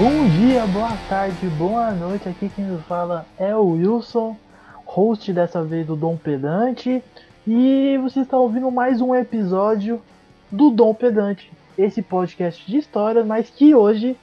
Bom 0.00 0.26
dia, 0.30 0.66
boa 0.66 0.96
tarde, 1.10 1.46
boa 1.58 1.90
noite. 1.90 2.26
Aqui 2.26 2.48
quem 2.48 2.64
nos 2.64 2.82
fala 2.86 3.26
é 3.38 3.54
o 3.54 3.72
Wilson, 3.72 4.34
host 4.86 5.30
dessa 5.30 5.62
vez 5.62 5.86
do 5.86 5.94
Dom 5.94 6.16
Pedante. 6.16 7.04
E 7.46 7.98
você 7.98 8.20
está 8.20 8.38
ouvindo 8.38 8.70
mais 8.70 9.02
um 9.02 9.14
episódio 9.14 10.00
do 10.50 10.70
Dom 10.70 10.94
Pedante, 10.94 11.52
esse 11.76 12.00
podcast 12.00 12.66
de 12.66 12.78
história, 12.78 13.22
mas 13.22 13.50
que 13.50 13.74
hoje 13.74 14.16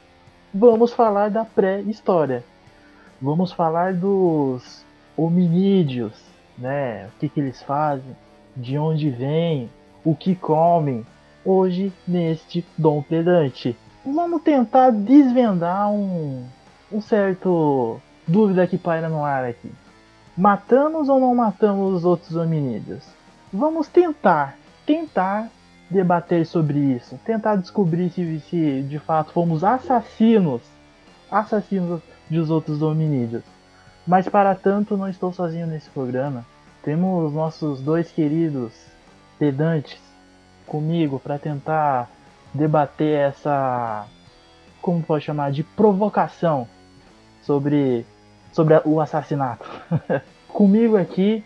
vamos 0.51 0.93
falar 0.93 1.29
da 1.29 1.45
pré-história. 1.45 2.43
Vamos 3.21 3.51
falar 3.51 3.93
dos 3.93 4.83
hominídeos, 5.15 6.13
né? 6.57 7.05
O 7.05 7.19
que, 7.19 7.29
que 7.29 7.39
eles 7.39 7.61
fazem, 7.61 8.17
de 8.55 8.79
onde 8.79 9.11
vêm, 9.11 9.69
o 10.03 10.15
que 10.15 10.33
comem. 10.33 11.05
Hoje, 11.45 11.93
neste 12.07 12.65
Dom 12.75 13.03
Pedante 13.03 13.77
vamos 14.13 14.41
tentar 14.41 14.91
desvendar 14.91 15.89
um, 15.89 16.45
um 16.91 17.01
certo 17.01 17.99
dúvida 18.27 18.67
que 18.67 18.77
paira 18.77 19.09
no 19.09 19.23
ar 19.23 19.45
aqui. 19.45 19.71
Matamos 20.37 21.09
ou 21.09 21.19
não 21.19 21.33
matamos 21.33 21.95
os 21.95 22.05
outros 22.05 22.35
hominídeos? 22.35 23.03
Vamos 23.51 23.87
tentar, 23.87 24.57
tentar 24.85 25.49
debater 25.89 26.45
sobre 26.45 26.77
isso, 26.77 27.17
tentar 27.25 27.55
descobrir 27.55 28.09
se, 28.11 28.39
se 28.41 28.81
de 28.83 28.99
fato 28.99 29.31
fomos 29.31 29.63
assassinos, 29.63 30.61
assassinos 31.31 32.01
dos 32.29 32.49
outros 32.49 32.81
hominídeos. 32.81 33.43
Mas 34.05 34.27
para 34.29 34.53
tanto 34.55 34.95
não 34.95 35.09
estou 35.09 35.33
sozinho 35.33 35.67
nesse 35.67 35.89
programa. 35.89 36.45
Temos 36.83 37.33
nossos 37.33 37.81
dois 37.81 38.11
queridos 38.11 38.73
pedantes 39.39 39.99
comigo 40.65 41.19
para 41.19 41.37
tentar 41.39 42.09
debater 42.57 43.29
essa, 43.29 44.05
como 44.81 45.01
pode 45.03 45.23
chamar, 45.23 45.51
de 45.51 45.63
provocação 45.63 46.67
sobre, 47.41 48.05
sobre 48.51 48.81
o 48.83 48.99
assassinato. 48.99 49.69
Comigo 50.49 50.97
aqui, 50.97 51.43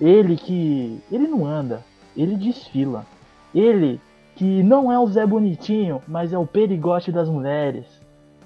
ele 0.00 0.36
que. 0.36 1.00
Ele 1.10 1.28
não 1.28 1.46
anda, 1.46 1.82
ele 2.16 2.36
desfila. 2.36 3.06
Ele 3.54 4.00
que 4.34 4.62
não 4.62 4.90
é 4.90 4.98
o 4.98 5.06
Zé 5.06 5.26
Bonitinho, 5.26 6.02
mas 6.08 6.32
é 6.32 6.38
o 6.38 6.46
perigote 6.46 7.12
das 7.12 7.28
mulheres. 7.28 7.86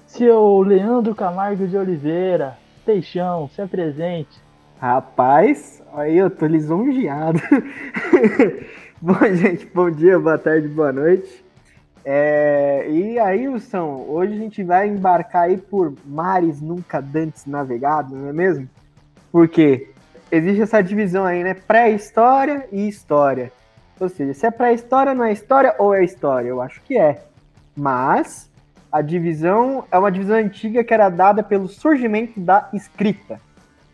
Seu 0.05 0.59
Leandro 0.59 1.15
Camargo 1.15 1.67
de 1.67 1.77
Oliveira, 1.77 2.57
Teixão, 2.85 3.49
se 3.49 3.61
apresente. 3.61 4.39
Rapaz, 4.79 5.81
aí 5.93 6.17
eu 6.17 6.29
tô 6.29 6.45
lisonjeado. 6.45 7.39
bom, 9.01 9.15
gente, 9.33 9.65
bom 9.73 9.89
dia, 9.89 10.19
boa 10.19 10.37
tarde, 10.37 10.67
boa 10.67 10.93
noite. 10.93 11.46
É, 12.09 12.89
e 12.89 13.19
aí, 13.19 13.49
Wilson, 13.49 14.05
hoje 14.07 14.31
a 14.31 14.37
gente 14.37 14.63
vai 14.63 14.87
embarcar 14.87 15.41
aí 15.41 15.57
por 15.57 15.93
mares 16.05 16.61
nunca 16.61 17.03
antes 17.13 17.45
navegados, 17.45 18.13
não 18.13 18.29
é 18.29 18.31
mesmo? 18.31 18.69
Porque 19.29 19.89
existe 20.31 20.61
essa 20.61 20.81
divisão 20.81 21.25
aí, 21.25 21.43
né? 21.43 21.53
Pré-história 21.53 22.65
e 22.71 22.87
história. 22.87 23.51
Ou 23.99 24.07
seja, 24.07 24.33
se 24.33 24.45
é 24.45 24.51
pré-história, 24.51 25.13
não 25.13 25.25
é 25.25 25.33
história 25.33 25.75
ou 25.77 25.93
é 25.93 26.01
história? 26.01 26.47
Eu 26.47 26.61
acho 26.61 26.81
que 26.83 26.97
é. 26.97 27.25
Mas 27.75 28.49
a 28.89 29.01
divisão 29.01 29.83
é 29.91 29.99
uma 29.99 30.09
divisão 30.09 30.37
antiga 30.37 30.85
que 30.85 30.93
era 30.93 31.09
dada 31.09 31.43
pelo 31.43 31.67
surgimento 31.67 32.39
da 32.39 32.69
escrita. 32.71 33.41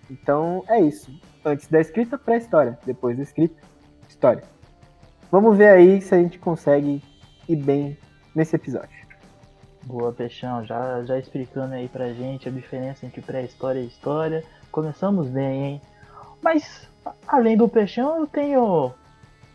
Então 0.08 0.64
é 0.68 0.80
isso. 0.80 1.12
Antes 1.44 1.68
da 1.68 1.82
escrita, 1.82 2.16
pré-história. 2.16 2.78
Depois 2.86 3.18
da 3.18 3.24
escrita, 3.24 3.60
história. 4.08 4.44
Vamos 5.32 5.58
ver 5.58 5.70
aí 5.70 6.00
se 6.00 6.14
a 6.14 6.20
gente 6.20 6.38
consegue 6.38 7.02
ir 7.48 7.56
bem 7.56 7.98
nesse 8.36 8.56
episódio. 8.56 9.04
Boa, 9.86 10.14
Peixão, 10.14 10.66
já, 10.66 11.04
já 11.04 11.18
explicando 11.20 11.74
aí 11.74 11.90
pra 11.90 12.14
gente 12.14 12.48
a 12.48 12.52
diferença 12.52 13.06
entre 13.06 13.22
pré-história 13.22 13.80
e 13.80 13.88
história. 13.88 14.44
Começamos 14.72 15.28
bem, 15.28 15.64
hein? 15.66 15.82
Mas, 16.42 16.88
além 17.28 17.58
do 17.58 17.68
Peixão, 17.68 18.20
eu 18.20 18.28
tenho 18.28 18.94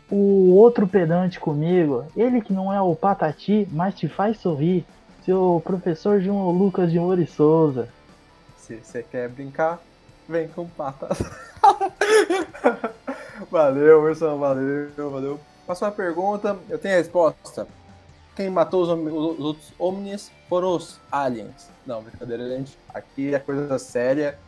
o 0.09 0.53
outro 0.53 0.87
pedante 0.87 1.39
comigo. 1.39 2.05
Ele 2.15 2.41
que 2.41 2.53
não 2.53 2.71
é 2.71 2.79
o 2.79 2.95
Patati, 2.95 3.67
mas 3.71 3.95
te 3.95 4.07
faz 4.07 4.37
sorrir. 4.37 4.85
Seu 5.25 5.61
professor 5.65 6.21
João 6.21 6.51
Lucas 6.51 6.91
de 6.91 6.99
Mori 6.99 7.25
Souza. 7.25 7.89
Se 8.55 8.75
você 8.75 9.01
quer 9.01 9.29
brincar, 9.29 9.79
vem 10.27 10.47
com 10.47 10.67
patas. 10.67 11.23
valeu, 13.49 14.03
Wilson, 14.03 14.37
valeu, 14.37 14.89
valeu. 14.95 15.39
Passou 15.65 15.87
a 15.87 15.91
pergunta, 15.91 16.57
eu 16.69 16.77
tenho 16.77 16.95
a 16.95 16.97
resposta 16.97 17.67
quem 18.39 18.49
matou 18.49 18.83
os, 18.83 18.89
os 18.89 19.39
outros 19.45 19.73
Omnis 19.77 20.31
foram 20.47 20.73
os 20.73 20.97
aliens. 21.11 21.69
Não, 21.85 22.01
brincadeira, 22.01 22.47
gente. 22.47 22.79
Aqui 22.93 23.35
é 23.35 23.39
coisa 23.39 23.77
séria, 23.77 24.39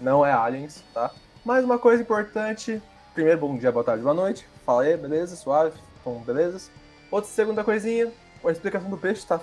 não 0.00 0.26
é 0.26 0.32
aliens, 0.32 0.82
tá? 0.92 1.12
Mais 1.44 1.64
uma 1.64 1.78
coisa 1.78 2.02
importante. 2.02 2.82
Primeiro, 3.14 3.38
bom 3.38 3.56
dia, 3.56 3.70
boa 3.70 3.84
tarde, 3.84 4.02
boa 4.02 4.12
noite. 4.12 4.48
Fala 4.64 4.82
aí, 4.82 4.96
beleza? 4.96 5.36
Suave? 5.36 5.78
Com 6.02 6.18
belezas? 6.24 6.72
Outra 7.08 7.30
segunda 7.30 7.62
coisinha, 7.62 8.12
a 8.44 8.50
explicação 8.50 8.90
do 8.90 8.98
peixe 8.98 9.24
tá, 9.24 9.40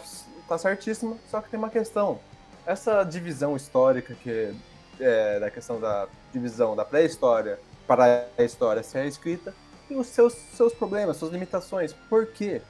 tá 0.50 0.58
certíssima, 0.58 1.16
só 1.32 1.40
que 1.40 1.50
tem 1.50 1.58
uma 1.58 1.70
questão. 1.70 2.20
Essa 2.66 3.06
divisão 3.06 3.56
histórica 3.56 4.14
que 4.16 4.54
é 5.00 5.40
da 5.40 5.50
questão 5.50 5.80
da 5.80 6.10
divisão 6.34 6.76
da 6.76 6.84
pré-história 6.84 7.58
para 7.88 8.26
a 8.38 8.44
história 8.44 8.84
ser 8.84 9.06
escrita, 9.06 9.56
tem 9.88 9.98
os 9.98 10.08
seus, 10.08 10.34
seus 10.34 10.74
problemas, 10.74 11.16
suas 11.16 11.32
limitações. 11.32 11.94
Por 12.10 12.28
quê? 12.28 12.62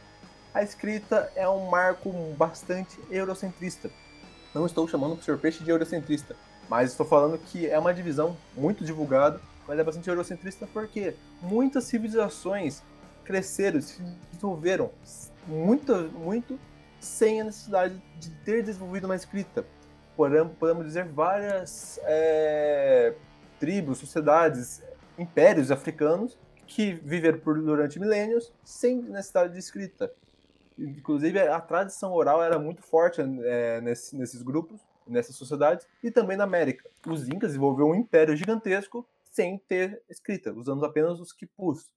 A 0.54 0.62
escrita 0.62 1.32
é 1.36 1.48
um 1.50 1.70
marco 1.70 2.12
bastante 2.38 3.00
eurocentrista. 3.10 3.90
Não 4.54 4.66
estou 4.66 4.88
chamando 4.88 5.14
o 5.14 5.22
Sr. 5.22 5.38
Peixe 5.38 5.64
de 5.64 5.72
eurocentrista, 5.72 6.36
mas 6.70 6.92
estou 6.92 7.06
falando 7.06 7.38
que 7.38 7.68
é 7.68 7.78
uma 7.80 7.94
divisão 7.94 8.38
muito 8.56 8.86
divulgada, 8.86 9.42
mas 9.68 9.80
é 9.80 9.84
bastante 9.84 10.08
eurocentrista 10.08 10.68
porque 10.72 11.16
muitas 11.42 11.86
civilizações 11.86 12.84
cresceram, 13.26 13.82
se 13.82 14.02
desenvolveram 14.32 14.92
muito, 15.48 15.96
muito 16.14 16.60
sem 17.00 17.42
a 17.42 17.46
necessidade 17.46 18.00
de 18.20 18.30
ter 18.46 18.64
desenvolvido 18.64 19.06
uma 19.06 19.16
escrita. 19.16 19.66
Podemos 20.16 20.86
dizer 20.86 21.06
várias 21.06 22.00
é, 22.04 23.16
tribos, 23.60 23.98
sociedades, 23.98 24.84
impérios 25.18 25.72
africanos 25.72 26.38
que 26.68 26.94
viveram 26.94 27.40
por 27.40 27.60
durante 27.60 28.00
milênios 28.00 28.52
sem 28.64 29.02
necessidade 29.02 29.54
de 29.54 29.60
escrita. 29.60 30.12
Inclusive, 30.78 31.40
a 31.40 31.60
tradição 31.60 32.14
oral 32.14 32.44
era 32.44 32.58
muito 32.58 32.82
forte 32.82 33.22
é, 33.22 33.82
nesse, 33.82 34.16
nesses 34.16 34.42
grupos, 34.42 34.82
nessas 35.08 35.36
sociedades, 35.36 35.88
e 36.04 36.10
também 36.10 36.38
na 36.38 36.44
América. 36.44 36.90
Os 37.08 37.28
Incas 37.28 37.50
desenvolveram 37.50 37.92
um 37.92 37.96
império 37.96 38.36
gigantesco 38.36 39.08
sem 39.24 39.58
ter 39.58 40.02
escrita, 40.10 40.54
usando 40.54 40.86
apenas 40.86 41.20
os 41.20 41.34
quipus. 41.34 41.92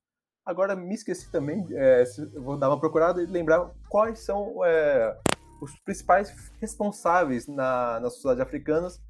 Agora, 0.44 0.76
me 0.76 0.94
esqueci 0.94 1.31
também, 1.31 1.66
é, 1.72 2.04
vou 2.34 2.56
dar 2.56 2.69
uma 2.69 2.78
procurada 2.78 3.22
e 3.22 3.26
lembrar 3.26 3.70
quais 3.88 4.20
são 4.20 4.65
é, 4.65 5.16
os 5.60 5.76
principais 5.81 6.53
responsáveis 6.60 7.47
na, 7.47 8.00
nas 8.00 8.15
sociedades 8.15 8.41
africanas 8.41 9.00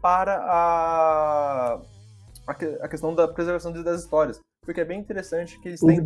para 0.00 0.36
a, 0.36 1.74
a, 2.46 2.52
a, 2.80 2.88
questão 2.88 3.14
da 3.14 3.28
preservação 3.28 3.72
das 3.72 4.00
histórias. 4.00 4.40
Porque 4.62 4.80
é 4.80 4.84
bem 4.84 4.98
interessante 4.98 5.60
que 5.60 5.68
eles 5.68 5.80
têm. 5.80 5.98
Os 5.98 6.04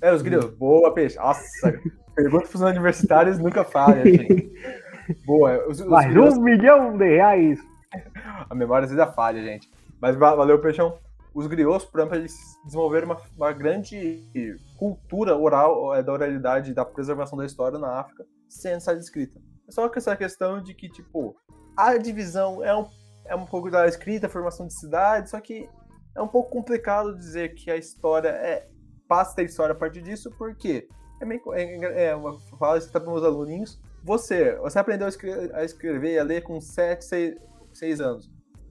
é, 0.00 0.12
os 0.12 0.22
grilos. 0.22 0.46
Boa, 0.56 0.92
peixe. 0.92 1.16
Nossa, 1.16 1.42
pergunta 2.14 2.48
para 2.48 2.56
os 2.56 2.62
universitários 2.62 3.38
nunca 3.38 3.64
falha, 3.64 4.04
gente. 4.04 4.52
Boa. 5.26 5.68
Os, 5.68 5.80
os 5.80 5.86
Mais 5.86 6.10
grilos... 6.10 6.36
um 6.36 6.42
milhão 6.42 6.96
de 6.96 7.04
reais. 7.04 7.58
A 8.48 8.54
memória 8.54 8.84
às 8.84 8.90
vezes 8.90 9.06
é 9.06 9.12
falha, 9.12 9.42
gente. 9.42 9.68
Mas 10.00 10.16
valeu, 10.16 10.58
peixão. 10.60 10.98
Os 11.34 11.46
griots, 11.46 11.84
por 11.84 12.00
exemplo, 12.00 12.16
eles 12.16 12.34
desenvolveram 12.64 13.06
uma, 13.06 13.16
uma 13.36 13.52
grande 13.52 14.26
cultura 14.76 15.36
oral, 15.36 15.94
é, 15.94 16.02
da 16.02 16.12
oralidade, 16.12 16.74
da 16.74 16.84
preservação 16.84 17.38
da 17.38 17.46
história 17.46 17.78
na 17.78 18.00
África, 18.00 18.24
sem 18.48 18.72
essa 18.72 18.92
escrita. 18.94 19.38
É 19.68 19.70
só 19.70 19.88
que 19.88 19.98
essa 19.98 20.16
questão 20.16 20.60
de 20.60 20.74
que, 20.74 20.88
tipo, 20.88 21.36
a 21.76 21.96
divisão 21.96 22.64
é 22.64 22.76
um, 22.76 22.86
é 23.26 23.36
um 23.36 23.46
pouco 23.46 23.70
da 23.70 23.86
escrita, 23.86 24.28
formação 24.28 24.66
de 24.66 24.74
cidade, 24.74 25.30
só 25.30 25.40
que 25.40 25.68
é 26.16 26.20
um 26.20 26.26
pouco 26.26 26.50
complicado 26.50 27.16
dizer 27.16 27.54
que 27.54 27.70
a 27.70 27.76
história 27.76 28.28
é 28.28 28.66
passa 29.10 29.40
a 29.40 29.44
história 29.44 29.72
a 29.72 29.76
partir 29.76 30.00
disso, 30.02 30.30
porque 30.38 30.86
é 31.20 31.24
meio, 31.24 31.42
é, 31.52 32.04
é, 32.04 32.20
falo 32.56 32.78
isso 32.78 32.88
para 32.92 33.04
meus 33.04 33.24
aluninhos. 33.24 33.76
Você, 34.04 34.54
você 34.54 34.78
aprendeu 34.78 35.06
a 35.06 35.10
escrever, 35.10 35.52
a 35.52 35.64
escrever 35.64 36.14
e 36.14 36.18
a 36.20 36.22
ler 36.22 36.42
com 36.42 36.60
7, 36.60 37.04
6, 37.04 37.36
6 37.72 38.00
anos. 38.00 38.30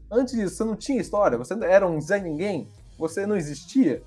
Antes 0.10 0.34
disso, 0.34 0.56
você 0.56 0.64
não 0.64 0.78
tinha 0.78 1.02
história? 1.02 1.38
Você 1.38 1.54
era 1.66 1.86
um 1.86 2.00
Zé 2.00 2.22
Ninguém? 2.22 2.70
Você 2.98 3.26
não 3.26 3.36
existia? 3.36 4.02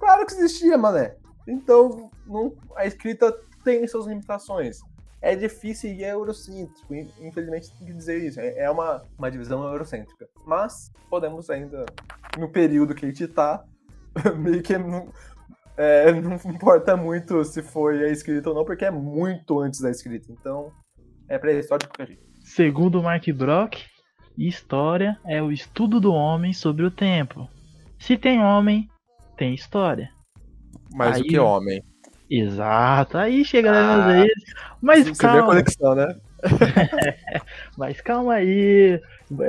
Claro 0.00 0.26
que 0.26 0.34
existia, 0.34 0.76
mané. 0.76 1.14
Então, 1.46 2.10
não, 2.26 2.52
a 2.74 2.84
escrita 2.84 3.32
tem 3.62 3.86
suas 3.86 4.06
limitações. 4.06 4.80
É 5.20 5.36
difícil 5.36 5.92
e 5.92 6.02
é 6.02 6.12
eurocêntrico. 6.12 6.92
Infelizmente, 7.20 7.72
tem 7.78 7.86
que 7.86 7.92
dizer 7.92 8.18
isso. 8.18 8.40
É, 8.40 8.64
é 8.64 8.70
uma, 8.70 9.04
uma 9.16 9.30
divisão 9.30 9.62
eurocêntrica. 9.62 10.28
Mas, 10.44 10.90
podemos 11.08 11.48
ainda, 11.48 11.86
no 12.36 12.48
período 12.48 12.96
que 12.96 13.06
a 13.06 13.08
gente 13.08 13.28
tá, 13.28 13.64
meio 14.36 14.62
que 14.62 14.74
é, 15.76 16.12
não 16.20 16.34
importa 16.34 16.96
muito 16.96 17.44
se 17.44 17.62
foi 17.62 18.04
a 18.04 18.08
escrita 18.08 18.50
ou 18.50 18.54
não, 18.54 18.64
porque 18.64 18.84
é 18.84 18.90
muito 18.90 19.60
antes 19.60 19.80
da 19.80 19.90
escrita. 19.90 20.30
Então, 20.30 20.72
é 21.28 21.38
pré-história 21.38 21.80
de 21.80 21.88
qualquer 21.88 22.08
jeito. 22.08 22.22
Segundo 22.42 23.02
Mark 23.02 23.26
Brock, 23.28 23.76
história 24.36 25.18
é 25.26 25.42
o 25.42 25.52
estudo 25.52 26.00
do 26.00 26.12
homem 26.12 26.52
sobre 26.52 26.84
o 26.84 26.90
tempo. 26.90 27.48
Se 27.98 28.16
tem 28.16 28.40
homem, 28.40 28.88
tem 29.36 29.54
história. 29.54 30.10
Mas 30.94 31.16
Aí- 31.16 31.22
o 31.22 31.24
que 31.24 31.38
homem? 31.38 31.82
Exato. 32.28 33.18
Aí 33.18 33.44
chega 33.44 33.70
ah, 33.72 34.06
vezes. 34.06 34.54
Mas 34.80 35.06
Você 35.06 35.22
vê 35.22 35.28
a 35.28 35.32
calma, 35.32 35.46
conexão, 35.48 35.94
né? 35.94 36.16
mas 37.76 38.00
calma 38.00 38.34
aí. 38.34 38.98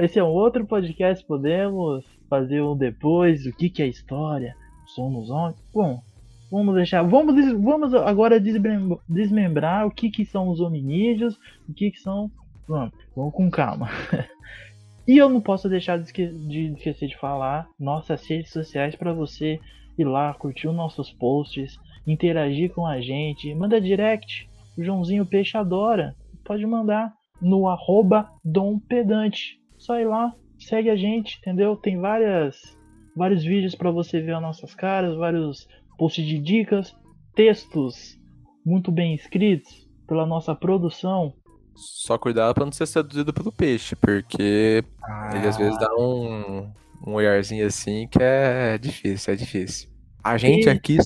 Esse 0.02 0.20
é 0.20 0.24
um 0.24 0.28
outro 0.28 0.66
podcast, 0.66 1.26
podemos 1.26 2.06
fazer 2.30 2.62
um 2.62 2.76
depois, 2.76 3.46
o 3.46 3.54
que 3.54 3.70
que 3.70 3.82
é 3.82 3.88
história? 3.88 4.54
Somos 4.88 5.30
homens? 5.30 5.56
Bom, 5.74 6.04
vamos 6.54 6.76
deixar, 6.76 7.02
vamos, 7.02 7.34
vamos 7.62 7.94
agora 7.96 8.40
desmem- 8.40 8.98
desmembrar 9.10 9.88
o 9.88 9.92
que 9.92 10.12
que 10.12 10.24
são 10.24 10.50
os 10.50 10.60
hominídeos, 10.60 11.36
o 11.68 11.74
que 11.74 11.90
que 11.90 12.00
são, 12.00 12.30
vamos, 12.68 12.94
vamos 13.16 13.34
com 13.34 13.50
calma. 13.50 13.90
E 15.06 15.18
eu 15.18 15.28
não 15.28 15.42
posso 15.42 15.68
deixar 15.68 15.98
de, 15.98 16.06
esque- 16.06 16.32
de 16.48 16.72
esquecer 16.76 17.10
de 17.10 17.18
falar 17.18 17.68
nossas 17.78 18.26
redes 18.26 18.54
sociais 18.54 18.96
para 18.96 19.12
você 19.12 19.60
ir 19.98 20.06
lá, 20.06 20.34
curtir 20.34 20.70
os 20.70 20.76
nossos 20.76 21.12
posts, 21.12 21.78
interagir 22.08 22.72
com 22.74 22.88
a 22.88 23.02
gente, 23.02 23.54
manda 23.54 23.82
direct, 23.82 24.48
o 24.78 24.82
Joãozinho 24.84 25.26
Peixe 25.26 25.58
adora, 25.58 26.16
pode 26.46 26.66
mandar 26.66 27.12
no 27.42 27.68
arroba 27.68 28.30
Dom 28.46 28.80
Pedante. 28.80 29.60
Só 29.78 30.00
ir 30.00 30.06
lá, 30.06 30.34
segue 30.58 30.90
a 30.90 30.96
gente, 30.96 31.38
entendeu? 31.40 31.76
Tem 31.76 32.00
várias, 32.00 32.56
vários 33.14 33.44
vídeos 33.44 33.76
para 33.76 33.92
você 33.92 34.22
ver 34.22 34.36
as 34.36 34.42
nossas 34.42 34.74
caras, 34.74 35.18
vários 35.18 35.68
posts 35.98 36.26
de 36.26 36.38
dicas, 36.40 36.96
textos 37.36 38.18
muito 38.66 38.92
bem 38.92 39.14
escritos 39.14 39.88
pela 40.08 40.26
nossa 40.26 40.54
produção. 40.56 41.34
Só 41.76 42.18
cuidado 42.18 42.54
pra 42.54 42.66
não 42.66 42.72
ser 42.72 42.86
seduzido 42.86 43.34
pelo 43.34 43.52
peixe, 43.52 43.96
porque 43.96 44.84
ele 45.34 45.48
às 45.48 45.56
Ah. 45.56 45.60
vezes 45.60 45.80
dá 45.80 45.90
um, 45.98 46.72
um 47.08 47.14
olharzinho 47.14 47.66
assim 47.66 48.08
que 48.08 48.20
é 48.22 48.78
difícil, 48.78 49.34
é 49.34 49.38
difícil. 49.38 49.90
A 50.24 50.38
gente 50.38 50.68
E- 50.68 50.70
aqui, 50.70 50.98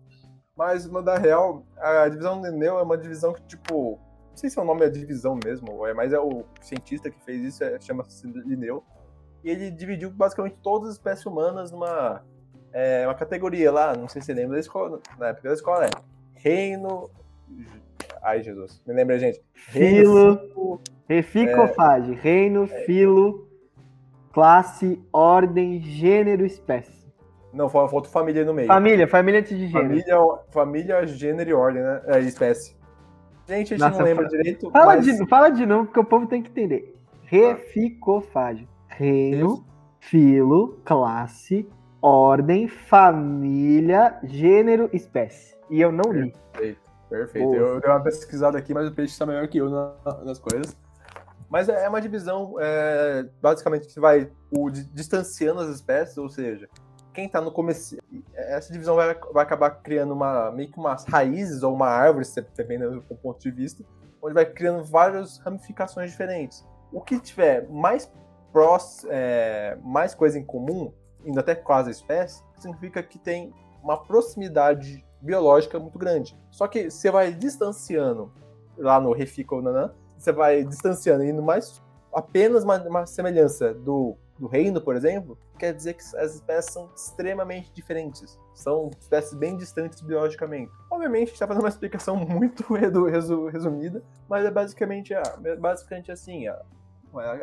Mas, 0.57 0.87
mandar 0.87 1.19
real, 1.19 1.65
a 1.77 2.09
divisão 2.09 2.41
do 2.41 2.49
Linneu 2.49 2.79
é 2.79 2.83
uma 2.83 2.97
divisão 2.97 3.33
que, 3.33 3.43
tipo, 3.43 4.01
não 4.31 4.37
sei 4.37 4.51
se 4.51 4.59
é 4.59 4.63
o 4.63 4.65
nome 4.65 4.81
da 4.81 4.89
divisão 4.89 5.39
mesmo, 5.43 5.87
é, 5.87 5.95
mas 5.95 6.13
é 6.13 6.19
o 6.19 6.45
cientista 6.61 7.11
que 7.11 7.23
fez 7.25 7.43
isso, 7.43 7.65
é, 7.65 7.79
chama-se 7.81 8.27
Linneu. 8.27 8.83
E 9.45 9.51
ele 9.51 9.71
dividiu 9.71 10.11
basicamente 10.11 10.59
todas 10.63 10.91
as 10.91 10.95
espécies 10.97 11.25
humanas 11.27 11.71
numa 11.71 12.25
é, 12.73 13.07
uma 13.07 13.15
categoria 13.15 13.71
lá, 13.71 13.95
não 13.95 14.09
sei 14.09 14.21
se 14.21 14.27
você 14.27 14.35
lembra 14.35 14.55
da 14.55 14.61
escola, 14.61 15.01
na 15.19 15.29
época 15.29 15.49
da 15.49 15.55
escola, 15.55 15.87
é 15.87 15.91
reino. 16.37 17.11
Ai, 18.23 18.43
Jesus, 18.43 18.83
me 18.87 18.95
lembra, 18.95 19.19
gente. 19.19 19.41
Filo. 19.55 20.39
filo, 20.39 20.81
Reficofage, 21.09 22.13
reino, 22.15 22.67
filo, 22.67 23.49
classe, 24.33 25.01
ordem, 25.13 25.81
gênero, 25.81 26.45
espécie. 26.45 27.07
Não, 27.53 27.69
fal- 27.69 27.89
falta 27.89 28.09
família 28.09 28.45
no 28.45 28.53
meio. 28.53 28.67
Família, 28.67 29.07
família 29.07 29.41
antes 29.41 29.57
de 29.57 29.69
gênero. 29.69 29.89
Família, 29.89 30.17
família, 30.51 31.07
gênero 31.07 31.51
e 31.51 31.53
ordem, 31.55 31.83
né? 31.83 32.03
É, 32.07 32.19
espécie. 32.21 32.77
Gente, 33.49 33.75
a 33.75 33.77
gente 33.77 33.79
Nossa, 33.79 33.99
não 33.99 34.05
lembra 34.05 34.25
fa- 34.25 34.31
direito. 34.31 34.71
Fala, 34.73 34.97
mas... 34.97 35.05
de, 35.05 35.27
fala 35.29 35.49
de 35.51 35.65
novo, 35.65 35.85
porque 35.87 36.01
o 36.01 36.05
povo 36.05 36.27
tem 36.27 36.43
que 36.43 36.51
entender. 36.51 36.93
Reficofage. 37.23 38.69
Reino, 38.89 39.65
filo, 40.01 40.81
classe, 40.85 41.69
ordem, 42.03 42.67
família, 42.67 44.19
gênero, 44.25 44.91
espécie. 44.93 45.56
E 45.71 45.81
eu 45.81 45.91
não 45.93 46.13
li. 46.13 46.33
Perfeito, 46.53 46.81
perfeito. 47.09 47.45
Boa. 47.47 47.57
Eu, 47.57 47.67
eu 47.75 47.81
dei 47.81 47.91
uma 47.91 48.01
pesquisada 48.03 48.57
aqui, 48.59 48.73
mas 48.75 48.89
o 48.89 48.93
peixe 48.95 49.13
está 49.13 49.27
melhor 49.27 49.47
que 49.49 49.59
eu 49.59 49.69
na- 49.71 49.95
nas 50.25 50.39
coisas. 50.39 50.77
Mas 51.49 51.69
é 51.69 51.85
é 51.85 51.89
uma 51.89 52.01
divisão, 52.01 52.55
é, 52.59 53.27
basicamente, 53.41 53.87
que 53.89 54.01
vai 54.01 54.31
o, 54.51 54.69
di- 54.71 54.85
distanciando 54.93 55.61
as 55.61 55.69
espécies, 55.69 56.19
ou 56.19 56.29
seja, 56.29 56.69
quem 57.15 57.27
está 57.27 57.41
no 57.41 57.53
começo. 57.53 57.97
Essa 58.35 58.73
divisão 58.73 58.97
vai, 58.97 59.15
vai 59.33 59.45
acabar 59.45 59.71
criando 59.71 60.13
uma, 60.13 60.51
meio 60.51 60.71
que 60.71 60.79
umas 60.79 61.05
raízes 61.05 61.63
ou 61.63 61.73
uma 61.75 61.87
árvore, 61.89 62.25
se- 62.25 62.45
dependendo 62.57 63.01
do 63.01 63.15
ponto 63.17 63.39
de 63.41 63.51
vista, 63.51 63.85
onde 64.21 64.35
vai 64.35 64.45
criando 64.45 64.83
várias 64.85 65.39
ramificações 65.39 66.11
diferentes. 66.11 66.67
O 66.93 67.01
que 67.01 67.19
tiver 67.21 67.69
mais 67.69 68.11
prós, 68.53 69.07
é, 69.09 69.79
mais 69.83 70.15
coisa 70.15 70.39
em 70.39 70.45
comum, 70.45 70.93
indo 71.25 71.39
até 71.39 71.55
quase 71.55 71.89
a 71.89 71.93
espécie, 71.93 72.43
significa 72.59 73.03
que 73.03 73.19
tem 73.19 73.53
uma 73.83 73.97
proximidade 74.03 75.05
biológica 75.27 75.79
muito 75.79 75.99
grande. 75.99 76.39
Só 76.51 76.67
que 76.69 76.91
você 76.91 77.11
vai 77.11 77.33
distanciando 77.33 78.33
lá 78.79 79.01
no 79.01 79.13
Refico 79.13 79.61
Nanã, 79.61 79.93
você 80.17 80.33
vai 80.33 80.65
distanciando, 80.65 81.25
indo 81.25 81.43
mais 81.43 81.83
apenas 82.15 82.65
uma, 82.65 82.77
uma 82.83 83.05
semelhança 83.07 83.75
do, 83.75 84.17
do 84.39 84.47
reino, 84.47 84.81
por 84.81 84.97
exemplo, 84.97 85.37
quer 85.59 85.75
dizer 85.75 85.95
que 85.95 86.03
as 86.17 86.35
espécies 86.35 86.73
são 86.73 86.91
extremamente 86.95 87.71
diferentes. 87.73 88.39
São 88.55 88.91
espécies 88.99 89.35
bem 89.35 89.57
distantes 89.57 90.01
biologicamente. 90.01 90.73
Obviamente, 90.91 91.33
está 91.33 91.47
fazendo 91.47 91.65
uma 91.65 91.69
explicação 91.69 92.17
muito 92.25 92.63
resumida, 92.73 94.03
mas 94.29 94.45
é 94.47 94.51
basicamente, 94.51 95.13
ah, 95.13 95.23
é 95.45 95.57
basicamente 95.57 96.11
assim. 96.11 96.47
ah, 96.49 96.63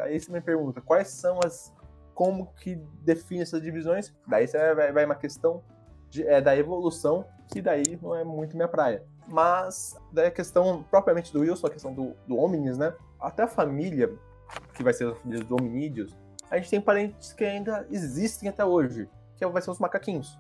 Aí 0.03 0.19
você 0.19 0.31
me 0.31 0.41
pergunta, 0.41 0.81
quais 0.81 1.09
são 1.09 1.39
as. 1.43 1.73
Como 2.13 2.53
que 2.61 2.75
define 3.01 3.41
essas 3.41 3.59
divisões? 3.59 4.13
Daí 4.27 4.45
vai, 4.75 4.91
vai 4.91 5.03
uma 5.05 5.15
questão 5.15 5.63
de- 6.11 6.27
é, 6.27 6.39
da 6.39 6.55
evolução, 6.55 7.25
que 7.53 7.62
daí 7.62 8.00
não 8.01 8.15
é 8.15 8.24
muito 8.24 8.55
minha 8.55 8.67
praia. 8.67 9.03
Mas 9.27 9.95
daí 10.12 10.25
a 10.25 10.31
questão 10.31 10.83
propriamente 10.89 11.31
do 11.31 11.41
Wilson, 11.41 11.67
a 11.67 11.69
questão 11.69 11.93
do, 11.93 12.15
do 12.27 12.36
hominis, 12.36 12.79
né? 12.79 12.95
Até 13.19 13.43
a 13.43 13.48
família, 13.48 14.12
que 14.74 14.83
vai 14.83 14.91
ser 14.91 15.07
a 15.07 15.15
família 15.15 15.43
dos 15.43 15.51
hominídeos, 15.51 16.17
a 16.50 16.57
gente 16.57 16.72
tem 16.72 16.81
parentes 16.81 17.31
que 17.31 17.45
ainda 17.45 17.86
existem 17.91 18.50
até 18.50 18.65
hoje, 18.65 19.07
que 19.38 19.45
vai 19.45 19.62
ser 19.62 19.69
os 19.69 19.77
macaquinhos, 19.77 20.38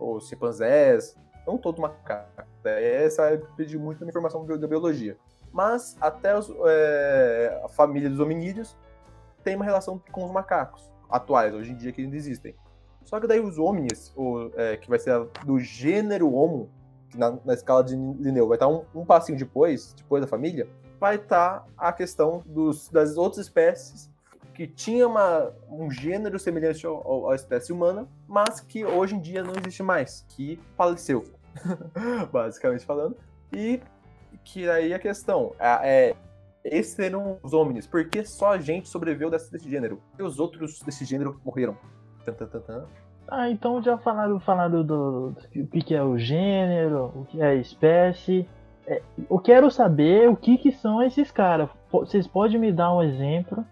os 0.00 0.28
chimpanzés, 0.28 1.16
não 1.46 1.56
todo 1.56 1.80
macaco. 1.80 2.42
Daí 2.64 2.84
essa 2.84 3.22
vai 3.22 3.38
pedir 3.56 3.78
muita 3.78 4.04
informação 4.04 4.44
da 4.44 4.66
biologia. 4.66 5.16
Mas 5.52 5.96
até 6.00 6.36
os, 6.36 6.52
é, 6.66 7.60
a 7.64 7.68
família 7.68 8.10
dos 8.10 8.18
hominídeos 8.18 8.76
tem 9.44 9.54
uma 9.54 9.64
relação 9.64 10.02
com 10.10 10.24
os 10.24 10.32
macacos 10.32 10.90
atuais, 11.08 11.54
hoje 11.54 11.70
em 11.70 11.76
dia 11.76 11.92
que 11.92 12.02
ainda 12.02 12.16
existem. 12.16 12.56
Só 13.06 13.20
que 13.20 13.26
daí 13.26 13.40
os 13.40 13.56
homens, 13.56 14.12
o, 14.16 14.50
é, 14.56 14.76
que 14.76 14.88
vai 14.90 14.98
ser 14.98 15.26
do 15.44 15.58
gênero 15.60 16.32
homo, 16.34 16.68
na, 17.14 17.38
na 17.44 17.54
escala 17.54 17.82
de 17.82 17.94
Linneu, 17.94 18.48
vai 18.48 18.56
estar 18.56 18.68
um, 18.68 18.84
um, 18.94 19.06
passinho 19.06 19.38
depois, 19.38 19.94
depois 19.94 20.20
da 20.20 20.28
família, 20.28 20.68
vai 20.98 21.14
estar 21.14 21.64
a 21.78 21.92
questão 21.92 22.42
dos, 22.44 22.88
das 22.88 23.16
outras 23.16 23.46
espécies 23.46 24.10
que 24.52 24.66
tinha 24.66 25.06
uma, 25.06 25.52
um 25.70 25.88
gênero 25.88 26.38
semelhante 26.38 26.84
à 27.30 27.34
espécie 27.34 27.72
humana, 27.72 28.08
mas 28.26 28.58
que 28.58 28.84
hoje 28.84 29.14
em 29.14 29.20
dia 29.20 29.42
não 29.44 29.52
existe 29.54 29.82
mais, 29.82 30.24
que 30.30 30.58
faleceu, 30.76 31.24
basicamente 32.32 32.84
falando. 32.84 33.16
E 33.52 33.80
que 34.42 34.68
aí 34.68 34.92
a 34.92 34.98
questão 34.98 35.54
é, 35.58 36.10
é 36.10 36.16
esses 36.64 36.94
seriam 36.94 37.38
os 37.42 37.52
homens, 37.52 37.86
porque 37.86 38.24
só 38.24 38.52
a 38.52 38.58
gente 38.58 38.88
sobreviveu 38.88 39.30
desse, 39.30 39.52
desse 39.52 39.70
gênero, 39.70 40.02
e 40.18 40.22
os 40.22 40.40
outros 40.40 40.80
desse 40.80 41.04
gênero 41.04 41.40
morreram. 41.44 41.76
Ah, 43.28 43.50
então 43.50 43.82
já 43.82 43.98
falaram, 43.98 44.38
falaram 44.38 44.82
do, 44.82 44.84
do, 44.84 45.30
do 45.30 45.84
que, 45.84 45.94
é 45.94 46.02
o 46.02 46.16
gênero, 46.16 47.12
o 47.14 47.24
que 47.24 47.40
é 47.40 47.46
a 47.46 47.54
espécie. 47.54 48.46
É, 48.86 49.02
eu 49.28 49.38
quero 49.38 49.70
saber 49.70 50.28
o 50.28 50.36
que, 50.36 50.56
que 50.56 50.70
são 50.70 51.02
esses 51.02 51.30
caras. 51.30 51.68
Vocês 51.90 52.26
podem 52.26 52.58
me 52.58 52.72
dar 52.72 52.94
um 52.94 53.02
exemplo 53.02 53.64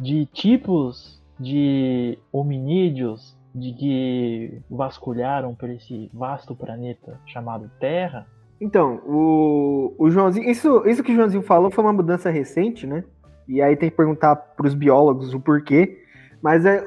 de 0.00 0.24
tipos 0.26 1.22
de 1.38 2.18
hominídeos 2.32 3.36
de 3.54 3.72
que 3.74 4.62
vasculharam 4.70 5.54
por 5.54 5.68
esse 5.68 6.10
vasto 6.14 6.54
planeta 6.54 7.20
chamado 7.26 7.70
Terra? 7.78 8.26
Então, 8.58 9.02
o, 9.06 9.94
o 9.98 10.10
Joãozinho. 10.10 10.48
Isso, 10.48 10.86
isso 10.86 11.02
que 11.02 11.12
o 11.12 11.14
Joãozinho 11.14 11.42
falou 11.42 11.70
foi 11.70 11.84
uma 11.84 11.92
mudança 11.92 12.30
recente, 12.30 12.86
né? 12.86 13.04
E 13.46 13.60
aí 13.60 13.76
tem 13.76 13.90
que 13.90 13.96
perguntar 13.96 14.36
para 14.36 14.66
os 14.66 14.74
biólogos 14.74 15.34
o 15.34 15.40
porquê. 15.40 15.98
Mas 16.40 16.64
é, 16.64 16.82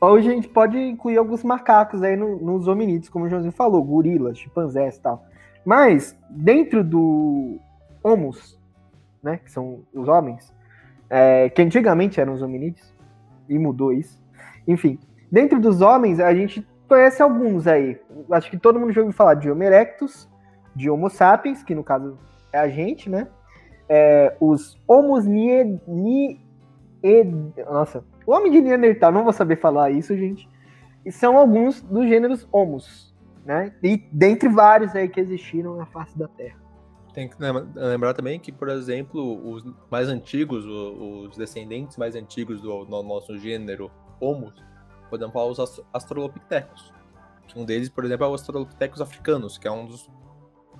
Hoje 0.00 0.28
a 0.28 0.32
gente 0.32 0.48
pode 0.48 0.78
incluir 0.78 1.16
alguns 1.16 1.42
macacos 1.42 2.02
aí 2.02 2.16
no, 2.16 2.36
nos 2.38 2.68
hominídeos, 2.68 3.08
como 3.08 3.24
o 3.24 3.28
Joãozinho 3.28 3.52
falou, 3.52 3.82
gorilas, 3.82 4.38
chimpanzés 4.38 4.96
e 4.96 5.00
tal. 5.00 5.24
Mas, 5.64 6.16
dentro 6.28 6.84
do 6.84 7.58
Homus, 8.02 8.58
né, 9.22 9.40
que 9.42 9.50
são 9.50 9.80
os 9.94 10.06
homens, 10.06 10.54
é, 11.08 11.48
que 11.48 11.62
antigamente 11.62 12.20
eram 12.20 12.34
os 12.34 12.42
hominídeos, 12.42 12.94
e 13.48 13.58
mudou 13.58 13.92
isso. 13.92 14.22
Enfim, 14.66 14.98
dentro 15.30 15.58
dos 15.60 15.80
homens, 15.80 16.20
a 16.20 16.34
gente 16.34 16.66
conhece 16.88 17.22
alguns 17.22 17.66
aí. 17.66 17.98
Acho 18.30 18.50
que 18.50 18.58
todo 18.58 18.78
mundo 18.78 18.92
já 18.92 19.00
ouviu 19.00 19.14
falar 19.14 19.34
de 19.34 19.50
Homo 19.50 19.62
erectus, 19.62 20.28
de 20.74 20.90
Homo 20.90 21.08
sapiens, 21.08 21.62
que 21.62 21.74
no 21.74 21.82
caso 21.82 22.18
é 22.52 22.58
a 22.58 22.68
gente, 22.68 23.08
né? 23.08 23.28
É, 23.88 24.36
os 24.40 24.78
Homos 24.86 25.24
nie, 25.24 25.80
nie, 25.86 26.40
nossa, 27.70 28.04
o 28.26 28.32
homem 28.32 28.50
de 28.50 28.60
Neandertal, 28.60 29.12
não 29.12 29.22
vou 29.22 29.32
saber 29.32 29.56
falar 29.56 29.90
isso, 29.90 30.16
gente. 30.16 30.48
E 31.04 31.12
são 31.12 31.38
alguns 31.38 31.80
dos 31.80 32.08
gêneros 32.08 32.48
Homos, 32.50 33.14
né? 33.44 33.72
E 33.82 33.96
dentre 34.10 34.48
vários 34.48 34.94
aí 34.96 35.08
que 35.08 35.20
existiram 35.20 35.76
na 35.76 35.86
face 35.86 36.18
da 36.18 36.26
Terra. 36.26 36.58
Tem 37.14 37.28
que 37.28 37.36
lembrar 37.40 38.12
também 38.12 38.38
que, 38.38 38.52
por 38.52 38.68
exemplo, 38.68 39.50
os 39.50 39.64
mais 39.90 40.08
antigos, 40.08 40.66
os 40.66 41.36
descendentes 41.36 41.96
mais 41.96 42.14
antigos 42.14 42.60
do, 42.60 42.84
nosso 42.84 43.38
gênero 43.38 43.90
Homo, 44.20 44.52
podemos 45.08 45.32
falar 45.32 45.46
os 45.46 45.82
Australopithecus. 45.92 46.92
Um 47.54 47.64
deles, 47.64 47.88
por 47.88 48.04
exemplo, 48.04 48.26
é 48.26 48.28
o 48.28 48.32
Australopithecus 48.32 49.00
africanos, 49.00 49.56
que 49.56 49.66
é 49.66 49.70
um 49.70 49.86
dos 49.86 50.10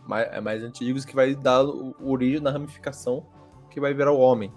mais, 0.06 0.28
é 0.30 0.40
mais 0.40 0.62
antigos 0.62 1.04
que 1.04 1.14
vai 1.14 1.34
dar 1.34 1.64
origem 1.64 2.40
na 2.40 2.50
ramificação 2.50 3.24
que 3.70 3.80
vai 3.80 3.94
virar 3.94 4.12
o 4.12 4.18
homem. 4.18 4.52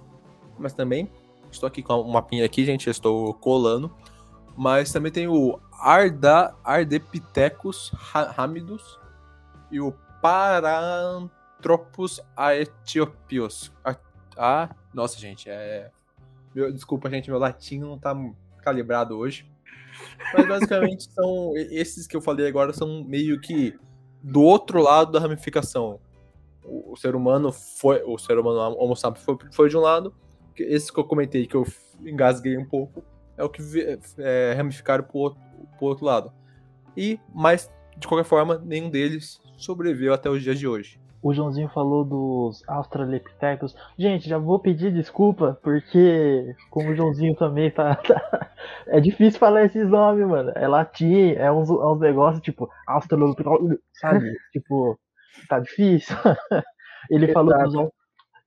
Mas 0.57 0.73
também 0.73 1.09
Estou 1.51 1.67
aqui 1.67 1.81
com 1.81 2.01
uma 2.01 2.13
mapinha 2.13 2.45
aqui, 2.45 2.63
gente, 2.63 2.89
estou 2.89 3.33
colando. 3.33 3.91
Mas 4.55 4.91
também 4.91 5.11
tem 5.11 5.27
o 5.27 5.59
Arda, 5.71 6.55
Ardepithecus 6.63 7.91
ramidus 8.35 8.99
e 9.71 9.79
o 9.79 9.93
Paranthropus 10.21 12.19
aetiopios. 12.35 13.71
Ah, 13.83 13.95
ah, 14.37 14.69
nossa, 14.93 15.17
gente, 15.17 15.49
é... 15.49 15.91
Meu, 16.53 16.71
desculpa, 16.71 17.09
gente, 17.09 17.29
meu 17.29 17.39
latim 17.39 17.79
não 17.79 17.95
está 17.95 18.15
calibrado 18.61 19.17
hoje. 19.17 19.49
Mas 20.33 20.47
basicamente 20.47 21.09
são 21.13 21.53
esses 21.55 22.07
que 22.07 22.15
eu 22.15 22.21
falei 22.21 22.47
agora 22.47 22.73
são 22.73 23.03
meio 23.03 23.39
que 23.39 23.77
do 24.21 24.41
outro 24.41 24.81
lado 24.81 25.11
da 25.11 25.19
ramificação. 25.19 25.99
O, 26.63 26.93
o 26.93 26.95
ser 26.97 27.15
humano 27.15 27.51
foi, 27.51 28.03
o 28.03 28.17
ser 28.17 28.37
humano 28.37 28.75
Homo 28.77 28.95
sapiens 28.95 29.23
foi, 29.23 29.37
foi 29.51 29.69
de 29.69 29.77
um 29.77 29.81
lado 29.81 30.13
esse 30.63 30.91
que 30.91 30.99
eu 30.99 31.03
comentei, 31.03 31.45
que 31.45 31.55
eu 31.55 31.65
engasguei 32.01 32.57
um 32.57 32.65
pouco, 32.65 33.03
é 33.37 33.43
o 33.43 33.49
que 33.49 33.61
é, 34.17 34.53
ramificaram 34.53 35.03
pro 35.03 35.17
outro, 35.17 35.41
pro 35.77 35.87
outro 35.87 36.05
lado. 36.05 36.31
E, 36.95 37.19
mas, 37.33 37.71
de 37.97 38.07
qualquer 38.07 38.27
forma, 38.27 38.61
nenhum 38.63 38.89
deles 38.89 39.39
sobreviveu 39.57 40.13
até 40.13 40.29
os 40.29 40.41
dias 40.41 40.59
de 40.59 40.67
hoje. 40.67 40.99
O 41.21 41.33
Joãozinho 41.33 41.67
falou 41.69 42.05
dos 42.05 42.63
Australopithecus. 42.67 43.75
Gente, 43.97 44.27
já 44.27 44.37
vou 44.37 44.57
pedir 44.57 44.93
desculpa, 44.93 45.59
porque 45.61 46.55
como 46.69 46.89
o 46.89 46.95
Joãozinho 46.95 47.35
também 47.35 47.69
tá, 47.69 47.95
tá, 48.07 48.51
É 48.87 49.01
difícil 49.01 49.39
falar 49.39 49.65
esses 49.65 49.87
nomes, 49.87 50.25
mano. 50.25 50.51
É 50.55 50.67
latim, 50.67 51.33
é 51.33 51.51
uns, 51.51 51.69
é 51.69 51.73
uns 51.73 51.99
negócios 51.99 52.41
tipo 52.41 52.69
Australopithecus, 52.87 53.77
sabe? 53.93 54.33
tipo, 54.53 54.97
tá 55.49 55.59
difícil. 55.59 56.15
Ele 57.11 57.25
Exato. 57.25 57.33
falou 57.33 57.63
dos 57.63 57.91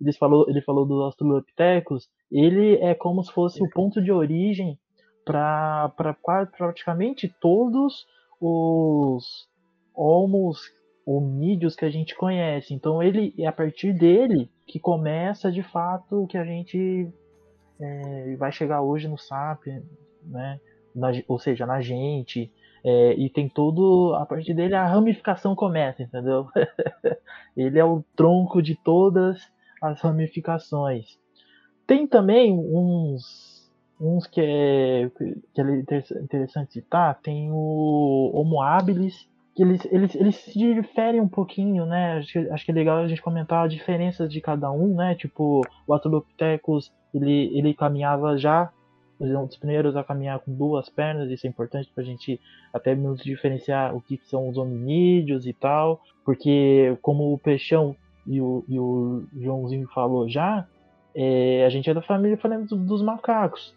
ele 0.03 0.13
falou, 0.13 0.47
ele 0.49 0.61
falou 0.61 0.85
dos 0.85 1.01
Australopithecus, 1.01 2.09
ele 2.31 2.77
é 2.77 2.95
como 2.95 3.23
se 3.23 3.33
fosse 3.33 3.63
o 3.63 3.71
ponto 3.71 4.03
de 4.03 4.11
origem 4.11 4.79
para 5.25 6.17
praticamente 6.57 7.33
todos 7.41 8.07
os 8.41 9.49
homos 9.95 10.61
hominídeos 11.07 11.77
que 11.77 11.85
a 11.85 11.91
gente 11.91 12.17
conhece. 12.17 12.75
Então 12.75 13.03
ele 13.03 13.33
é 13.39 13.47
a 13.47 13.53
partir 13.53 13.93
dele 13.93 14.51
que 14.67 14.81
começa 14.81 15.51
de 15.51 15.63
fato 15.63 16.23
o 16.23 16.27
que 16.27 16.37
a 16.37 16.45
gente 16.45 17.09
é, 17.81 18.37
vai 18.37 18.51
chegar 18.51 18.83
hoje 18.83 19.07
no 19.07 19.19
Sapiens, 19.19 19.85
né? 20.25 20.61
Na, 20.95 21.11
ou 21.29 21.39
seja, 21.39 21.65
na 21.65 21.81
gente. 21.81 22.53
É, 22.85 23.15
e 23.15 23.31
tem 23.31 23.49
todo. 23.49 24.15
A 24.15 24.27
partir 24.27 24.55
dele 24.55 24.75
a 24.75 24.87
ramificação 24.87 25.55
começa, 25.55 26.03
entendeu? 26.03 26.49
ele 27.57 27.79
é 27.79 27.85
o 27.85 28.05
tronco 28.17 28.61
de 28.61 28.75
todas 28.75 29.41
as 29.83 30.01
ramificações. 30.01 31.19
Tem 31.87 32.07
também 32.07 32.53
uns, 32.53 33.69
uns 34.01 34.27
que, 34.29 34.41
é, 34.41 35.11
que 35.53 35.61
é 35.61 36.23
interessante 36.23 36.75
citar, 36.75 37.19
tem 37.21 37.51
o 37.51 38.31
Homo 38.33 38.63
habilis, 38.63 39.29
que 39.55 39.63
eles, 39.63 39.85
eles, 39.91 40.15
eles 40.15 40.37
se 40.37 40.59
diferem 40.59 41.21
um 41.21 41.29
pouquinho, 41.29 41.85
né? 41.85 42.19
Acho 42.19 42.33
que, 42.33 42.39
acho 42.39 42.65
que 42.65 42.71
é 42.71 42.75
legal 42.75 42.99
a 42.99 43.09
gente 43.09 43.21
comentar 43.21 43.67
as 43.67 43.73
diferenças 43.73 44.33
de 44.33 44.41
cada 44.41 44.71
um, 44.71 44.95
né? 44.95 45.15
Tipo, 45.15 45.61
o 45.87 45.93
Australopithecus, 45.93 46.91
ele, 47.13 47.51
ele 47.59 47.75
caminhava 47.75 48.39
já, 48.39 48.73
um 49.21 49.47
dos 49.47 49.57
primeiros 49.57 49.95
a 49.95 50.03
caminhar 50.03 50.41
com 50.41 50.53
duas 50.53 50.89
pernas, 50.89 51.31
isso 51.31 51.47
é 51.47 51.51
importante 51.51 51.91
para 51.95 52.03
a 52.03 52.07
gente 52.07 52.41
até 52.73 52.95
mesmo 52.95 53.17
diferenciar 53.17 53.95
o 53.95 54.01
que 54.01 54.17
são 54.25 54.49
os 54.49 54.57
hominídeos 54.57 55.47
e 55.47 55.53
tal, 55.53 56.01
porque 56.25 56.97
como 57.03 57.33
o 57.33 57.39
peixão 57.39 57.95
e 58.27 58.41
o, 58.41 58.65
e 58.69 58.79
o 58.79 59.25
Joãozinho 59.41 59.89
falou 59.89 60.29
já, 60.29 60.67
é, 61.15 61.65
a 61.67 61.69
gente 61.69 61.89
é 61.91 61.95
da 61.95 62.03
família 62.03 62.39
dos 62.71 63.03
macacos. 63.03 63.75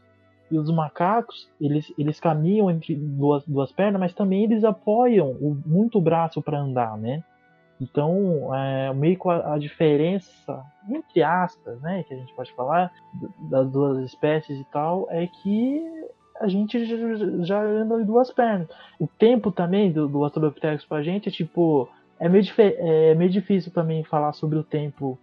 E 0.50 0.58
os 0.58 0.72
macacos, 0.72 1.50
eles, 1.60 1.92
eles 1.98 2.20
caminham 2.20 2.70
entre 2.70 2.96
duas, 2.96 3.44
duas 3.48 3.72
pernas, 3.72 4.00
mas 4.00 4.14
também 4.14 4.44
eles 4.44 4.64
apoiam 4.64 5.32
o, 5.32 5.58
muito 5.66 5.98
o 5.98 6.02
braço 6.02 6.42
para 6.42 6.60
andar, 6.60 6.98
né? 6.98 7.24
Então, 7.82 8.54
é, 8.56 8.94
meio 8.94 9.20
que 9.20 9.28
a, 9.28 9.54
a, 9.54 9.58
diferença, 9.58 10.64
entre 10.88 11.24
aspas, 11.24 11.82
né, 11.82 12.04
que 12.04 12.14
a 12.14 12.18
gente 12.18 12.34
pode 12.34 12.54
falar, 12.54 12.92
das 13.50 13.70
duas 13.70 13.98
espécies 14.06 14.60
e 14.60 14.64
tal, 14.72 15.08
é 15.10 15.28
que 15.28 15.84
a 16.40 16.48
gente 16.48 16.86
já, 16.86 16.96
já 17.44 17.62
anda 17.62 18.02
em 18.02 18.06
duas 18.06 18.32
pernas. 18.32 18.70
O 19.00 19.08
tempo 19.08 19.52
também 19.52 19.92
do, 19.92 20.08
do 20.08 20.24
Australopithecus 20.24 20.86
pra 20.86 21.04
gente 21.04 21.28
é 21.28 21.32
tipo 21.32 21.90
é 22.20 22.30
meio, 22.30 22.46
é 22.58 23.16
meio 23.16 23.30
difícil 23.30 23.72
também 23.72 24.04
falar 24.04 24.34
sobre 24.34 24.58
o 24.58 24.64
tempo 24.64 25.18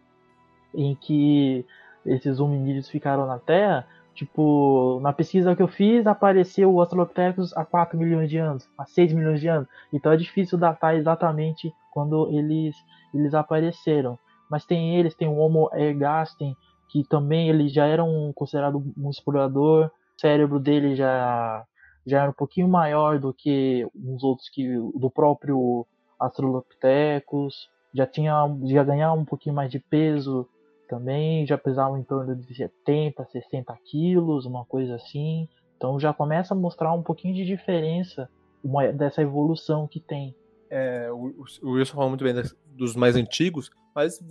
em 0.75 0.94
que 0.94 1.64
esses 2.04 2.40
hominídeos 2.40 2.88
ficaram 2.88 3.26
na 3.26 3.38
Terra. 3.38 3.87
Tipo, 4.14 5.00
na 5.02 5.12
pesquisa 5.12 5.56
que 5.56 5.62
eu 5.62 5.68
fiz, 5.68 6.06
apareceu 6.06 6.70
o 6.70 6.80
Australopithecus 6.80 7.56
há 7.56 7.64
4 7.64 7.99
milhões 7.99 8.28
de 8.28 8.37
anos, 8.37 8.68
há 8.76 8.84
6 8.84 9.12
milhões 9.12 9.40
de 9.40 9.49
anos. 9.49 9.68
Então 9.92 10.12
é 10.12 10.16
difícil 10.16 10.58
datar 10.58 10.94
exatamente 10.96 11.72
quando 11.90 12.28
eles, 12.30 12.76
eles 13.14 13.32
apareceram. 13.32 14.18
Mas 14.50 14.66
tem 14.66 14.96
eles, 14.96 15.14
tem 15.14 15.28
o 15.28 15.37
Homo 15.37 15.70
ergasten, 15.72 16.54
que 16.90 17.02
também 17.04 17.49
ele 17.49 17.68
já 17.68 17.87
era 17.87 18.04
um, 18.04 18.32
considerado 18.34 18.84
um 18.99 19.08
explorador. 19.08 19.87
O 19.87 20.20
cérebro 20.20 20.61
dele 20.61 20.94
já, 20.94 21.64
já 22.06 22.20
era 22.20 22.30
um 22.30 22.34
pouquinho 22.34 22.68
maior 22.68 23.18
do 23.18 23.32
que 23.32 23.88
os 23.94 24.22
outros 24.22 24.50
que 24.50 24.68
do 24.94 25.11
próprio 25.11 25.87
Australopithecus, 26.24 27.70
já 27.92 28.06
tinha 28.06 28.32
já 28.64 28.82
ganhava 28.82 29.14
um 29.14 29.24
pouquinho 29.24 29.54
mais 29.54 29.70
de 29.70 29.78
peso 29.78 30.48
também 30.92 31.46
já 31.46 31.56
pesavam 31.56 31.96
em 31.96 32.02
torno 32.02 32.36
de 32.36 32.54
70, 32.54 33.24
60 33.24 33.74
quilos, 33.82 34.44
uma 34.44 34.62
coisa 34.66 34.96
assim. 34.96 35.48
Então 35.74 35.98
já 35.98 36.12
começa 36.12 36.52
a 36.52 36.56
mostrar 36.56 36.92
um 36.92 37.02
pouquinho 37.02 37.34
de 37.34 37.46
diferença 37.46 38.28
uma, 38.62 38.92
dessa 38.92 39.22
evolução 39.22 39.88
que 39.88 39.98
tem. 39.98 40.36
É, 40.68 41.10
o, 41.10 41.46
o 41.62 41.70
Wilson 41.70 41.94
falou 41.94 42.10
muito 42.10 42.22
bem 42.22 42.34
dos 42.76 42.94
mais 42.94 43.16
antigos, 43.16 43.70
mas 43.94 44.22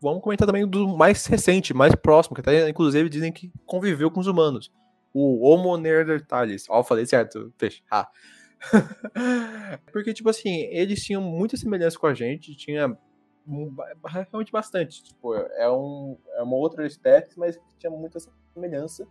vamos 0.00 0.22
comentar 0.22 0.46
também 0.46 0.66
do 0.66 0.88
mais 0.96 1.26
recente, 1.26 1.74
mais 1.74 1.94
próximo, 1.94 2.34
que 2.34 2.40
até 2.40 2.66
inclusive 2.70 3.06
dizem 3.10 3.30
que 3.30 3.52
conviveu 3.66 4.10
com 4.10 4.20
os 4.20 4.26
humanos. 4.26 4.72
O 5.12 5.46
Homo 5.46 5.76
neanderthalis. 5.76 6.64
Ó, 6.70 6.82
falei 6.82 7.04
certo, 7.04 7.52
peixe. 7.58 7.82
Ah. 7.90 8.08
Porque, 9.92 10.12
tipo 10.12 10.28
assim, 10.28 10.62
eles 10.70 11.02
tinham 11.02 11.22
muita 11.22 11.56
semelhança 11.56 11.98
com 11.98 12.06
a 12.06 12.14
gente, 12.14 12.56
tinha 12.56 12.96
realmente 14.04 14.52
bastante. 14.52 15.02
Tipo, 15.02 15.34
é, 15.34 15.70
um, 15.70 16.16
é 16.34 16.42
uma 16.42 16.56
outra 16.56 16.86
espécie, 16.86 17.38
mas 17.38 17.58
tinha 17.78 17.90
muita 17.90 18.18
semelhança. 18.54 19.06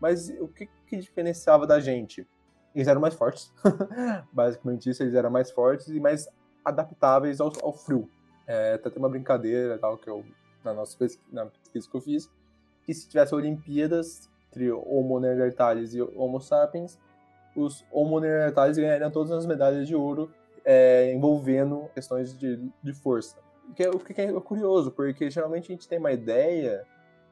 Mas 0.00 0.28
o 0.40 0.48
que, 0.48 0.68
que 0.86 0.96
diferenciava 0.96 1.66
da 1.66 1.80
gente? 1.80 2.26
Eles 2.74 2.88
eram 2.88 3.00
mais 3.00 3.14
fortes. 3.14 3.52
Basicamente 4.32 4.90
isso, 4.90 5.02
eles 5.02 5.14
eram 5.14 5.30
mais 5.30 5.50
fortes 5.50 5.88
e 5.88 6.00
mais 6.00 6.28
adaptáveis 6.64 7.40
ao, 7.40 7.52
ao 7.62 7.72
frio. 7.72 8.08
É, 8.46 8.74
até 8.74 8.90
tem 8.90 8.98
uma 8.98 9.08
brincadeira 9.08 9.78
tal 9.78 9.96
que 9.96 10.08
eu, 10.08 10.24
na 10.62 10.74
nossa 10.74 10.96
pesquisa, 10.96 11.26
na 11.32 11.46
pesquisa 11.46 11.88
que 11.88 11.96
eu 11.96 12.00
fiz, 12.00 12.30
que 12.84 12.92
se 12.92 13.08
tivesse 13.08 13.34
Olimpíadas 13.34 14.28
entre 14.48 14.70
Homo 14.70 15.18
neanderthalis 15.18 15.94
e 15.94 16.02
Homo 16.02 16.40
sapiens, 16.40 16.98
os 17.54 17.84
Homo 17.90 18.20
neanderthalis 18.20 18.76
ganhariam 18.76 19.10
todas 19.10 19.32
as 19.32 19.46
medalhas 19.46 19.86
de 19.86 19.94
ouro 19.94 20.30
é, 20.64 21.12
envolvendo 21.12 21.88
questões 21.94 22.36
de, 22.36 22.56
de 22.82 22.92
força. 22.92 23.36
O 23.68 23.74
que, 23.74 23.82
é, 23.82 23.90
o 23.90 23.98
que 23.98 24.20
é 24.20 24.32
curioso, 24.40 24.90
porque 24.90 25.30
geralmente 25.30 25.72
a 25.72 25.74
gente 25.74 25.88
tem 25.88 25.98
uma 25.98 26.12
ideia 26.12 26.84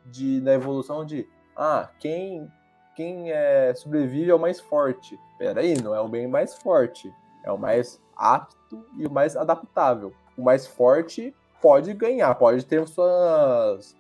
de, 0.07 0.41
da 0.41 0.55
evolução 0.55 1.05
de 1.05 1.29
ah, 1.57 1.91
quem, 1.99 2.51
quem 2.95 3.31
é, 3.31 3.75
sobrevive 3.75 4.31
é 4.31 4.35
o 4.35 4.39
mais 4.39 4.61
forte. 4.61 5.19
Peraí, 5.39 5.81
não 5.83 5.95
é 5.95 6.01
o 6.01 6.09
bem 6.09 6.27
mais 6.27 6.55
forte, 6.55 7.13
é 7.45 7.53
o 7.53 7.59
mais 7.59 8.01
apto 8.17 8.87
e 8.97 9.07
o 9.07 9.11
mais 9.11 9.37
adaptável 9.37 10.13
o 10.37 10.43
mais 10.43 10.67
forte 10.67 11.35
pode 11.61 11.93
ganhar, 11.95 12.35
pode 12.35 12.65
ter 12.65 12.87
suas. 12.87 13.97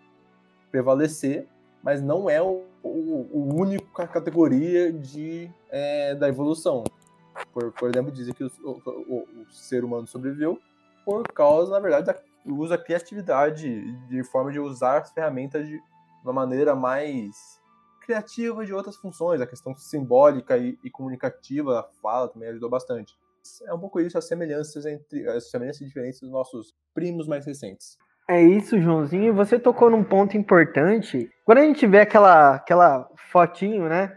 prevalecer, 0.71 1.47
mas 1.83 2.03
não 2.03 2.29
é 2.29 2.41
o, 2.41 2.65
o, 2.83 3.29
o 3.33 3.55
único 3.55 3.87
categoria 4.07 4.93
de, 4.93 5.51
é, 5.71 6.15
da 6.15 6.29
evolução. 6.29 6.85
Por, 7.53 7.73
por 7.73 7.91
exemplo, 7.91 8.13
dizem 8.13 8.35
que 8.35 8.45
o, 8.45 8.51
o, 8.65 9.43
o, 9.43 9.47
ser 9.51 9.85
humano 9.85 10.07
sobreviveu 10.07 10.59
por 11.05 11.27
causa, 11.33 11.73
na 11.73 11.81
verdade, 11.81 12.07
da 12.07 12.17
usa 12.47 12.77
criatividade, 12.77 13.93
de 14.09 14.25
forma 14.25 14.53
de 14.53 14.61
usar 14.61 14.99
as 14.99 15.13
ferramentas 15.13 15.67
de 15.67 15.81
uma 16.23 16.33
maneira 16.33 16.75
mais 16.75 17.61
criativa 18.05 18.65
de 18.65 18.75
outras 18.75 18.97
funções. 18.97 19.41
A 19.41 19.47
questão 19.47 19.75
simbólica 19.77 20.57
e, 20.59 20.79
e 20.85 20.91
comunicativa, 20.91 21.81
a 21.81 21.83
fala 22.01 22.29
também 22.29 22.49
ajudou 22.49 22.69
bastante 22.69 23.17
é 23.67 23.75
um 23.75 23.79
pouco 23.79 24.01
isso, 24.01 24.17
as 24.17 24.27
semelhanças 24.27 24.87
entre 24.87 25.29
as 25.29 25.51
semelhanças 25.51 25.87
diferentes 25.87 26.21
dos 26.21 26.31
nossos 26.31 26.75
primos 26.95 27.27
mais 27.27 27.45
recentes. 27.45 27.99
É 28.33 28.41
isso, 28.41 28.81
Joãozinho. 28.81 29.35
Você 29.35 29.59
tocou 29.59 29.91
num 29.91 30.03
ponto 30.03 30.39
importante. 30.39 31.29
Quando 31.45 31.59
a 31.59 31.67
gente 31.67 31.87
vê 31.87 32.01
aquela, 32.01 32.55
aquela 32.55 33.07
fotinho, 33.31 33.91
né? 33.91 34.11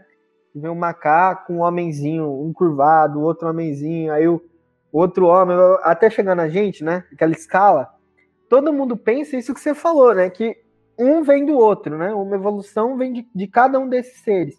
Vê 0.54 0.70
um 0.70 0.74
macaco, 0.74 1.52
um 1.52 1.60
homenzinho, 1.60 2.24
um 2.24 2.50
curvado, 2.50 3.20
outro 3.20 3.46
homenzinho, 3.46 4.10
aí 4.10 4.26
o 4.26 4.42
outro 4.90 5.26
homem, 5.26 5.54
até 5.82 6.08
chegar 6.08 6.34
na 6.34 6.48
gente, 6.48 6.82
né? 6.82 7.04
Aquela 7.12 7.32
escala. 7.32 7.90
Todo 8.48 8.72
mundo 8.72 8.96
pensa 8.96 9.36
isso 9.36 9.52
que 9.52 9.60
você 9.60 9.74
falou, 9.74 10.14
né? 10.14 10.30
Que 10.30 10.56
um 10.98 11.22
vem 11.22 11.44
do 11.44 11.54
outro, 11.54 11.98
né? 11.98 12.10
Uma 12.14 12.36
evolução 12.36 12.96
vem 12.96 13.12
de, 13.12 13.28
de 13.34 13.46
cada 13.46 13.78
um 13.78 13.86
desses 13.86 14.22
seres, 14.22 14.56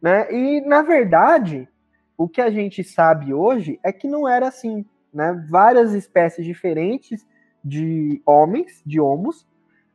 né? 0.00 0.32
E 0.32 0.62
na 0.62 0.80
verdade, 0.80 1.68
o 2.16 2.26
que 2.26 2.40
a 2.40 2.48
gente 2.48 2.82
sabe 2.82 3.34
hoje 3.34 3.78
é 3.84 3.92
que 3.92 4.08
não 4.08 4.26
era 4.26 4.48
assim, 4.48 4.82
né? 5.12 5.46
Várias 5.50 5.92
espécies 5.92 6.46
diferentes 6.46 7.22
de 7.64 8.20
homens, 8.26 8.82
de 8.84 9.00
homos, 9.00 9.46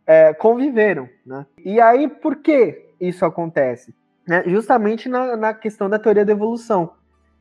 é, 0.06 0.34
conviveram, 0.34 1.08
né? 1.26 1.46
E 1.64 1.80
aí, 1.80 2.08
por 2.08 2.38
que 2.38 2.94
isso 3.00 3.24
acontece? 3.24 3.94
Né? 4.28 4.44
Justamente 4.48 5.08
na, 5.08 5.38
na 5.38 5.54
questão 5.54 5.90
da 5.90 6.00
teoria 6.00 6.26
da 6.26 6.32
evolução. 6.32 6.94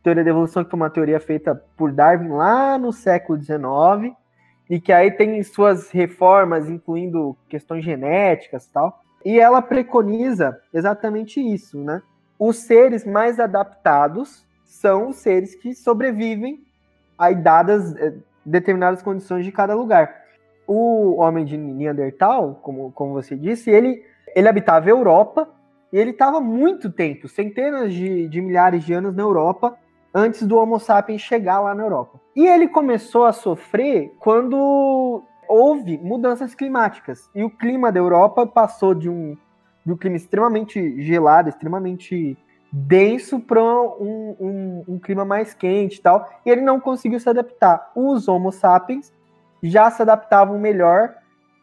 teoria 0.03 0.23
da 0.23 0.31
evolução 0.31 0.63
que 0.63 0.71
foi 0.71 0.79
uma 0.79 0.91
teoria 0.91 1.19
feita 1.19 1.55
por 1.77 1.93
Darwin 1.93 2.29
lá 2.29 2.77
no 2.77 2.93
século 2.93 3.41
XIX, 3.41 4.15
e 4.69 4.79
que 4.79 4.93
aí 4.93 5.11
tem 5.11 5.43
suas 5.43 5.91
reformas, 5.91 6.69
incluindo 6.69 7.37
questões 7.49 7.83
genéticas 7.83 8.67
e 8.67 8.73
tal, 8.73 9.03
e 9.25 9.41
ela 9.41 9.63
preconiza 9.63 10.61
exatamente 10.73 11.41
isso, 11.41 11.83
né? 11.83 12.03
Os 12.39 12.59
seres 12.59 13.05
mais 13.05 13.41
adaptados 13.41 14.47
são 14.65 15.09
os 15.09 15.17
seres 15.17 15.55
que 15.55 15.75
sobrevivem 15.75 16.63
a 17.17 17.33
dadas 17.33 17.97
eh, 17.97 18.15
determinadas 18.49 19.03
condições 19.03 19.45
de 19.45 19.53
cada 19.53 19.75
lugar. 19.75 20.23
O 20.67 21.17
homem 21.21 21.45
de 21.45 21.57
Neandertal, 21.57 22.59
como, 22.63 22.93
como 22.93 23.13
você 23.13 23.37
disse, 23.37 23.71
ele, 23.71 24.03
ele 24.35 24.49
habitava 24.49 24.87
a 24.87 24.91
Europa 24.91 25.49
e 25.93 25.97
ele 25.97 26.11
estava 26.11 26.41
muito 26.41 26.91
tempo, 26.91 27.29
centenas 27.29 27.93
de, 27.93 28.29
de 28.29 28.41
milhares 28.41 28.85
de 28.85 28.93
anos 28.93 29.15
na 29.15 29.23
Europa, 29.23 29.77
antes 30.15 30.47
do 30.47 30.57
Homo 30.57 30.79
sapiens 30.79 31.21
chegar 31.21 31.61
lá 31.61 31.75
na 31.75 31.83
Europa. 31.83 32.21
E 32.37 32.47
ele 32.47 32.69
começou 32.69 33.25
a 33.25 33.33
sofrer 33.33 34.13
quando 34.19 35.23
houve 35.49 35.97
mudanças 35.99 36.55
climáticas. 36.55 37.31
E 37.35 37.43
o 37.43 37.51
clima 37.51 37.91
da 37.91 37.99
Europa 37.99 38.47
passou 38.47 38.95
de 38.95 39.09
um, 39.09 39.37
de 39.85 39.93
um 39.93 39.97
clima 39.97 40.17
extremamente 40.17 41.01
gelado, 41.03 41.49
extremamente 41.49 42.37
denso 42.71 43.41
para 43.41 43.63
um, 43.63 44.37
um, 44.39 44.85
um, 44.89 44.99
clima 44.99 45.25
mais 45.25 45.55
quente 45.55 45.97
e 45.97 46.03
tal, 46.03 46.29
e 46.45 46.51
ele 46.51 46.61
não 46.61 46.79
conseguiu 46.79 47.19
se 47.19 47.29
adaptar. 47.29 47.91
Os 47.95 48.29
Homo 48.29 48.53
sapiens 48.53 49.13
já 49.63 49.91
se 49.91 50.03
adaptavam 50.03 50.59
melhor 50.59 51.15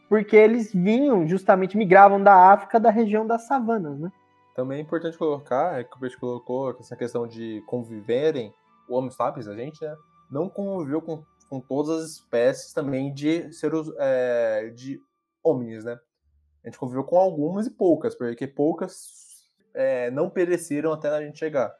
porque 0.09 0.35
eles 0.35 0.73
vinham, 0.73 1.27
justamente 1.27 1.77
migravam 1.77 2.21
da 2.21 2.51
África, 2.51 2.79
da 2.79 2.89
região 2.89 3.25
das 3.25 3.47
savanas, 3.47 3.99
né? 3.99 4.11
Também 4.55 4.77
é 4.77 4.81
importante 4.81 5.17
colocar, 5.17 5.79
é 5.79 5.83
que 5.83 5.95
o 5.95 5.99
Peixe 5.99 6.17
colocou 6.17 6.75
essa 6.79 6.95
questão 6.95 7.27
de 7.27 7.61
conviverem, 7.67 8.53
o 8.87 8.95
Homo 8.95 9.11
sapiens, 9.11 9.47
a 9.47 9.55
gente, 9.55 9.83
né, 9.83 9.95
não 10.31 10.47
conviveu 10.47 11.01
com, 11.01 11.23
com 11.49 11.59
todas 11.59 12.03
as 12.03 12.11
espécies 12.11 12.71
também 12.71 13.13
de 13.13 13.51
seres, 13.51 13.91
é, 13.97 14.71
de 14.73 14.99
homens, 15.43 15.83
né? 15.83 15.99
A 16.63 16.67
gente 16.67 16.79
conviveu 16.79 17.03
com 17.03 17.17
algumas 17.17 17.67
e 17.67 17.71
poucas, 17.71 18.15
porque 18.15 18.47
poucas 18.47 19.24
é, 19.75 20.09
não 20.09 20.29
pereceram 20.29 20.91
até 20.91 21.09
a 21.09 21.21
gente 21.21 21.37
chegar. 21.37 21.75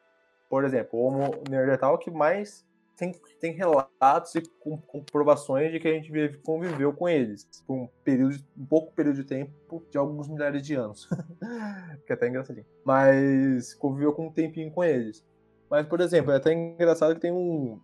Por 0.49 0.63
exemplo, 0.63 0.99
o 0.99 1.03
Homo 1.03 1.43
neandertal 1.49 1.97
que 1.97 2.12
mais 2.12 2.65
tem, 2.95 3.13
tem 3.39 3.51
relatos 3.51 4.36
e 4.36 4.41
comprovações 4.88 5.71
de 5.71 5.79
que 5.79 5.88
a 5.88 5.91
gente 5.91 6.12
conviveu 6.39 6.93
com 6.93 7.10
eles 7.10 7.45
por 7.65 7.75
um 7.75 7.88
período, 8.03 8.38
um 8.58 8.65
pouco 8.65 8.93
período 8.93 9.17
de 9.17 9.23
tempo 9.25 9.86
de 9.89 9.97
alguns 9.97 10.27
milhares 10.27 10.65
de 10.65 10.75
anos, 10.75 11.08
que 12.05 12.12
é 12.12 12.13
até 12.13 12.27
engraçadinho. 12.27 12.65
Mas 12.86 13.73
conviveu 13.73 14.13
com 14.13 14.27
um 14.27 14.31
tempinho 14.31 14.71
com 14.71 14.84
eles. 14.84 15.25
Mas, 15.69 15.86
por 15.88 15.99
exemplo, 15.99 16.31
é 16.31 16.38
até 16.38 16.53
engraçado 16.53 17.15
que 17.15 17.21
tem 17.21 17.31
um, 17.31 17.79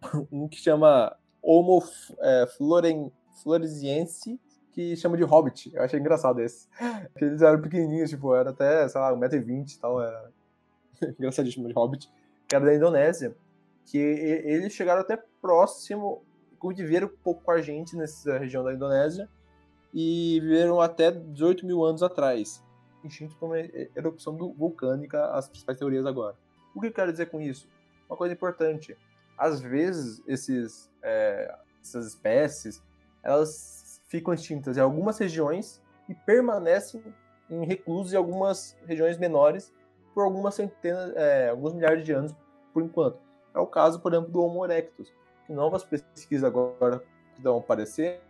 um 0.30 0.48
que 0.48 0.58
chama 0.58 1.16
Homo 1.42 1.82
é, 2.20 2.46
floren, 2.56 3.10
floresiense, 3.42 4.40
que 4.72 4.96
chama 4.96 5.16
de 5.16 5.22
Hobbit. 5.22 5.70
Eu 5.74 5.82
achei 5.82 6.00
engraçado 6.00 6.40
esse. 6.40 6.66
Porque 7.12 7.24
eles 7.24 7.42
eram 7.42 7.60
pequenininhos, 7.60 8.10
tipo, 8.10 8.34
era 8.34 8.50
até, 8.50 8.88
sei 8.88 9.00
lá, 9.00 9.12
1,20m 9.12 9.76
e 9.76 9.78
tal. 9.78 10.02
Era 10.02 10.30
engraçadíssimo 11.18 11.68
de 11.68 11.74
Hobbit. 11.74 12.10
Que 12.48 12.56
era 12.56 12.64
da 12.64 12.74
Indonésia. 12.74 13.36
Que 13.84 13.98
eles 13.98 14.72
chegaram 14.72 15.00
até 15.00 15.22
próximo, 15.40 16.22
conviveram 16.58 17.08
um 17.08 17.16
pouco 17.22 17.42
com 17.42 17.50
a 17.50 17.60
gente 17.60 17.96
nessa 17.96 18.38
região 18.38 18.64
da 18.64 18.72
Indonésia. 18.72 19.28
E 19.92 20.40
viveram 20.40 20.80
até 20.80 21.10
18 21.10 21.66
mil 21.66 21.84
anos 21.84 22.02
atrás. 22.02 22.64
Extinto 23.04 23.36
por 23.36 23.46
uma 23.46 23.58
erupção 23.96 24.36
vulcânica, 24.36 25.26
as 25.32 25.48
principais 25.48 25.78
teorias 25.78 26.06
agora. 26.06 26.36
O 26.74 26.80
que 26.80 26.86
eu 26.86 26.92
quero 26.92 27.12
dizer 27.12 27.26
com 27.26 27.40
isso? 27.40 27.68
Uma 28.08 28.16
coisa 28.16 28.32
importante. 28.32 28.96
Às 29.36 29.60
vezes, 29.60 30.22
esses, 30.26 30.90
é, 31.02 31.52
essas 31.82 32.06
espécies, 32.06 32.82
elas 33.22 33.81
ficam 34.12 34.34
extintas 34.34 34.76
em 34.76 34.80
algumas 34.80 35.18
regiões 35.18 35.80
e 36.06 36.14
permanecem 36.14 37.02
em 37.48 37.64
reclusos 37.64 38.12
em 38.12 38.16
algumas 38.18 38.76
regiões 38.86 39.16
menores 39.16 39.72
por 40.14 40.24
algumas 40.24 40.54
centenas, 40.54 41.16
é, 41.16 41.48
alguns 41.48 41.72
milhares 41.72 42.04
de 42.04 42.12
anos 42.12 42.34
por 42.74 42.82
enquanto. 42.82 43.18
É 43.54 43.58
o 43.58 43.66
caso, 43.66 44.00
por 44.00 44.12
exemplo, 44.12 44.30
do 44.30 44.42
Homo 44.42 44.66
erectus, 44.66 45.10
que 45.46 45.52
novas 45.52 45.82
pesquisas 45.82 46.44
agora 46.44 47.02
estão 47.34 47.56
aparecendo, 47.56 48.20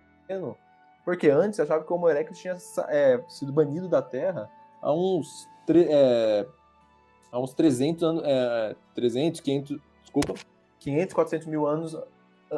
porque 1.05 1.29
antes 1.29 1.59
achava 1.59 1.83
que 1.83 1.93
o 1.93 1.97
Homo 1.97 2.09
erectus 2.09 2.39
tinha 2.39 2.57
é, 2.89 3.21
sido 3.29 3.53
banido 3.53 3.89
da 3.89 4.01
Terra 4.01 4.49
há 4.81 4.93
uns, 4.93 5.49
é, 5.69 6.47
há 7.33 7.41
uns 7.41 7.55
300 7.55 8.03
anos, 8.05 8.23
é, 8.25 8.77
300, 8.95 9.41
500, 9.41 9.81
desculpa, 10.03 10.35
500, 10.79 11.13
400 11.13 11.47
mil 11.49 11.67
anos 11.67 11.99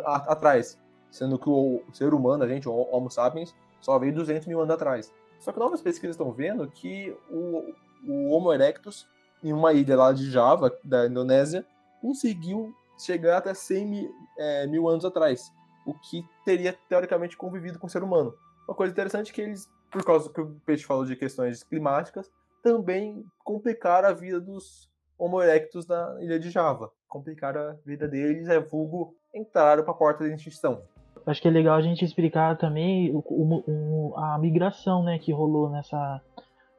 atrás 0.04 0.78
sendo 1.14 1.38
que 1.38 1.48
o 1.48 1.81
ser 1.92 2.12
humano, 2.12 2.42
a 2.42 2.48
gente, 2.48 2.68
o 2.68 2.72
Homo 2.72 3.09
sapiens, 3.09 3.55
só 3.81 3.96
veio 4.00 4.12
200 4.12 4.48
mil 4.48 4.61
anos 4.61 4.74
atrás. 4.74 5.14
Só 5.38 5.53
que 5.53 5.61
novas 5.61 5.81
pesquisas 5.81 6.16
estão 6.16 6.33
vendo 6.33 6.66
que 6.68 7.16
o, 7.31 7.72
o 8.05 8.31
Homo 8.31 8.53
erectus, 8.53 9.07
em 9.40 9.53
uma 9.53 9.72
ilha 9.72 9.96
lá 9.96 10.12
de 10.12 10.29
Java, 10.29 10.77
da 10.83 11.07
Indonésia, 11.07 11.64
conseguiu 12.03 12.74
chegar 12.98 13.37
até 13.37 13.55
100 13.55 13.87
mil, 13.87 14.14
é, 14.37 14.66
mil 14.66 14.88
anos 14.88 15.05
atrás, 15.05 15.53
o 15.87 15.94
que 15.94 16.27
teria 16.44 16.77
teoricamente 16.88 17.37
convivido 17.37 17.79
com 17.79 17.87
o 17.87 17.90
ser 17.90 18.03
humano. 18.03 18.35
Uma 18.66 18.74
coisa 18.74 18.92
interessante 18.92 19.31
é 19.31 19.35
que 19.35 19.40
eles, 19.40 19.70
por 19.92 20.05
causa 20.05 20.29
que 20.29 20.40
o 20.40 20.61
Peixe 20.66 20.83
falou 20.83 21.05
de 21.05 21.14
questões 21.14 21.62
climáticas, 21.62 22.29
também 22.61 23.24
complicaram 23.44 24.09
a 24.09 24.12
vida 24.12 24.40
dos 24.40 24.90
Homo 25.16 25.40
erectus 25.40 25.87
na 25.87 26.16
ilha 26.20 26.40
de 26.40 26.50
Java. 26.50 26.90
Complicaram 27.07 27.61
a 27.61 27.72
vida 27.87 28.09
deles, 28.09 28.48
é 28.48 28.59
vulgo 28.59 29.14
entraram 29.35 29.83
para 29.83 29.92
a 29.92 29.96
porta 29.96 30.24
da 30.24 30.35
extinção. 30.35 30.83
Acho 31.27 31.40
que 31.40 31.48
é 31.48 31.50
legal 31.50 31.77
a 31.77 31.83
gente 31.83 32.05
explicar 32.05 32.57
também 32.57 33.11
o, 33.14 33.18
o, 33.18 33.64
o, 33.66 34.14
a 34.16 34.38
migração 34.38 35.03
né, 35.03 35.18
que 35.18 35.33
rolou 35.33 35.70
nessa 35.70 36.20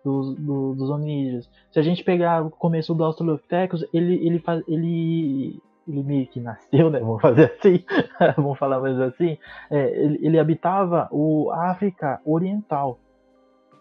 dos, 0.06 0.36
do, 0.36 0.76
dos 0.76 0.90
hominídeos. 0.90 1.50
Se 1.72 1.80
a 1.80 1.82
gente 1.82 2.04
pegar 2.04 2.46
o 2.46 2.52
começo 2.52 2.94
do 2.94 3.04
Australopithecus, 3.04 3.84
ele, 3.92 4.14
ele, 4.26 4.44
ele, 4.68 5.62
ele 5.88 6.04
meio 6.04 6.28
que 6.28 6.40
nasceu, 6.40 6.92
né? 6.92 7.00
Vamos 7.00 7.22
fazer 7.22 7.52
assim, 7.52 7.84
vamos 8.38 8.58
falar 8.60 8.80
mais 8.80 9.00
assim. 9.00 9.38
É, 9.72 10.00
ele, 10.00 10.20
ele 10.22 10.40
habitava 10.40 11.10
o 11.12 11.52
África 11.52 12.22
Oriental, 12.24 13.00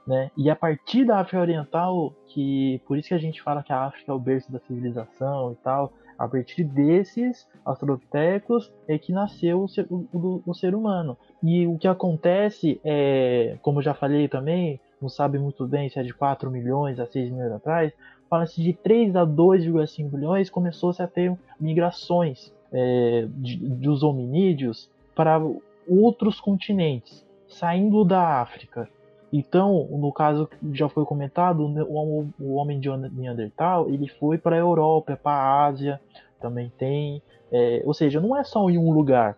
né? 0.07 0.31
E 0.35 0.49
a 0.49 0.57
partir 0.57 1.05
da 1.05 1.21
África 1.21 1.41
Oriental, 1.41 2.15
que 2.29 2.81
por 2.87 2.97
isso 2.97 3.09
que 3.09 3.15
a 3.15 3.19
gente 3.19 3.43
fala 3.43 3.63
que 3.63 3.73
a 3.73 3.85
África 3.85 4.11
é 4.11 4.15
o 4.15 4.19
berço 4.19 4.51
da 4.51 4.59
civilização 4.61 5.53
e 5.53 5.57
tal, 5.57 5.93
a 6.19 6.29
partir 6.29 6.65
desses 6.65 7.47
australopithecus 7.65 8.73
é 8.87 8.99
que 8.99 9.13
nasceu 9.13 9.63
o 9.63 9.69
ser, 9.69 9.87
o, 9.91 10.43
o 10.47 10.55
ser 10.55 10.75
humano. 10.75 11.17
E 11.43 11.67
o 11.67 11.79
que 11.79 11.89
acontece 11.89 12.81
é, 12.85 13.57
como 13.63 13.83
já 13.83 13.95
falei 13.95 14.29
também, 14.29 14.81
não 15.01 15.09
sabe 15.09 15.39
muito 15.39 15.67
bem 15.67 15.89
se 15.89 15.99
é 15.99 16.03
de 16.03 16.15
4 16.15 16.51
milhões 16.51 16.99
a 16.99 17.07
6 17.07 17.31
milhões 17.31 17.53
atrás, 17.53 17.93
fala-se 18.29 18.63
de 18.63 18.73
3 18.73 19.17
a 19.17 19.27
2,5 19.27 20.13
milhões, 20.13 20.51
começou-se 20.51 21.03
a 21.03 21.07
ter 21.07 21.37
migrações 21.61 22.53
é, 22.73 23.27
de, 23.37 23.57
dos 23.57 24.03
hominídeos 24.03 24.91
para 25.15 25.41
outros 25.87 26.41
continentes, 26.41 27.25
saindo 27.47 28.05
da 28.05 28.41
África. 28.41 28.89
Então, 29.37 29.89
no 29.91 30.13
caso 30.13 30.47
que 30.47 30.57
já 30.73 30.89
foi 30.89 31.05
comentado, 31.05 31.65
o, 31.65 32.29
o 32.39 32.55
homem 32.55 32.79
de 32.79 32.89
Neandertal 32.89 33.91
ele 33.91 34.07
foi 34.07 34.39
para 34.39 34.55
a 34.55 34.61
Europa, 34.61 35.19
para 35.21 35.33
a 35.33 35.67
Ásia, 35.67 36.01
também 36.41 36.71
tem. 36.79 37.21
É, 37.51 37.83
ou 37.85 37.93
seja, 37.93 38.21
não 38.21 38.37
é 38.37 38.45
só 38.45 38.71
em 38.71 38.79
um 38.79 38.93
lugar. 38.93 39.37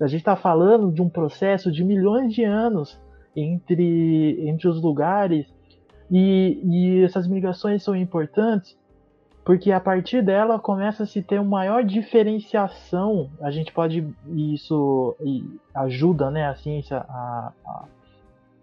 A 0.00 0.08
gente 0.08 0.18
está 0.18 0.34
falando 0.34 0.90
de 0.90 1.00
um 1.00 1.08
processo 1.08 1.70
de 1.70 1.84
milhões 1.84 2.34
de 2.34 2.42
anos 2.42 3.00
entre, 3.36 4.48
entre 4.48 4.66
os 4.66 4.82
lugares 4.82 5.46
e, 6.10 6.60
e 6.64 7.04
essas 7.04 7.28
migrações 7.28 7.84
são 7.84 7.94
importantes 7.94 8.76
porque 9.44 9.70
a 9.70 9.78
partir 9.78 10.22
dela 10.22 10.58
começa 10.58 11.04
a 11.04 11.06
se 11.06 11.22
ter 11.22 11.38
uma 11.38 11.58
maior 11.58 11.84
diferenciação. 11.84 13.30
A 13.40 13.52
gente 13.52 13.72
pode 13.72 14.04
isso 14.26 15.14
ajuda, 15.72 16.32
né, 16.32 16.48
a 16.48 16.56
ciência 16.56 16.96
a, 17.08 17.52
a 17.64 17.84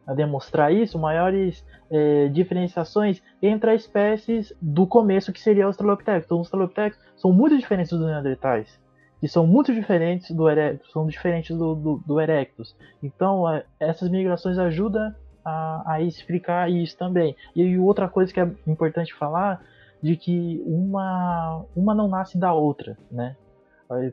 a 0.06 0.13
demonstrar 0.13 0.74
isso, 0.74 1.00
maiores 1.00 1.66
é, 1.89 2.28
diferenciações 2.28 3.22
entre 3.42 3.72
as 3.72 3.82
espécies 3.82 4.54
do 4.62 4.86
começo, 4.86 5.32
que 5.32 5.39
seria 5.39 5.63
o 5.63 5.68
Australopithecus. 5.68 6.26
Então, 6.26 6.38
os 6.38 6.46
Australopithecus 6.48 7.00
são 7.16 7.32
muito 7.32 7.58
diferentes 7.58 7.92
dos 7.92 8.06
Neandertais, 8.06 8.80
que 9.20 9.28
são 9.28 9.48
muito 9.48 9.74
diferentes 9.74 10.32
do 10.32 10.50
Erectus, 10.50 10.92
são 10.92 11.08
diferentes 11.08 11.56
do, 11.56 11.76
do, 11.76 12.04
do 12.06 12.20
Erectus. 12.20 12.76
Então, 13.02 13.50
é, 13.50 13.63
essas 13.80 14.10
migrações 14.10 14.58
ajudam 14.58 15.13
a, 15.44 15.94
a, 15.94 16.02
explicar 16.02 16.70
isso 16.70 16.98
também. 16.98 17.36
E 17.56 17.78
outra 17.78 18.08
coisa 18.08 18.34
que 18.34 18.39
é 18.39 18.50
importante 18.68 19.13
falar, 19.13 19.62
de 20.02 20.18
que 20.18 20.62
uma, 20.66 21.63
uma 21.74 21.96
não 21.96 22.10
nasce 22.10 22.38
da 22.38 22.54
outra, 22.54 22.98
né? 23.10 23.38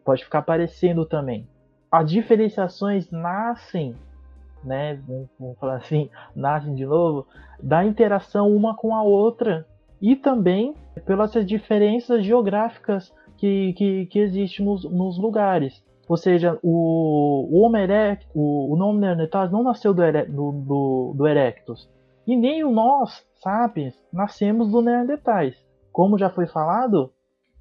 Pode 0.05 0.25
ficar 0.25 0.43
parecendo 0.43 1.05
também. 1.05 1.49
As 1.91 2.09
diferenciações 2.09 3.11
nascem 3.11 3.97
né, 4.65 5.01
vamos 5.39 5.59
falar 5.59 5.77
assim, 5.77 6.09
nascem 6.35 6.75
de 6.75 6.87
novo, 6.87 7.27
da 7.63 7.85
interação 7.85 8.55
uma 8.55 8.77
com 8.77 8.95
a 8.95 9.03
outra 9.03 9.67
e 10.01 10.17
também 10.17 10.75
pelas 11.05 11.33
diferenças 11.45 12.25
geográficas 12.25 13.13
que, 13.37 13.73
que, 13.75 14.07
que 14.07 14.19
existem 14.19 14.65
nos, 14.65 14.85
nos 14.85 15.19
lugares. 15.19 15.83
Ou 16.09 16.17
seja, 16.17 16.59
o, 16.63 17.49
o 17.51 17.61
Homo 17.61 17.77
erectus, 17.77 18.29
o, 18.35 18.75
o 18.75 18.77
nome 18.77 19.01
Neanderthal 19.01 19.49
não 19.49 19.63
nasceu 19.63 19.95
do, 19.95 20.03
do, 20.29 20.53
do, 20.53 21.15
do 21.17 21.29
Erectus. 21.29 21.89
E 22.27 22.37
nem 22.37 22.65
o 22.65 22.71
nós, 22.71 23.25
sapiens, 23.37 23.95
nascemos 24.13 24.69
do 24.71 24.83
Neandertais. 24.83 25.55
Como 25.93 26.19
já 26.19 26.29
foi 26.29 26.47
falado, 26.47 27.13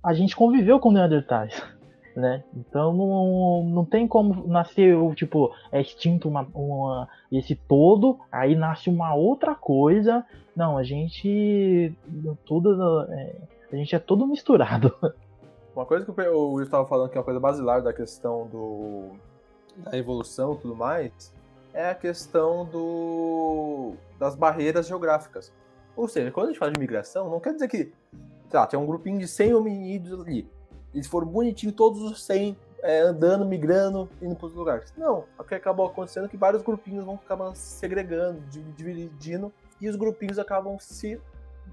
a 0.03 0.13
gente 0.13 0.35
conviveu 0.35 0.79
com 0.79 0.91
Neandertais 0.91 1.61
né? 2.15 2.43
Então 2.55 2.93
não, 2.93 3.63
não 3.63 3.85
tem 3.85 4.07
como 4.07 4.47
nascer, 4.47 4.97
tipo, 5.15 5.53
é 5.71 5.81
extinto 5.81 6.27
uma, 6.27 6.47
uma, 6.53 7.07
esse 7.31 7.55
todo, 7.55 8.19
aí 8.31 8.55
nasce 8.55 8.89
uma 8.89 9.13
outra 9.13 9.55
coisa. 9.55 10.25
Não, 10.55 10.77
a 10.77 10.83
gente. 10.83 11.93
Tudo. 12.45 13.03
É, 13.11 13.35
a 13.71 13.75
gente 13.75 13.95
é 13.95 13.99
todo 13.99 14.27
misturado. 14.27 14.93
Uma 15.75 15.85
coisa 15.85 16.03
que 16.03 16.11
o 16.11 16.53
Will 16.53 16.65
estava 16.65 16.85
falando 16.85 17.09
que 17.09 17.17
é 17.17 17.19
uma 17.19 17.23
coisa 17.23 17.39
basilar 17.39 17.81
da 17.81 17.93
questão 17.93 18.47
do, 18.47 19.11
da 19.77 19.97
evolução 19.97 20.53
e 20.53 20.57
tudo 20.57 20.75
mais, 20.75 21.33
é 21.73 21.89
a 21.91 21.95
questão 21.95 22.65
do, 22.65 23.93
das 24.17 24.35
barreiras 24.35 24.87
geográficas. 24.87 25.53
Ou 25.95 26.07
seja, 26.07 26.31
quando 26.31 26.47
a 26.47 26.49
gente 26.49 26.59
fala 26.59 26.71
de 26.71 26.79
migração, 26.79 27.29
não 27.29 27.39
quer 27.39 27.53
dizer 27.53 27.69
que 27.69 27.93
tá, 28.49 28.65
tem 28.67 28.77
um 28.77 28.85
grupinho 28.85 29.19
de 29.19 29.27
100 29.27 29.53
hominídeos 29.53 30.19
ali. 30.19 30.49
Eles 30.93 31.07
foram 31.07 31.27
bonitinhos, 31.27 31.75
todos 31.75 32.01
os 32.01 32.23
100 32.23 32.57
é, 32.81 32.99
andando, 33.01 33.45
migrando, 33.45 34.09
indo 34.21 34.35
para 34.35 34.47
os 34.47 34.53
lugares. 34.53 34.93
Não, 34.97 35.25
o 35.37 35.43
que 35.43 35.55
acabou 35.55 35.87
acontecendo 35.87 36.25
é 36.25 36.29
que 36.29 36.37
vários 36.37 36.61
grupinhos 36.61 37.05
vão 37.05 37.15
acabar 37.15 37.55
se 37.55 37.79
segregando, 37.79 38.41
dividindo, 38.75 39.51
e 39.79 39.89
os 39.89 39.95
grupinhos 39.95 40.39
acabam 40.39 40.77
se 40.79 41.19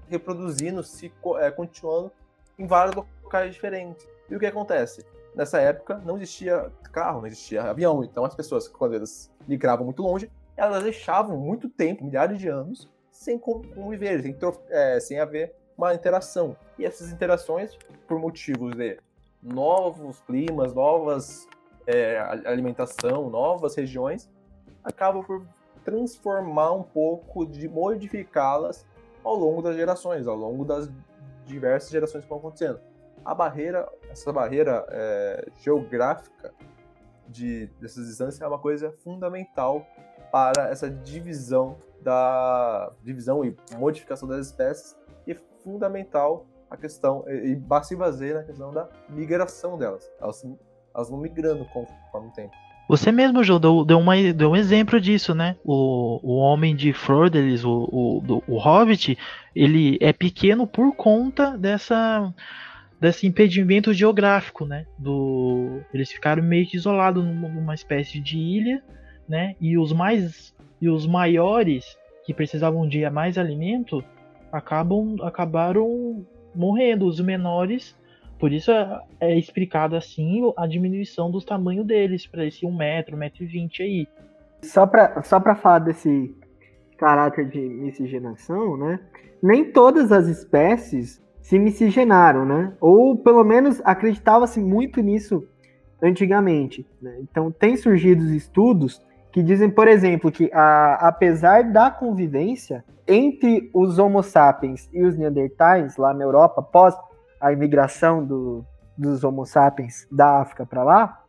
reproduzindo, 0.09 0.83
se 0.83 1.11
é, 1.39 1.51
continuando 1.51 2.11
em 2.57 2.65
vários 2.65 2.95
locais 2.95 3.53
diferentes. 3.53 4.07
E 4.29 4.35
o 4.35 4.39
que 4.39 4.45
acontece? 4.45 5.05
Nessa 5.35 5.59
época 5.59 6.01
não 6.03 6.17
existia 6.17 6.71
carro, 6.91 7.19
não 7.19 7.27
existia 7.27 7.63
avião, 7.63 8.03
então 8.03 8.25
as 8.25 8.35
pessoas, 8.35 8.67
quando 8.67 8.95
elas 8.95 9.31
migravam 9.47 9.85
muito 9.85 10.01
longe, 10.01 10.31
elas 10.55 10.83
deixavam 10.83 11.37
muito 11.37 11.69
tempo, 11.69 12.03
milhares 12.03 12.39
de 12.39 12.47
anos, 12.47 12.89
sem 13.11 13.37
conviver, 13.37 14.21
sem, 14.21 14.35
é, 14.69 14.99
sem 14.99 15.19
haver 15.19 15.53
uma 15.77 15.93
interação. 15.93 16.57
E 16.77 16.85
essas 16.85 17.11
interações, 17.11 17.77
por 18.07 18.19
motivos 18.19 18.75
de 18.75 18.99
novos 19.47 20.19
climas, 20.21 20.73
novas 20.73 21.47
é, 21.85 22.19
alimentação, 22.45 23.29
novas 23.29 23.75
regiões, 23.75 24.29
acaba 24.83 25.23
por 25.23 25.45
transformar 25.83 26.73
um 26.73 26.83
pouco, 26.83 27.45
de 27.45 27.67
modificá-las 27.67 28.85
ao 29.23 29.35
longo 29.35 29.61
das 29.61 29.75
gerações, 29.75 30.27
ao 30.27 30.35
longo 30.35 30.65
das 30.65 30.89
diversas 31.45 31.89
gerações 31.89 32.23
que 32.23 32.29
vão 32.29 32.39
acontecendo. 32.39 32.79
A 33.23 33.33
barreira, 33.33 33.87
essa 34.09 34.31
barreira 34.33 34.85
é, 34.89 35.47
geográfica 35.59 36.53
de, 37.27 37.67
dessas 37.79 38.07
distâncias 38.07 38.41
é 38.41 38.47
uma 38.47 38.59
coisa 38.59 38.91
fundamental 39.03 39.85
para 40.31 40.69
essa 40.69 40.89
divisão 40.89 41.77
da 42.01 42.91
divisão 43.01 43.43
e 43.43 43.55
modificação 43.77 44.27
das 44.27 44.47
espécies 44.47 44.97
e 45.25 45.33
fundamental 45.63 46.45
a 46.69 46.77
questão, 46.77 47.23
e 47.27 47.59
se 47.83 47.95
baseia 47.95 48.35
na 48.35 48.43
questão 48.43 48.71
da 48.71 48.89
migração 49.09 49.77
delas. 49.77 50.09
Elas, 50.19 50.45
elas 50.93 51.09
vão 51.09 51.19
migrando 51.19 51.65
conforme 51.65 52.27
o 52.27 52.31
tempo. 52.31 52.53
Você 52.89 53.11
mesmo, 53.11 53.43
João, 53.43 53.59
deu, 53.59 53.83
deu, 53.83 53.99
uma, 53.99 54.15
deu 54.33 54.51
um 54.51 54.55
exemplo 54.55 54.99
disso, 54.99 55.35
né? 55.35 55.57
O, 55.63 56.19
o 56.23 56.37
homem 56.37 56.73
de 56.73 56.93
Flordelis, 56.93 57.65
o, 57.65 57.87
o, 57.91 58.43
o 58.47 58.57
Hobbit, 58.57 59.17
ele 59.53 59.97
é 59.99 60.13
pequeno 60.13 60.65
por 60.65 60.95
conta 60.95 61.57
dessa 61.57 62.33
desse 62.99 63.27
impedimento 63.27 63.93
geográfico, 63.93 64.65
né? 64.65 64.85
Do, 64.97 65.81
eles 65.93 66.11
ficaram 66.11 66.41
meio 66.41 66.65
que 66.65 66.77
isolados 66.77 67.23
numa 67.23 67.75
espécie 67.75 68.19
de 68.19 68.37
ilha, 68.37 68.81
né? 69.27 69.55
E 69.61 69.77
os 69.77 69.91
mais 69.93 70.55
e 70.81 70.89
os 70.89 71.05
maiores 71.05 71.97
que 72.25 72.33
precisavam 72.33 72.87
de 72.87 73.07
mais 73.09 73.37
alimento 73.37 74.03
acabam 74.51 75.15
acabaram 75.21 76.25
morrendo. 76.57 77.05
Os 77.05 77.19
menores, 77.19 77.95
por 78.39 78.51
isso 78.51 78.71
é, 78.71 79.01
é 79.19 79.37
explicado 79.37 79.95
assim 79.95 80.41
a 80.57 80.67
diminuição 80.67 81.29
do 81.31 81.41
tamanho 81.41 81.83
deles, 81.83 82.25
para 82.25 82.45
esse 82.45 82.65
1 82.65 82.75
metro, 82.75 83.15
1,20 83.15 83.19
metro 83.19 83.43
e 83.43 83.47
20 83.47 83.83
aí. 83.83 84.07
Só 84.63 84.87
para 84.87 85.21
só 85.23 85.39
falar 85.55 85.79
desse 85.79 86.35
caráter 86.97 87.47
de 87.47 87.59
miscigenação, 87.59 88.75
né? 88.75 88.99
Nem 89.41 89.71
todas 89.71 90.11
as 90.11 90.27
espécies 90.27 91.21
se 91.39 91.59
miscigenaram, 91.59 92.43
né? 92.43 92.73
Ou 92.81 93.15
pelo 93.17 93.43
menos 93.43 93.79
acreditava-se 93.85 94.59
muito 94.59 94.99
nisso 94.99 95.47
antigamente. 96.01 96.85
Né? 97.01 97.19
Então 97.21 97.51
tem 97.51 97.77
surgido 97.77 98.23
estudos 98.33 99.01
que 99.37 99.43
dizem, 99.43 99.69
por 99.69 99.87
exemplo, 99.87 100.31
que 100.31 100.49
a, 100.51 101.09
apesar 101.09 101.63
da 101.65 101.91
convivência 101.91 102.83
entre 103.07 103.69
os 103.71 103.99
Homo 103.99 104.23
sapiens 104.23 104.89
e 104.91 105.03
os 105.03 105.15
Neandertais 105.15 105.95
lá 105.95 106.11
na 106.11 106.23
Europa, 106.23 106.61
após 106.61 106.95
a 107.39 107.53
imigração 107.53 108.25
do, 108.25 108.65
dos 108.97 109.23
Homo 109.23 109.45
sapiens 109.45 110.07
da 110.11 110.41
África 110.41 110.65
para 110.65 110.83
lá, 110.83 111.23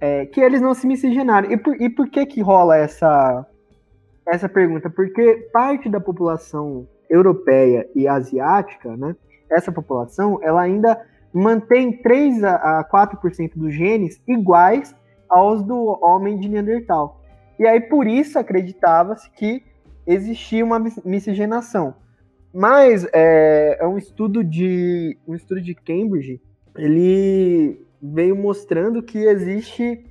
é, 0.00 0.26
que 0.26 0.40
eles 0.40 0.60
não 0.60 0.74
se 0.74 0.88
miscigenaram. 0.88 1.48
E 1.48 1.56
por, 1.56 1.80
e 1.80 1.88
por 1.88 2.08
que 2.08 2.26
que 2.26 2.40
rola 2.40 2.76
essa, 2.76 3.46
essa 4.26 4.48
pergunta? 4.48 4.90
Porque 4.90 5.48
parte 5.52 5.88
da 5.88 6.00
população 6.00 6.84
europeia 7.08 7.88
e 7.94 8.08
asiática, 8.08 8.96
né, 8.96 9.14
essa 9.48 9.70
população, 9.70 10.40
ela 10.42 10.62
ainda 10.62 11.00
mantém 11.32 11.92
3 11.92 12.42
a 12.42 12.84
4% 12.92 13.52
dos 13.54 13.72
genes 13.72 14.20
iguais 14.26 14.92
aos 15.28 15.62
do 15.62 15.96
homem 16.02 16.40
de 16.40 16.48
Neandertal. 16.48 17.15
E 17.58 17.66
aí 17.66 17.80
por 17.80 18.06
isso 18.06 18.38
acreditava-se 18.38 19.30
que 19.30 19.64
existia 20.06 20.64
uma 20.64 20.78
miscigenação. 21.04 21.94
Mas 22.52 23.06
é, 23.12 23.78
é, 23.80 23.86
um 23.86 23.98
estudo 23.98 24.42
de 24.42 25.18
um 25.26 25.34
estudo 25.34 25.60
de 25.60 25.74
Cambridge, 25.74 26.40
ele 26.76 27.84
veio 28.00 28.36
mostrando 28.36 29.02
que 29.02 29.18
existe 29.18 30.04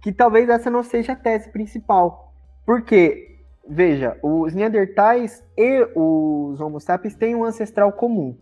que 0.00 0.12
talvez 0.12 0.48
essa 0.48 0.70
não 0.70 0.82
seja 0.82 1.12
a 1.12 1.16
tese 1.16 1.50
principal. 1.50 2.32
Porque 2.64 3.28
veja, 3.68 4.16
os 4.22 4.54
Neandertais 4.54 5.42
e 5.56 5.88
os 5.94 6.60
Homo 6.60 6.80
sapiens 6.80 7.14
têm 7.14 7.34
um 7.34 7.44
ancestral 7.44 7.92
comum. 7.92 8.36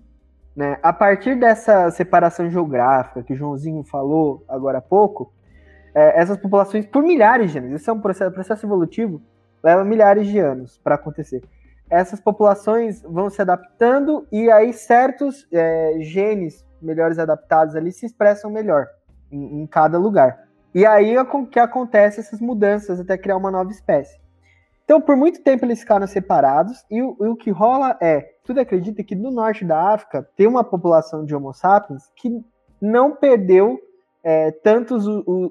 Né? 0.55 0.79
A 0.83 0.93
partir 0.93 1.35
dessa 1.35 1.91
separação 1.91 2.49
geográfica 2.49 3.23
que 3.23 3.33
o 3.33 3.37
Joãozinho 3.37 3.83
falou 3.85 4.45
agora 4.49 4.79
há 4.79 4.83
pouco, 4.83 5.33
é, 5.97 6.21
essas 6.21 6.37
populações, 6.37 6.85
por 6.85 7.03
milhares 7.03 7.51
de 7.51 7.59
anos, 7.59 7.81
isso 7.81 7.89
é 7.89 7.93
um 7.93 8.01
processo, 8.01 8.31
processo 8.31 8.67
evolutivo, 8.67 9.23
leva 9.65 9.83
milhares 9.83 10.27
de 10.27 10.39
anos 10.39 10.79
para 10.85 10.95
acontecer. 10.95 11.43
Essas 11.89 12.21
populações 12.21 13.01
vão 13.01 13.31
se 13.31 13.41
adaptando 13.41 14.27
e 14.31 14.51
aí 14.51 14.75
certos 14.75 15.49
é, 15.51 15.95
genes 16.01 16.67
melhores 16.83 17.19
adaptados 17.19 17.75
ali 17.75 17.91
se 17.93 18.05
expressam 18.05 18.51
melhor 18.51 18.87
em, 19.33 19.63
em 19.63 19.67
cada 19.67 19.97
lugar. 19.97 20.47
E 20.75 20.85
aí 20.85 21.17
é 21.17 21.25
que 21.51 21.59
acontece 21.59 22.21
essas 22.21 22.41
mudanças 22.43 23.01
até 23.01 23.17
criar 23.17 23.39
uma 23.39 23.51
nova 23.51 23.71
espécie. 23.71 24.21
Então, 24.85 25.01
por 25.01 25.17
muito 25.17 25.43
tempo 25.43 25.65
eles 25.65 25.81
ficaram 25.81 26.07
separados, 26.07 26.85
e 26.91 27.03
o, 27.03 27.17
e 27.21 27.27
o, 27.27 27.37
que 27.37 27.51
rola 27.51 27.97
é, 28.03 28.21
tudo 28.45 28.61
acredita 28.61 29.03
que 29.03 29.15
no 29.15 29.31
norte 29.31 29.65
da 29.65 29.95
África 29.95 30.29
tem 30.37 30.47
uma 30.47 30.63
população 30.63 31.25
de 31.25 31.35
Homo 31.35 31.55
sapiens 31.55 32.03
que 32.15 32.45
não 32.81 33.17
perdeu 33.17 33.81
é, 34.27 34.51
tanto 34.51 34.97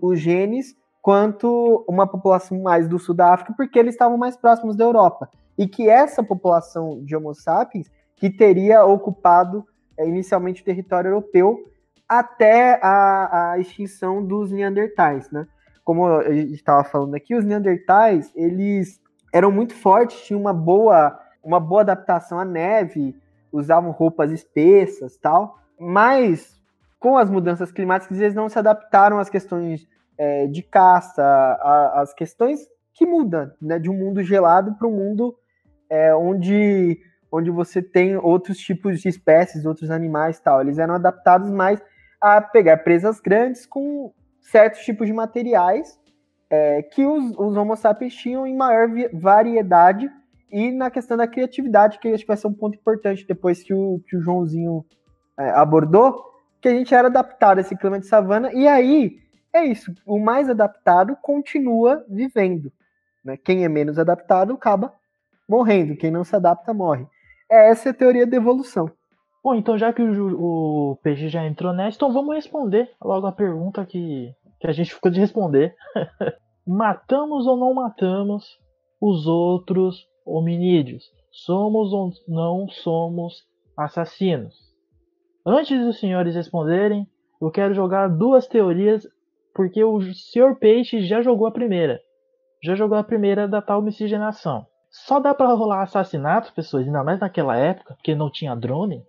os, 0.01 0.19
genes 0.19 0.75
quanto 1.01 1.85
uma 1.87 2.05
população 2.05 2.61
mais 2.61 2.89
do 2.89 2.99
sul 2.99 3.15
da 3.15 3.33
África, 3.33 3.53
porque 3.55 3.79
eles 3.79 3.93
estavam 3.93 4.17
mais 4.17 4.35
próximos 4.35 4.75
da 4.75 4.83
Europa. 4.83 5.29
E 5.57 5.65
que 5.65 5.87
essa 5.87 6.21
população 6.21 7.01
de 7.01 7.15
Homo 7.15 7.33
sapiens, 7.33 7.89
que 8.17 8.29
teria 8.29 8.83
ocupado 8.83 9.65
é, 9.97 10.05
inicialmente 10.05 10.61
o 10.61 10.65
território 10.65 11.07
europeu 11.07 11.71
até 12.07 12.77
a, 12.83 13.51
a 13.51 13.59
extinção 13.59 14.21
dos 14.21 14.51
Neandertais, 14.51 15.31
né? 15.31 15.47
Como 15.81 16.21
gente 16.23 16.55
estava 16.55 16.83
falando 16.83 17.15
aqui, 17.15 17.33
os 17.33 17.45
Neandertais, 17.45 18.29
eles 18.35 18.99
eram 19.31 19.53
muito 19.53 19.73
fortes, 19.73 20.19
tinham 20.25 20.41
uma 20.41 20.53
boa, 20.53 21.17
uma 21.41 21.61
boa 21.61 21.79
adaptação 21.79 22.37
à 22.37 22.43
neve, 22.43 23.15
usavam 23.53 23.91
roupas 23.91 24.31
espessas 24.31 25.15
tal, 25.15 25.59
mas 25.79 26.54
com 27.05 27.19
as 27.19 27.29
mudanças 27.29 27.71
climáticas, 27.71 28.19
eles 28.19 28.33
não 28.33 28.49
se 28.49 28.57
adaptaram 28.57 29.19
às 29.19 29.29
questões 29.29 29.87
é, 30.17 30.47
de 30.47 30.63
caça, 30.63 31.23
às 31.93 32.15
questões 32.15 32.61
que 32.95 33.05
mudam, 33.05 33.51
né, 33.61 33.77
de 33.77 33.91
um 33.91 33.93
mundo 33.93 34.23
gelado 34.23 34.73
para 34.73 34.87
um 34.87 34.91
mundo 34.91 35.35
é, 35.87 36.15
onde, 36.15 36.99
onde 37.31 37.51
você 37.51 37.79
tem 37.79 38.17
outros 38.17 38.57
tipos 38.57 39.01
de 39.01 39.07
espécies, 39.07 39.67
outros 39.67 39.91
animais 39.91 40.39
tal. 40.39 40.61
Eles 40.61 40.79
eram 40.79 40.95
adaptados 40.95 41.51
mais 41.51 41.79
a 42.19 42.41
pegar 42.41 42.77
presas 42.77 43.19
grandes 43.19 43.67
com 43.67 44.11
certos 44.41 44.81
tipos 44.81 45.05
de 45.05 45.13
materiais 45.13 45.99
é, 46.49 46.81
que 46.81 47.05
os, 47.05 47.37
os 47.37 47.55
Homo 47.55 47.75
sapiens 47.75 48.15
tinham 48.15 48.47
em 48.47 48.57
maior 48.57 48.89
variedade 49.13 50.09
e 50.51 50.71
na 50.71 50.89
questão 50.89 51.15
da 51.15 51.27
criatividade, 51.27 51.99
que 51.99 52.07
acho 52.07 52.23
que 52.23 52.27
vai 52.27 52.37
ser 52.37 52.47
um 52.47 52.53
ponto 52.53 52.79
importante 52.79 53.27
depois 53.27 53.61
que 53.61 53.75
o, 53.75 54.01
que 54.07 54.17
o 54.17 54.21
Joãozinho 54.23 54.83
é, 55.37 55.51
abordou, 55.51 56.33
que 56.65 56.69
a 56.69 56.75
gente 56.75 56.95
era 56.95 57.09
adaptado 57.09 57.59
a 57.59 57.61
esse 57.61 57.77
clima 57.77 57.99
de 57.99 58.07
savana, 58.07 58.51
e 58.51 58.67
aí 58.67 59.19
é 59.53 59.63
isso, 59.63 59.93
o 60.03 60.17
mais 60.17 60.49
adaptado 60.49 61.15
continua 61.21 62.03
vivendo. 62.09 62.71
Né? 63.23 63.37
Quem 63.37 63.63
é 63.63 63.69
menos 63.69 63.99
adaptado 63.99 64.53
acaba 64.53 64.91
morrendo, 65.47 65.95
quem 65.95 66.09
não 66.09 66.23
se 66.23 66.35
adapta 66.35 66.73
morre. 66.73 67.05
É 67.47 67.69
essa 67.69 67.89
é 67.89 67.91
a 67.91 67.93
teoria 67.93 68.25
da 68.25 68.35
evolução. 68.35 68.89
Bom, 69.43 69.53
então 69.53 69.77
já 69.77 69.93
que 69.93 70.01
o, 70.01 70.93
o 70.93 70.95
PG 71.03 71.29
já 71.29 71.45
entrou 71.45 71.71
nessa, 71.71 71.97
então 71.97 72.11
vamos 72.11 72.33
responder 72.33 72.89
logo 72.99 73.27
a 73.27 73.31
pergunta 73.31 73.85
que, 73.85 74.33
que 74.59 74.65
a 74.65 74.71
gente 74.71 74.91
ficou 74.91 75.11
de 75.11 75.19
responder. 75.19 75.75
matamos 76.65 77.45
ou 77.45 77.55
não 77.55 77.75
matamos 77.75 78.57
os 78.99 79.27
outros 79.27 80.07
hominídeos? 80.25 81.03
Somos 81.31 81.93
ou 81.93 82.11
não 82.27 82.67
somos 82.67 83.43
assassinos? 83.77 84.64
Antes 85.45 85.79
dos 85.79 85.99
senhores 85.99 86.33
responderem, 86.33 87.07
eu 87.39 87.51
quero 87.51 87.75
jogar 87.75 88.07
duas 88.07 88.47
teorias, 88.47 89.07
porque 89.53 89.83
o 89.83 90.01
senhor 90.13 90.55
Peixe 90.55 91.05
já 91.05 91.21
jogou 91.21 91.45
a 91.45 91.51
primeira. 91.51 92.01
Já 92.63 92.73
jogou 92.73 92.97
a 92.97 93.03
primeira 93.03 93.47
da 93.47 93.61
tal 93.61 93.79
miscigenação. 93.79 94.65
Só 94.89 95.19
dá 95.19 95.35
para 95.35 95.53
rolar 95.53 95.83
assassinatos, 95.83 96.49
pessoas, 96.49 96.87
ainda 96.87 97.03
mais 97.03 97.19
naquela 97.19 97.55
época, 97.55 97.93
porque 97.93 98.15
não 98.15 98.31
tinha 98.31 98.55
drone, 98.55 99.03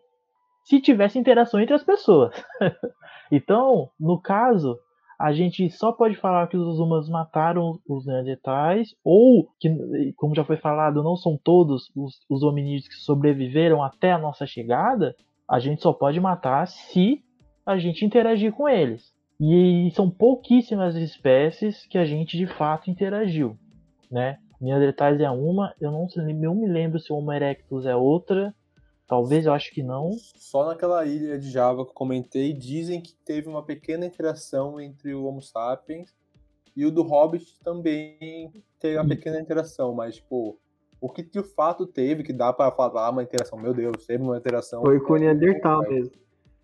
se 0.64 0.78
tivesse 0.80 1.18
interação 1.18 1.58
entre 1.58 1.74
as 1.74 1.82
pessoas. 1.82 2.34
então, 3.32 3.88
no 3.98 4.20
caso, 4.20 4.76
a 5.18 5.32
gente 5.32 5.70
só 5.70 5.90
pode 5.90 6.16
falar 6.16 6.48
que 6.48 6.56
os 6.56 6.78
humanos 6.78 7.08
mataram 7.08 7.80
os 7.88 8.04
neandertais, 8.04 8.94
ou 9.02 9.48
que, 9.58 10.12
como 10.16 10.34
já 10.34 10.44
foi 10.44 10.58
falado, 10.58 11.02
não 11.02 11.16
são 11.16 11.38
todos 11.42 11.90
os, 11.96 12.20
os 12.28 12.42
hominídeos 12.42 12.88
que 12.88 12.96
sobreviveram 12.96 13.82
até 13.82 14.12
a 14.12 14.18
nossa 14.18 14.46
chegada, 14.46 15.16
a 15.48 15.58
gente 15.58 15.82
só 15.82 15.92
pode 15.92 16.20
matar 16.20 16.66
se 16.66 17.22
a 17.64 17.78
gente 17.78 18.04
interagir 18.04 18.52
com 18.52 18.68
eles. 18.68 19.14
E 19.40 19.90
são 19.94 20.10
pouquíssimas 20.10 20.94
espécies 20.96 21.86
que 21.86 21.98
a 21.98 22.04
gente 22.04 22.36
de 22.38 22.46
fato 22.46 22.90
interagiu, 22.90 23.58
né? 24.10 24.38
Neandertais 24.60 25.20
é 25.20 25.30
uma, 25.30 25.74
eu 25.78 25.90
não, 25.90 26.06
não 26.34 26.54
me 26.54 26.66
lembro 26.66 26.98
se 26.98 27.12
o 27.12 27.16
Homo 27.16 27.32
erectus 27.32 27.84
é 27.84 27.94
outra, 27.94 28.54
talvez 29.06 29.44
eu 29.44 29.52
acho 29.52 29.70
que 29.72 29.82
não. 29.82 30.12
Só 30.36 30.66
naquela 30.66 31.04
ilha 31.04 31.38
de 31.38 31.50
Java 31.50 31.84
que 31.84 31.90
eu 31.90 31.94
comentei, 31.94 32.54
dizem 32.54 33.00
que 33.00 33.14
teve 33.14 33.48
uma 33.48 33.62
pequena 33.62 34.06
interação 34.06 34.80
entre 34.80 35.14
o 35.14 35.26
Homo 35.26 35.42
sapiens 35.42 36.14
e 36.74 36.86
o 36.86 36.90
do 36.90 37.02
Hobbit 37.02 37.58
também 37.62 38.52
teve 38.78 38.96
uma 38.96 39.06
pequena 39.06 39.40
interação, 39.40 39.94
mas 39.94 40.16
tipo, 40.16 40.58
o 41.00 41.08
que 41.08 41.22
de 41.22 41.42
fato 41.42 41.86
teve, 41.86 42.22
que 42.22 42.32
dá 42.32 42.52
para 42.52 42.70
falar 42.72 43.10
uma 43.10 43.22
interação, 43.22 43.58
meu 43.58 43.74
Deus, 43.74 44.06
teve 44.06 44.22
uma 44.22 44.36
interação. 44.36 44.82
Foi 44.82 45.00
com 45.00 45.14
o 45.14 45.16
Neandertal 45.16 45.82
mesmo. 45.82 46.12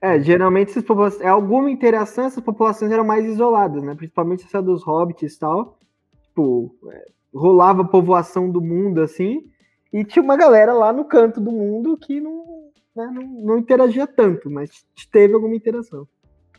É, 0.01 0.18
geralmente 0.21 0.71
essas 0.71 0.85
populações, 0.85 1.23
é 1.23 1.29
alguma 1.29 1.71
interação, 1.71 2.25
essas 2.25 2.42
populações 2.42 2.90
eram 2.90 3.05
mais 3.05 3.25
isoladas, 3.25 3.83
né? 3.83 3.95
Principalmente 3.95 4.45
essa 4.45 4.61
dos 4.61 4.83
hobbits 4.83 5.35
e 5.35 5.38
tal. 5.38 5.79
Tipo, 6.25 6.75
é, 6.90 7.07
rolava 7.33 7.85
povoação 7.85 8.51
do 8.51 8.61
mundo 8.61 9.01
assim, 9.01 9.49
e 9.92 10.05
tinha 10.05 10.23
uma 10.23 10.37
galera 10.37 10.73
lá 10.73 10.92
no 10.92 11.05
canto 11.05 11.40
do 11.40 11.53
mundo 11.53 11.97
que 11.97 12.21
não, 12.21 12.71
né, 12.97 13.07
não, 13.12 13.23
não 13.23 13.59
interagia 13.59 14.07
tanto, 14.07 14.51
mas 14.51 14.85
teve 15.11 15.35
alguma 15.35 15.55
interação. 15.55 16.07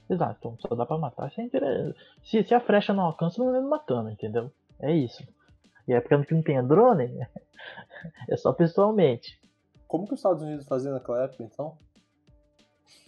Exato, 0.10 0.36
então 0.40 0.58
só 0.60 0.76
dá 0.76 0.86
pra 0.86 0.98
matar 0.98 1.32
se, 1.32 1.50
se, 2.24 2.44
se 2.44 2.54
a 2.54 2.60
frecha 2.60 2.94
não 2.94 3.04
alcança, 3.04 3.44
não 3.44 3.56
é 3.56 3.62
matando, 3.62 4.10
entendeu? 4.10 4.52
É 4.80 4.94
isso. 4.96 5.24
E 5.88 5.94
é 5.94 6.00
porque 6.00 6.34
não 6.34 6.42
tem 6.42 6.66
drone, 6.66 7.10
é 8.30 8.38
só 8.38 8.54
pessoalmente. 8.54 9.40
Como 9.88 10.08
que 10.08 10.14
os 10.14 10.20
Estados 10.20 10.42
Unidos 10.42 10.68
faziam 10.68 10.94
naquela 10.94 11.24
época, 11.24 11.44
então? 11.44 11.78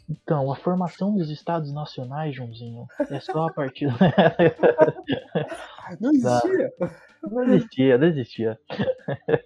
Então, 0.07 0.51
a 0.51 0.55
formação 0.55 1.15
dos 1.15 1.31
estados 1.31 1.73
nacionais, 1.73 2.35
Joãozinho, 2.35 2.85
é 3.09 3.19
só 3.19 3.47
a 3.47 3.53
partir. 3.53 3.87
não 5.99 6.11
existia? 6.11 6.73
Não 7.23 7.43
existia, 7.43 7.97
não 7.97 8.07
existia. 8.07 8.59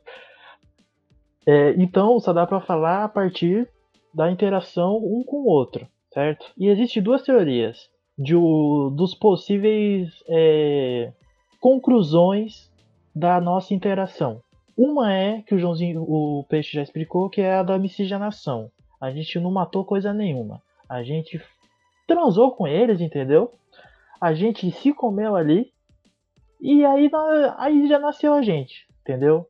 É, 1.48 1.72
então, 1.82 2.20
só 2.20 2.32
dá 2.32 2.46
para 2.46 2.62
falar 2.62 3.04
a 3.04 3.10
partir 3.10 3.68
da 4.14 4.30
interação 4.30 4.98
um 4.98 5.24
com 5.24 5.38
o 5.38 5.48
outro, 5.48 5.88
certo? 6.14 6.46
E 6.56 6.68
existem 6.68 7.02
duas 7.02 7.24
teorias 7.24 7.90
de, 8.16 8.36
dos 8.94 9.16
possíveis 9.16 10.12
é, 10.28 11.12
conclusões 11.60 12.69
da 13.16 13.40
nossa 13.42 13.74
interação. 13.74 14.42
Uma 14.78 15.14
é 15.14 15.42
que 15.42 15.54
o 15.54 15.60
Joãozinho, 15.60 16.04
o 16.04 16.46
Peixe 16.48 16.74
já 16.74 16.82
explicou, 16.82 17.30
que 17.30 17.42
é 17.42 17.56
a 17.56 17.64
da 17.64 17.78
miscigenação. 17.78 18.72
A 19.02 19.12
gente 19.12 19.40
não 19.40 19.52
matou 19.52 19.84
coisa 19.84 20.14
nenhuma. 20.14 20.62
A 20.88 21.04
gente 21.04 21.42
transou 22.08 22.52
com 22.52 22.68
eles, 22.68 23.02
entendeu? 23.02 23.54
A 24.20 24.34
gente 24.34 24.72
se 24.72 24.94
comeu 24.94 25.36
ali 25.36 25.72
E 26.62 26.84
aí, 26.86 27.10
aí 27.58 27.88
já 27.88 28.00
nasceu 28.00 28.34
a 28.34 28.42
gente, 28.42 28.86
entendeu? 29.02 29.48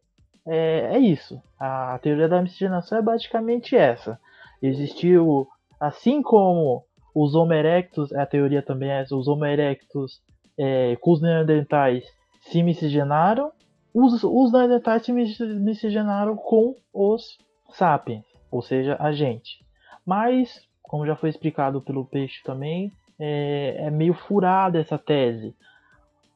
É, 0.47 0.95
é 0.95 0.99
isso. 0.99 1.41
A 1.59 1.99
teoria 1.99 2.27
da 2.27 2.41
miscigenação 2.41 2.97
é 2.97 3.01
basicamente 3.01 3.75
essa. 3.75 4.19
Existiu, 4.61 5.47
assim 5.79 6.21
como 6.21 6.83
os 7.15 7.33
Homo 7.33 7.53
erectus, 7.53 8.13
a 8.13 8.25
teoria 8.25 8.61
também 8.61 8.91
é 8.91 9.01
essa, 9.01 9.15
os 9.15 9.27
Homo 9.27 9.45
erectus 9.45 10.21
é, 10.57 10.95
com 10.97 11.11
os 11.11 11.21
neandertais 11.21 12.05
se 12.39 12.63
miscigenaram, 12.63 13.51
os, 13.93 14.23
os 14.23 14.51
neandertais 14.51 15.03
se 15.03 15.11
miscigenaram 15.11 16.35
com 16.35 16.75
os 16.93 17.37
sapiens, 17.69 18.25
ou 18.51 18.61
seja, 18.61 18.95
a 18.99 19.11
gente. 19.11 19.65
Mas, 20.05 20.61
como 20.81 21.05
já 21.05 21.15
foi 21.15 21.29
explicado 21.29 21.81
pelo 21.81 22.05
Peixe 22.05 22.41
também, 22.43 22.91
é, 23.19 23.75
é 23.85 23.91
meio 23.91 24.13
furada 24.13 24.79
essa 24.79 24.97
tese. 24.97 25.55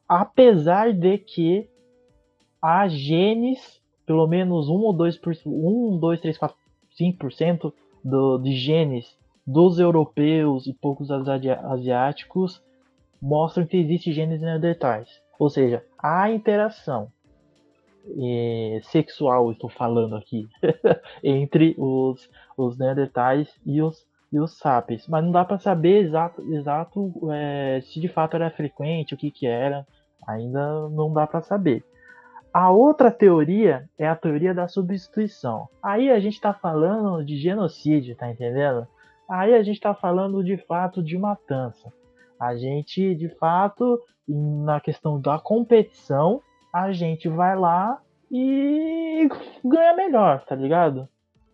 Apesar 0.07 0.93
de 0.93 1.17
que 1.17 1.69
há 2.61 2.87
genes, 2.87 3.81
pelo 4.05 4.27
menos 4.27 4.67
1 4.67 4.73
ou 4.73 4.93
2%, 4.93 5.41
1, 5.45 5.97
2, 5.97 6.19
3, 6.19 6.37
4, 6.37 6.57
5% 6.99 7.73
do, 8.03 8.37
de 8.37 8.53
genes 8.53 9.17
dos 9.45 9.79
europeus 9.79 10.67
e 10.67 10.73
poucos 10.73 11.09
asiáticos 11.11 12.61
mostram 13.21 13.65
que 13.65 13.77
existe 13.77 14.11
genes 14.13 14.41
neandertais. 14.41 15.22
Ou 15.43 15.49
seja, 15.49 15.83
há 15.99 16.31
interação 16.31 17.11
é, 18.17 18.79
sexual, 18.83 19.51
estou 19.51 19.69
falando 19.69 20.15
aqui, 20.15 20.47
entre 21.21 21.75
os, 21.77 22.29
os 22.55 22.77
neandertais 22.77 23.53
e 23.65 23.81
os, 23.81 24.07
e 24.31 24.39
os 24.39 24.57
sapiens. 24.57 25.05
Mas 25.05 25.21
não 25.21 25.33
dá 25.33 25.43
para 25.43 25.59
saber 25.59 26.05
exato, 26.05 26.41
exato 26.53 27.11
é, 27.29 27.81
se 27.81 27.99
de 27.99 28.07
fato 28.07 28.35
era 28.35 28.49
frequente, 28.51 29.15
o 29.15 29.17
que, 29.17 29.29
que 29.29 29.45
era. 29.45 29.85
Ainda 30.25 30.87
não 30.87 31.11
dá 31.11 31.27
para 31.27 31.41
saber. 31.41 31.83
A 32.53 32.71
outra 32.71 33.11
teoria 33.11 33.89
é 33.99 34.07
a 34.07 34.15
teoria 34.15 34.53
da 34.53 34.69
substituição. 34.69 35.67
Aí 35.83 36.09
a 36.09 36.21
gente 36.21 36.35
está 36.35 36.53
falando 36.53 37.21
de 37.25 37.35
genocídio, 37.35 38.15
tá 38.15 38.31
entendendo? 38.31 38.87
Aí 39.27 39.53
a 39.53 39.61
gente 39.61 39.75
está 39.75 39.93
falando 39.93 40.41
de 40.41 40.55
fato 40.55 41.03
de 41.03 41.17
matança. 41.17 41.91
A 42.43 42.57
gente, 42.57 43.15
de 43.15 43.29
fato, 43.29 44.01
na 44.27 44.81
questão 44.81 45.19
da 45.19 45.39
competição, 45.39 46.41
a 46.73 46.91
gente 46.91 47.29
vai 47.29 47.57
lá 47.57 48.01
e 48.29 49.29
ganha 49.63 49.95
melhor, 49.95 50.43
tá 50.43 50.53
ligado? 50.53 51.07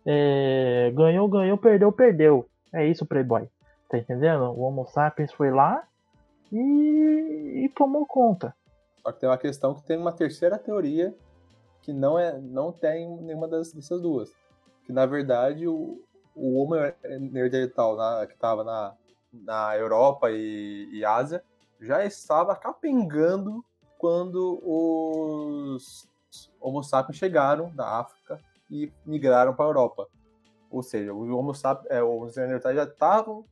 É, 0.04 0.90
ganhou, 0.92 1.28
ganhou, 1.28 1.56
perdeu, 1.56 1.92
perdeu. 1.92 2.48
É 2.72 2.84
isso, 2.86 3.06
Playboy. 3.06 3.48
Tá 3.88 3.98
entendendo? 3.98 4.44
O 4.44 4.62
Homo 4.62 4.84
sapiens 4.88 5.32
foi 5.32 5.52
lá 5.52 5.84
e, 6.50 7.64
e 7.64 7.68
tomou 7.76 8.04
conta. 8.04 8.52
Só 9.02 9.12
que 9.12 9.20
tem 9.20 9.28
uma 9.28 9.38
questão 9.38 9.74
que 9.74 9.82
tem 9.82 9.96
uma 9.96 10.12
terceira 10.12 10.58
teoria 10.58 11.14
que 11.82 11.92
não 11.92 12.18
é 12.18 12.36
não 12.38 12.72
tem 12.72 13.08
nenhuma 13.22 13.46
das, 13.46 13.72
dessas 13.72 14.02
duas. 14.02 14.30
Que 14.84 14.92
na 14.92 15.06
verdade 15.06 15.68
o, 15.68 16.02
o 16.34 16.60
Homo 16.60 16.74
neandertal 17.30 17.96
na, 17.96 18.26
que 18.26 18.34
estava 18.34 18.64
na, 18.64 18.94
na 19.32 19.76
Europa 19.76 20.30
e, 20.30 20.88
e 20.92 21.04
Ásia 21.04 21.42
já 21.80 22.04
estava 22.04 22.54
capengando 22.54 23.64
quando 23.98 24.60
os 24.64 26.08
Homo 26.60 26.82
sapiens 26.82 27.16
chegaram 27.16 27.70
da 27.74 28.00
África 28.00 28.40
e 28.70 28.92
migraram 29.04 29.54
para 29.54 29.64
a 29.64 29.68
Europa. 29.68 30.08
Ou 30.70 30.82
seja, 30.82 31.12
os 31.12 31.28
Homo 31.28 31.54
sapiens, 31.54 31.90
é, 31.90 32.02
os 32.02 32.34
já 32.34 32.84
estavam 32.84 33.44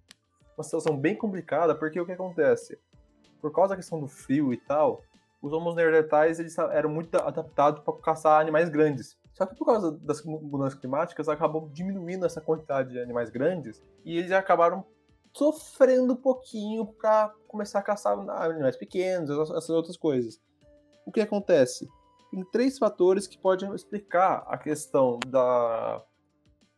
uma 0.56 0.64
situação 0.64 0.96
bem 0.96 1.14
complicada, 1.14 1.74
porque 1.74 2.00
o 2.00 2.06
que 2.06 2.12
acontece? 2.12 2.78
Por 3.40 3.52
causa 3.52 3.70
da 3.70 3.76
questão 3.76 4.00
do 4.00 4.08
frio 4.08 4.52
e 4.52 4.56
tal, 4.56 5.02
os 5.40 5.52
Homo 5.52 5.74
neandertais 5.74 6.40
eles 6.40 6.56
eram 6.58 6.90
muito 6.90 7.14
adaptados 7.16 7.82
para 7.82 7.94
caçar 7.94 8.40
animais 8.40 8.68
grandes. 8.68 9.16
Só 9.32 9.46
que 9.46 9.54
por 9.54 9.66
causa 9.66 9.92
das 9.92 10.24
mudanças 10.24 10.78
climáticas, 10.78 11.28
acabou 11.28 11.68
diminuindo 11.72 12.26
essa 12.26 12.40
quantidade 12.40 12.90
de 12.90 13.00
animais 13.00 13.30
grandes 13.30 13.82
e 14.04 14.18
eles 14.18 14.32
acabaram 14.32 14.84
sofrendo 15.32 16.12
um 16.12 16.16
pouquinho 16.16 16.86
para 16.86 17.32
começar 17.46 17.78
a 17.78 17.82
caçar 17.82 18.18
animais 18.18 18.76
pequenos, 18.76 19.30
essas 19.50 19.70
outras 19.70 19.96
coisas. 19.96 20.40
O 21.06 21.12
que 21.12 21.20
acontece? 21.20 21.88
Tem 22.30 22.44
três 22.44 22.78
fatores 22.78 23.26
que 23.26 23.38
podem 23.38 23.72
explicar 23.74 24.44
a 24.46 24.58
questão 24.58 25.18
da, 25.26 26.04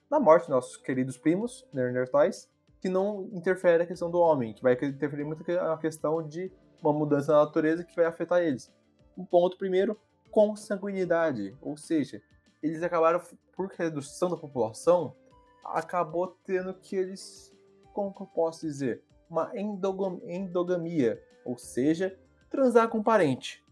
da 0.08 0.20
morte 0.20 0.42
dos 0.42 0.50
nossos 0.50 0.76
queridos 0.76 1.18
primos, 1.18 1.66
neandertais, 1.72 2.48
que 2.80 2.88
não 2.88 3.28
interfere 3.32 3.82
a 3.82 3.86
questão 3.86 4.10
do 4.10 4.18
homem, 4.18 4.54
que 4.54 4.62
vai 4.62 4.72
interferir 4.72 5.24
muito 5.24 5.44
a 5.52 5.76
questão 5.76 6.26
de 6.26 6.50
uma 6.82 6.92
mudança 6.92 7.32
na 7.32 7.44
natureza 7.44 7.84
que 7.84 7.94
vai 7.94 8.06
afetar 8.06 8.40
eles. 8.40 8.72
Um 9.16 9.24
ponto 9.24 9.58
primeiro, 9.58 9.98
consanguinidade, 10.30 11.56
ou 11.60 11.76
seja, 11.76 12.22
eles 12.62 12.82
acabaram, 12.82 13.20
por 13.54 13.68
redução 13.68 14.30
da 14.30 14.36
população, 14.36 15.14
acabou 15.64 16.28
tendo 16.44 16.72
que 16.74 16.96
eles, 16.96 17.49
como 17.92 18.14
que 18.14 18.22
eu 18.22 18.26
posso 18.26 18.66
dizer, 18.66 19.02
uma 19.28 19.52
endogamia, 19.56 21.22
ou 21.44 21.56
seja, 21.56 22.18
transar 22.50 22.88
com 22.88 22.98
um 22.98 23.02
parente, 23.02 23.64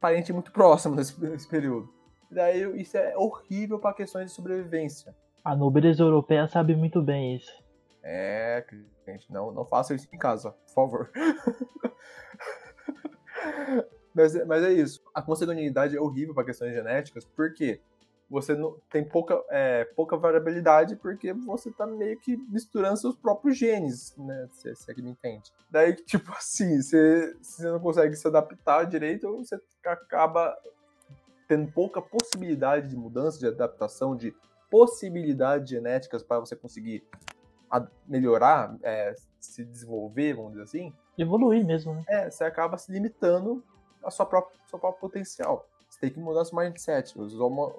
parente 0.00 0.32
muito 0.32 0.52
próximo 0.52 0.94
nesse, 0.96 1.20
nesse 1.20 1.48
período. 1.48 1.92
Daí 2.30 2.80
isso 2.80 2.96
é 2.96 3.16
horrível 3.16 3.78
para 3.78 3.94
questões 3.94 4.26
de 4.26 4.32
sobrevivência. 4.32 5.14
A 5.44 5.54
nobreza 5.54 6.02
europeia 6.02 6.48
sabe 6.48 6.74
muito 6.74 7.00
bem 7.00 7.36
isso. 7.36 7.52
É, 8.02 8.64
gente, 9.06 9.32
não, 9.32 9.52
não 9.52 9.64
faça 9.64 9.94
isso 9.94 10.08
em 10.12 10.18
casa, 10.18 10.50
por 10.50 10.74
favor. 10.74 11.10
mas, 14.14 14.46
mas 14.46 14.64
é 14.64 14.72
isso. 14.72 15.00
A 15.14 15.22
consanguinidade 15.22 15.96
é 15.96 16.00
horrível 16.00 16.34
para 16.34 16.44
questões 16.44 16.74
genéticas, 16.74 17.24
porque 17.24 17.80
você 18.28 18.54
não, 18.54 18.76
tem 18.90 19.04
pouca, 19.04 19.40
é, 19.50 19.84
pouca 19.96 20.16
variabilidade, 20.16 20.96
porque 20.96 21.32
você 21.32 21.70
tá 21.70 21.86
meio 21.86 22.18
que 22.18 22.36
misturando 22.48 22.96
seus 22.96 23.14
próprios 23.14 23.56
genes, 23.56 24.14
né? 24.16 24.48
Se, 24.52 24.74
se 24.74 24.90
é 24.90 24.94
que 24.94 25.02
me 25.02 25.10
entende. 25.10 25.52
Daí, 25.70 25.94
tipo 25.94 26.30
assim, 26.36 26.82
você, 26.82 27.36
você 27.40 27.70
não 27.70 27.80
consegue 27.80 28.16
se 28.16 28.26
adaptar 28.26 28.84
direito, 28.84 29.36
você 29.36 29.60
acaba 29.84 30.56
tendo 31.46 31.70
pouca 31.70 32.02
possibilidade 32.02 32.88
de 32.88 32.96
mudança, 32.96 33.38
de 33.38 33.46
adaptação, 33.46 34.16
de 34.16 34.34
possibilidades 34.68 35.70
genéticas 35.70 36.22
para 36.22 36.40
você 36.40 36.56
conseguir 36.56 37.06
melhorar, 38.06 38.76
é, 38.82 39.14
se 39.38 39.64
desenvolver, 39.64 40.34
vamos 40.34 40.52
dizer 40.52 40.64
assim. 40.64 40.92
Evoluir 41.16 41.64
mesmo, 41.64 41.94
né? 41.94 42.04
É, 42.08 42.30
você 42.30 42.44
acaba 42.44 42.76
se 42.76 42.90
limitando 42.90 43.62
a 44.02 44.10
sua 44.10 44.26
própria, 44.26 44.58
seu 44.68 44.78
próprio 44.78 45.00
potencial. 45.00 45.68
Você 45.96 46.00
tem 46.00 46.10
que 46.10 46.20
mudar 46.20 46.44
seu 46.44 46.58
mindset. 46.58 47.18
Os 47.18 47.32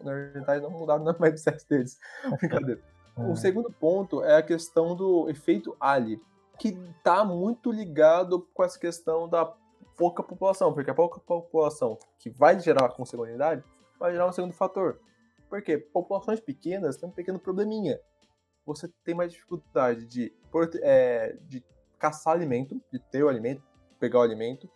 neandertais 0.04 0.62
não 0.62 0.72
mudaram 0.72 1.06
o 1.06 1.22
mindset 1.22 1.68
deles. 1.70 2.00
Brincadeira. 2.40 2.82
O 3.16 3.34
é. 3.34 3.36
segundo 3.36 3.72
ponto 3.72 4.24
é 4.24 4.38
a 4.38 4.44
questão 4.44 4.96
do 4.96 5.30
efeito 5.30 5.76
Ali, 5.80 6.20
que 6.58 6.70
está 6.70 7.24
muito 7.24 7.72
ligado 7.72 8.48
com 8.54 8.64
essa 8.64 8.80
questão 8.80 9.30
da 9.30 9.54
pouca 9.96 10.24
população, 10.24 10.74
porque 10.74 10.90
a 10.90 10.96
pouca 10.96 11.20
população 11.20 11.98
que 12.20 12.30
vai 12.30 12.60
gerar 12.60 12.90
consanguinidade 12.90 13.64
vai 14.00 14.12
gerar 14.12 14.28
um 14.28 14.32
segundo 14.32 14.54
fator. 14.54 15.00
Porque 15.48 15.78
populações 15.78 16.40
pequenas 16.40 16.98
têm 16.98 17.10
um 17.10 17.12
pequeno 17.12 17.40
probleminha. 17.40 18.00
Você 18.66 18.92
tem 19.04 19.14
mais 19.14 19.32
dificuldade 19.32 20.06
de, 20.08 20.34
é, 20.82 21.38
de 21.44 21.64
caçar 22.00 22.34
alimento, 22.34 22.82
de 22.92 23.00
ter 23.00 23.24
o 23.24 23.30
alimento, 23.30 23.64
pegar 24.00 24.20
o 24.20 24.24
alimento, 24.24 24.70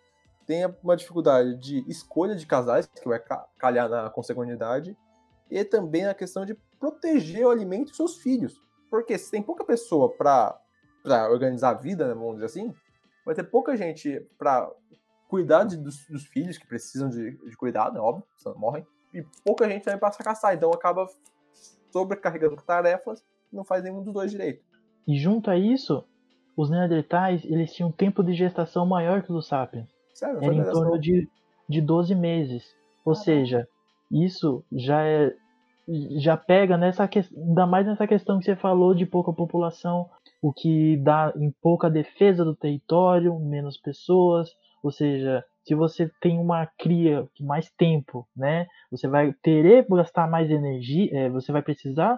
tem 0.52 0.66
uma 0.84 0.98
dificuldade 0.98 1.56
de 1.56 1.90
escolha 1.90 2.36
de 2.36 2.46
casais, 2.46 2.86
que 2.86 3.08
vai 3.08 3.24
calhar 3.58 3.88
na 3.88 4.10
consanguinidade, 4.10 4.98
e 5.50 5.64
também 5.64 6.06
a 6.06 6.14
questão 6.14 6.46
de 6.46 6.56
proteger 6.78 7.46
o 7.46 7.50
alimento 7.50 7.94
e 7.94 7.96
seus 7.96 8.18
filhos. 8.18 8.60
Porque 8.90 9.18
se 9.18 9.32
tem 9.32 9.42
pouca 9.42 9.64
pessoa 9.64 10.14
para 10.14 10.60
organizar 11.30 11.70
a 11.70 11.74
vida, 11.74 12.06
né, 12.06 12.14
vamos 12.14 12.34
dizer 12.34 12.48
assim, 12.48 12.76
vai 13.26 13.34
ter 13.34 13.46
pouca 13.46 13.78
gente 13.78 14.20
para 14.38 14.70
cuidar 15.30 15.64
de, 15.64 15.78
dos, 15.78 16.06
dos, 16.10 16.26
filhos 16.26 16.58
que 16.58 16.68
precisam 16.68 17.08
de, 17.08 17.32
de 17.32 17.56
cuidado, 17.56 17.98
é 17.98 18.02
óbvio, 18.02 18.26
senão 18.36 18.58
morrem, 18.58 18.86
e 19.14 19.24
pouca 19.46 19.70
gente 19.70 19.86
também 19.86 20.02
para 20.02 20.12
caçar, 20.12 20.54
então 20.54 20.70
acaba 20.72 21.08
sobrecarregando 21.94 22.58
tarefas 22.58 23.24
e 23.54 23.56
não 23.56 23.64
faz 23.64 23.82
nenhum 23.86 24.04
dos 24.04 24.14
dois 24.14 24.30
direito. 24.30 24.66
E 25.08 25.18
junto 25.18 25.50
a 25.50 25.58
isso, 25.58 26.06
os 26.58 26.70
Neandertais 26.70 27.46
eles 27.46 27.72
tinham 27.72 27.88
um 27.88 27.94
tempo 27.94 28.22
de 28.22 28.34
gestação 28.34 28.86
maior 28.86 29.24
que 29.24 29.32
os 29.32 29.48
Sapiens. 29.48 30.01
Sério? 30.22 30.38
Era 30.44 30.54
em 30.54 30.64
torno 30.64 31.00
de, 31.00 31.28
de 31.68 31.82
12 31.82 32.14
meses. 32.14 32.76
Ou 33.04 33.14
ah, 33.14 33.16
seja, 33.16 33.68
isso 34.12 34.64
já 34.72 35.04
é 35.04 35.34
já 36.16 36.38
pega 36.38 36.78
nessa 36.78 37.08
questão, 37.08 37.42
ainda 37.42 37.66
mais 37.66 37.88
nessa 37.88 38.08
questão 38.08 38.38
que 38.38 38.46
você 38.46 38.56
falou 38.56 38.94
de 38.94 39.06
pouca 39.06 39.34
população, 39.34 40.08
o 40.40 40.54
que 40.54 40.96
dá 40.98 41.34
em 41.36 41.52
pouca 41.62 41.90
defesa 41.90 42.46
do 42.46 42.56
território, 42.56 43.38
menos 43.40 43.78
pessoas, 43.78 44.52
ou 44.84 44.92
seja, 44.92 45.44
se 45.66 45.74
você 45.74 46.10
tem 46.22 46.38
uma 46.38 46.68
cria 46.78 47.28
de 47.36 47.44
mais 47.44 47.70
tempo, 47.72 48.28
né, 48.38 48.68
você 48.92 49.08
vai 49.08 49.34
ter 49.42 49.84
que 49.84 49.96
gastar 49.96 50.30
mais 50.30 50.50
energia, 50.52 51.10
é, 51.12 51.30
você 51.30 51.52
vai 51.52 51.64
precisar 51.64 52.18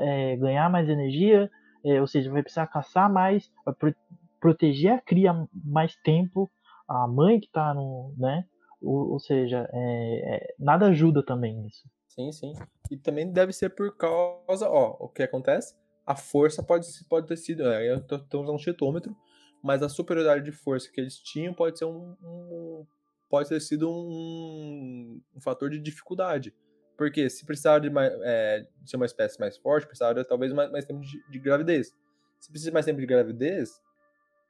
é, 0.00 0.36
ganhar 0.36 0.68
mais 0.68 0.88
energia, 0.88 1.48
é, 1.84 2.00
ou 2.00 2.06
seja, 2.08 2.30
vai 2.30 2.42
precisar 2.42 2.66
caçar 2.66 3.10
mais, 3.10 3.50
vai 3.64 3.74
pro, 3.74 3.94
proteger 4.40 4.92
a 4.92 5.00
cria 5.00 5.32
mais 5.64 5.96
tempo, 5.96 6.50
a 6.88 7.06
mãe 7.06 7.40
que 7.40 7.46
está 7.46 7.72
no, 7.74 8.14
né, 8.16 8.44
Ou, 8.82 9.12
ou 9.12 9.18
seja, 9.18 9.68
é, 9.72 10.36
é, 10.36 10.54
nada 10.58 10.86
ajuda 10.86 11.22
também 11.22 11.56
nisso. 11.56 11.88
Sim, 12.08 12.30
sim. 12.30 12.52
E 12.90 12.96
também 12.96 13.30
deve 13.32 13.52
ser 13.52 13.70
por 13.70 13.96
causa, 13.96 14.68
ó, 14.68 14.96
o 15.00 15.08
que 15.08 15.22
acontece? 15.22 15.74
A 16.06 16.14
força 16.14 16.62
pode, 16.62 16.86
pode 17.08 17.26
ter 17.26 17.36
sido, 17.36 17.66
é, 17.66 17.90
eu 17.90 18.06
tô, 18.06 18.18
tô 18.18 18.42
usando 18.42 18.54
um 18.54 18.58
cetômetro, 18.58 19.16
mas 19.62 19.82
a 19.82 19.88
superioridade 19.88 20.44
de 20.44 20.52
força 20.52 20.90
que 20.92 21.00
eles 21.00 21.18
tinham 21.18 21.54
pode 21.54 21.78
ser 21.78 21.86
um, 21.86 22.14
um 22.22 22.86
pode 23.34 23.48
ter 23.48 23.60
sido 23.60 23.90
um, 23.90 25.20
um, 25.34 25.40
fator 25.40 25.68
de 25.68 25.80
dificuldade. 25.80 26.54
Porque 26.96 27.28
se 27.28 27.44
precisar 27.44 27.80
de, 27.80 27.90
é, 28.22 28.64
de 28.80 28.88
ser 28.88 28.96
uma 28.96 29.06
espécie 29.06 29.40
mais 29.40 29.56
forte, 29.56 29.86
precisaria 29.86 30.24
talvez 30.24 30.52
mais, 30.52 30.70
mais 30.70 30.84
tempo 30.84 31.00
de, 31.00 31.20
de, 31.28 31.38
gravidez. 31.40 31.92
Se 32.38 32.48
precisa 32.48 32.70
mais 32.70 32.86
tempo 32.86 33.00
de 33.00 33.06
gravidez, 33.06 33.80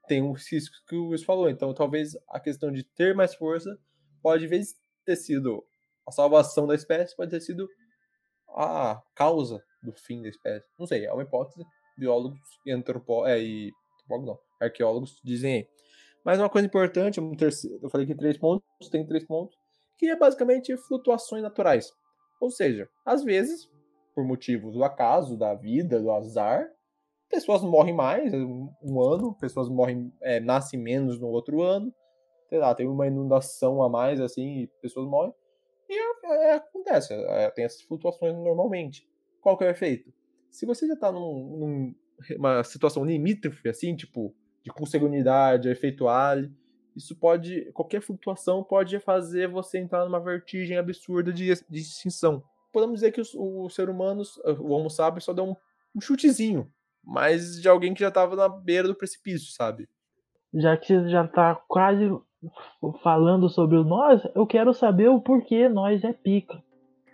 tem 0.06 0.22
um 0.22 0.32
risco 0.32 0.76
que 0.88 0.96
o 0.96 1.08
Luiz 1.08 1.22
falou. 1.22 1.48
Então, 1.48 1.72
talvez 1.74 2.16
a 2.28 2.40
questão 2.40 2.70
de 2.70 2.84
ter 2.84 3.14
mais 3.14 3.34
força 3.34 3.78
pode, 4.22 4.48
ter 5.04 5.16
sido 5.16 5.64
a 6.06 6.10
salvação 6.10 6.66
da 6.66 6.74
espécie, 6.74 7.16
pode 7.16 7.30
ter 7.30 7.40
sido 7.40 7.68
a 8.48 9.02
causa 9.14 9.62
do 9.82 9.92
fim 9.92 10.22
da 10.22 10.28
espécie. 10.28 10.66
Não 10.78 10.86
sei, 10.86 11.04
é 11.04 11.12
uma 11.12 11.22
hipótese. 11.22 11.64
Biólogos 11.96 12.40
e 12.66 12.72
antropólogos, 12.72 13.30
é, 13.30 13.40
e 13.40 13.72
arqueólogos 14.60 15.20
dizem 15.22 15.54
aí. 15.54 15.68
Mas 16.24 16.38
uma 16.38 16.48
coisa 16.48 16.66
importante, 16.66 17.20
um 17.20 17.36
terceiro, 17.36 17.78
eu 17.82 17.90
falei 17.90 18.06
que 18.06 18.14
três 18.14 18.38
pontos, 18.38 18.64
tem 18.90 19.06
três 19.06 19.24
pontos, 19.24 19.56
que 19.98 20.06
é 20.06 20.16
basicamente 20.16 20.76
flutuações 20.76 21.42
naturais. 21.42 21.92
Ou 22.40 22.50
seja, 22.50 22.88
às 23.04 23.22
vezes, 23.22 23.70
por 24.14 24.24
motivos 24.24 24.74
do 24.74 24.82
acaso, 24.82 25.36
da 25.36 25.54
vida, 25.54 26.00
do 26.00 26.10
azar, 26.10 26.66
pessoas 27.28 27.62
morrem 27.62 27.94
mais 27.94 28.32
um, 28.32 28.68
um 28.82 29.00
ano, 29.00 29.34
pessoas 29.34 29.68
morrem, 29.68 30.12
é, 30.22 30.40
nascem 30.40 30.80
menos 30.80 31.18
no 31.20 31.28
outro 31.28 31.62
ano, 31.62 31.92
sei 32.48 32.58
lá, 32.58 32.74
tem 32.74 32.86
uma 32.86 33.06
inundação 33.06 33.82
a 33.82 33.88
mais, 33.88 34.20
assim, 34.20 34.62
e 34.62 34.66
pessoas 34.80 35.06
morrem. 35.06 35.32
E 35.88 35.94
é, 35.94 36.50
é, 36.50 36.52
acontece, 36.54 37.12
é, 37.12 37.50
tem 37.50 37.64
essas 37.64 37.82
flutuações 37.82 38.34
normalmente. 38.34 39.08
Qual 39.40 39.56
que 39.56 39.64
é 39.64 39.68
o 39.68 39.70
efeito? 39.70 40.12
Se 40.50 40.64
você 40.64 40.86
já 40.86 40.94
está 40.94 41.10
num, 41.10 41.90
numa 42.36 42.62
situação 42.64 43.04
limítrofe, 43.04 43.68
assim, 43.68 43.94
tipo, 43.96 44.34
de 44.62 44.70
consanguinidade, 44.70 45.68
efeito 45.68 46.08
Ali, 46.08 46.50
isso 46.96 47.16
pode, 47.18 47.70
qualquer 47.72 48.00
flutuação 48.00 48.62
pode 48.62 48.98
fazer 49.00 49.48
você 49.48 49.78
entrar 49.78 50.04
numa 50.04 50.20
vertigem 50.20 50.76
absurda 50.76 51.32
de, 51.32 51.52
de 51.68 51.78
extinção. 51.78 52.42
Podemos 52.72 53.00
dizer 53.00 53.12
que 53.12 53.20
o, 53.20 53.64
o 53.64 53.68
ser 53.68 53.88
humano, 53.88 54.22
o 54.60 54.72
Homo 54.72 54.88
sapiens, 54.88 55.24
só 55.24 55.32
deu 55.32 55.44
um, 55.44 55.56
um 55.94 56.00
chutezinho, 56.00 56.72
mas 57.06 57.60
de 57.60 57.68
alguém 57.68 57.94
que 57.94 58.00
já 58.00 58.08
estava 58.08 58.34
na 58.36 58.48
beira 58.48 58.88
do 58.88 58.94
precipício, 58.94 59.52
sabe? 59.52 59.88
Já 60.52 60.76
que 60.76 60.86
você 60.86 61.08
já 61.08 61.24
está 61.24 61.54
quase 61.68 62.10
falando 63.02 63.48
sobre 63.48 63.82
nós, 63.82 64.22
eu 64.34 64.46
quero 64.46 64.72
saber 64.72 65.08
o 65.08 65.20
porquê 65.20 65.68
nós 65.68 66.04
é 66.04 66.12
pica. 66.12 66.62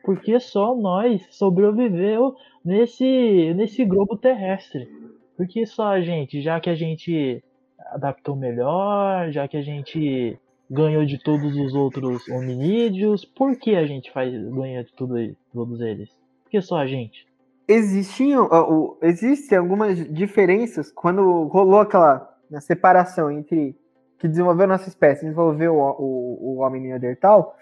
Porque 0.04 0.38
só 0.40 0.74
nós 0.74 1.26
sobreviveu 1.30 2.34
nesse, 2.64 3.54
nesse 3.54 3.84
globo 3.84 4.16
terrestre. 4.16 4.88
Porque 5.36 5.66
só 5.66 5.88
a 5.88 6.00
gente, 6.00 6.40
já 6.40 6.60
que 6.60 6.70
a 6.70 6.74
gente 6.74 7.42
adaptou 7.86 8.36
melhor, 8.36 9.30
já 9.30 9.48
que 9.48 9.56
a 9.56 9.62
gente 9.62 10.38
ganhou 10.70 11.04
de 11.04 11.18
todos 11.18 11.56
os 11.56 11.74
outros 11.74 12.28
hominídeos, 12.28 13.24
por 13.24 13.58
que 13.58 13.74
a 13.74 13.86
gente 13.86 14.10
faz 14.10 14.32
ganha 14.32 14.84
de 14.84 14.92
tudo, 14.92 15.14
todos 15.52 15.80
eles? 15.80 16.08
Por 16.44 16.50
que 16.50 16.60
só 16.60 16.78
a 16.78 16.86
gente? 16.86 17.26
Existiam, 17.72 18.46
uh, 18.46 18.98
existem 19.00 19.56
algumas 19.56 19.96
diferenças 20.12 20.90
quando 20.90 21.44
rolou 21.44 21.78
aquela 21.78 22.28
né, 22.50 22.60
separação 22.60 23.30
entre 23.30 23.78
que 24.18 24.26
desenvolveu 24.26 24.66
nossa 24.66 24.88
espécie, 24.88 25.22
desenvolveu 25.22 25.76
o, 25.76 25.90
o, 25.90 26.56
o 26.56 26.56
homem 26.58 26.82
neandertal. 26.82 27.56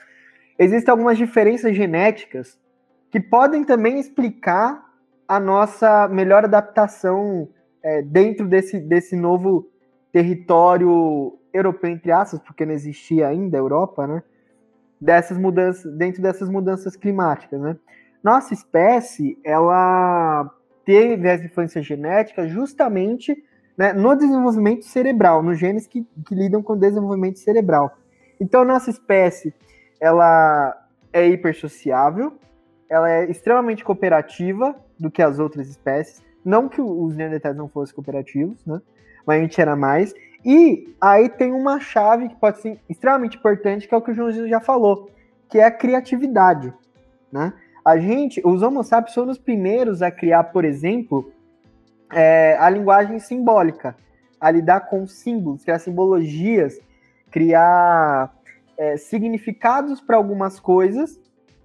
Existem 0.58 0.90
algumas 0.90 1.18
diferenças 1.18 1.76
genéticas 1.76 2.58
que 3.10 3.20
podem 3.20 3.62
também 3.64 4.00
explicar 4.00 4.82
a 5.28 5.38
nossa 5.38 6.08
melhor 6.08 6.42
adaptação 6.42 7.46
é, 7.82 8.00
dentro 8.00 8.48
desse, 8.48 8.80
desse 8.80 9.14
novo 9.14 9.70
território 10.10 11.38
europeu, 11.52 11.90
entre 11.90 12.10
aspas, 12.10 12.40
porque 12.40 12.64
não 12.64 12.72
existia 12.72 13.28
ainda 13.28 13.58
a 13.58 13.60
Europa, 13.60 14.06
né? 14.06 14.22
Dessas 14.98 15.36
mudanças, 15.36 15.94
dentro 15.98 16.22
dessas 16.22 16.48
mudanças 16.48 16.96
climáticas, 16.96 17.60
né? 17.60 17.76
Nossa 18.22 18.54
espécie, 18.54 19.38
ela 19.44 20.50
teve 20.84 21.28
essa 21.28 21.44
influência 21.44 21.82
genética 21.82 22.48
justamente 22.48 23.36
né, 23.76 23.92
no 23.92 24.16
desenvolvimento 24.16 24.84
cerebral, 24.84 25.42
nos 25.42 25.58
genes 25.58 25.86
que, 25.86 26.04
que 26.26 26.34
lidam 26.34 26.62
com 26.62 26.72
o 26.72 26.78
desenvolvimento 26.78 27.38
cerebral. 27.38 27.96
Então, 28.40 28.64
nossa 28.64 28.90
espécie, 28.90 29.54
ela 30.00 30.76
é 31.12 31.26
hipersociável, 31.28 32.36
ela 32.88 33.10
é 33.10 33.30
extremamente 33.30 33.84
cooperativa 33.84 34.74
do 34.98 35.10
que 35.10 35.22
as 35.22 35.38
outras 35.38 35.68
espécies, 35.68 36.22
não 36.44 36.68
que 36.68 36.80
os 36.80 37.16
Neandertais 37.16 37.56
não 37.56 37.68
fossem 37.68 37.94
cooperativos, 37.94 38.64
né? 38.66 38.80
Mas 39.26 39.38
a 39.38 39.42
gente 39.42 39.60
era 39.60 39.76
mais. 39.76 40.14
E 40.44 40.94
aí 41.00 41.28
tem 41.28 41.52
uma 41.52 41.78
chave 41.78 42.28
que 42.28 42.36
pode 42.36 42.60
ser 42.60 42.80
extremamente 42.88 43.36
importante, 43.36 43.86
que 43.86 43.94
é 43.94 43.96
o 43.96 44.00
que 44.00 44.10
o 44.10 44.14
Joãozinho 44.14 44.48
já 44.48 44.60
falou, 44.60 45.10
que 45.48 45.58
é 45.58 45.64
a 45.64 45.70
criatividade, 45.70 46.72
né? 47.30 47.52
A 47.88 47.96
gente, 47.96 48.42
os 48.44 48.60
Homo 48.60 48.84
sapiens 48.84 49.14
foram 49.14 49.30
os 49.30 49.38
primeiros 49.38 50.02
a 50.02 50.10
criar, 50.10 50.44
por 50.44 50.62
exemplo, 50.62 51.32
é, 52.12 52.54
a 52.60 52.68
linguagem 52.68 53.18
simbólica, 53.18 53.96
a 54.38 54.50
lidar 54.50 54.80
com 54.80 55.06
símbolos, 55.06 55.64
criar 55.64 55.78
simbologias, 55.78 56.78
criar 57.30 58.30
é, 58.76 58.98
significados 58.98 60.02
para 60.02 60.18
algumas 60.18 60.60
coisas 60.60 61.18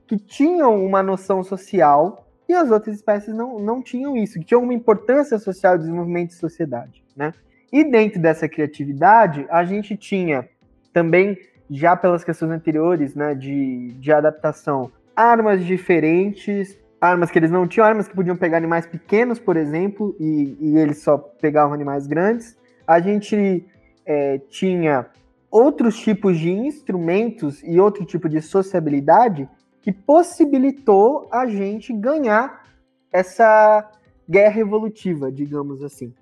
que 0.08 0.16
tinham 0.18 0.86
uma 0.86 1.04
noção 1.04 1.44
social 1.44 2.26
e 2.48 2.54
as 2.54 2.72
outras 2.72 2.96
espécies 2.96 3.36
não, 3.36 3.60
não 3.60 3.82
tinham 3.82 4.16
isso, 4.16 4.40
que 4.40 4.46
tinham 4.46 4.64
uma 4.64 4.74
importância 4.74 5.38
social 5.38 5.76
de 5.78 5.84
desenvolvimento 5.84 6.30
de 6.30 6.36
sociedade, 6.36 7.04
né? 7.18 7.34
E 7.70 7.84
dentro 7.84 8.22
dessa 8.22 8.48
criatividade, 8.48 9.46
a 9.50 9.66
gente 9.66 9.98
tinha 9.98 10.48
também, 10.94 11.38
já 11.70 11.98
pelas 11.98 12.24
questões 12.24 12.52
anteriores, 12.52 13.14
né, 13.14 13.36
de, 13.36 13.90
de 14.00 14.14
adaptação, 14.14 14.90
armas 15.16 15.66
diferentes, 15.66 16.78
armas 16.99 17.30
que 17.30 17.38
eles 17.38 17.51
não 17.51 17.68
tinham, 17.68 17.86
armas 17.86 18.07
que 18.07 18.16
podiam 18.16 18.36
pegar 18.36 18.57
animais 18.57 18.86
pequenos, 18.86 19.39
por 19.39 19.57
exemplo, 19.57 20.16
e, 20.20 20.57
e 20.59 20.78
eles 20.78 20.99
só 20.99 21.18
pegavam 21.18 21.74
animais 21.74 22.07
grandes. 22.07 22.57
A 22.88 22.99
gente 22.99 23.66
é, 24.05 24.39
tinha 24.49 25.07
outros 25.51 25.97
tipos 25.97 26.38
de 26.39 26.51
instrumentos 26.51 27.61
e 27.64 27.80
outro 27.80 28.05
tipo 28.05 28.28
de 28.28 28.41
sociabilidade 28.41 29.47
que 29.82 29.91
possibilitou 29.91 31.28
a 31.32 31.45
gente 31.45 31.93
ganhar 31.93 32.64
essa 33.11 33.91
guerra 34.28 34.61
evolutiva, 34.61 35.32
digamos 35.32 35.84
assim. 35.84 36.14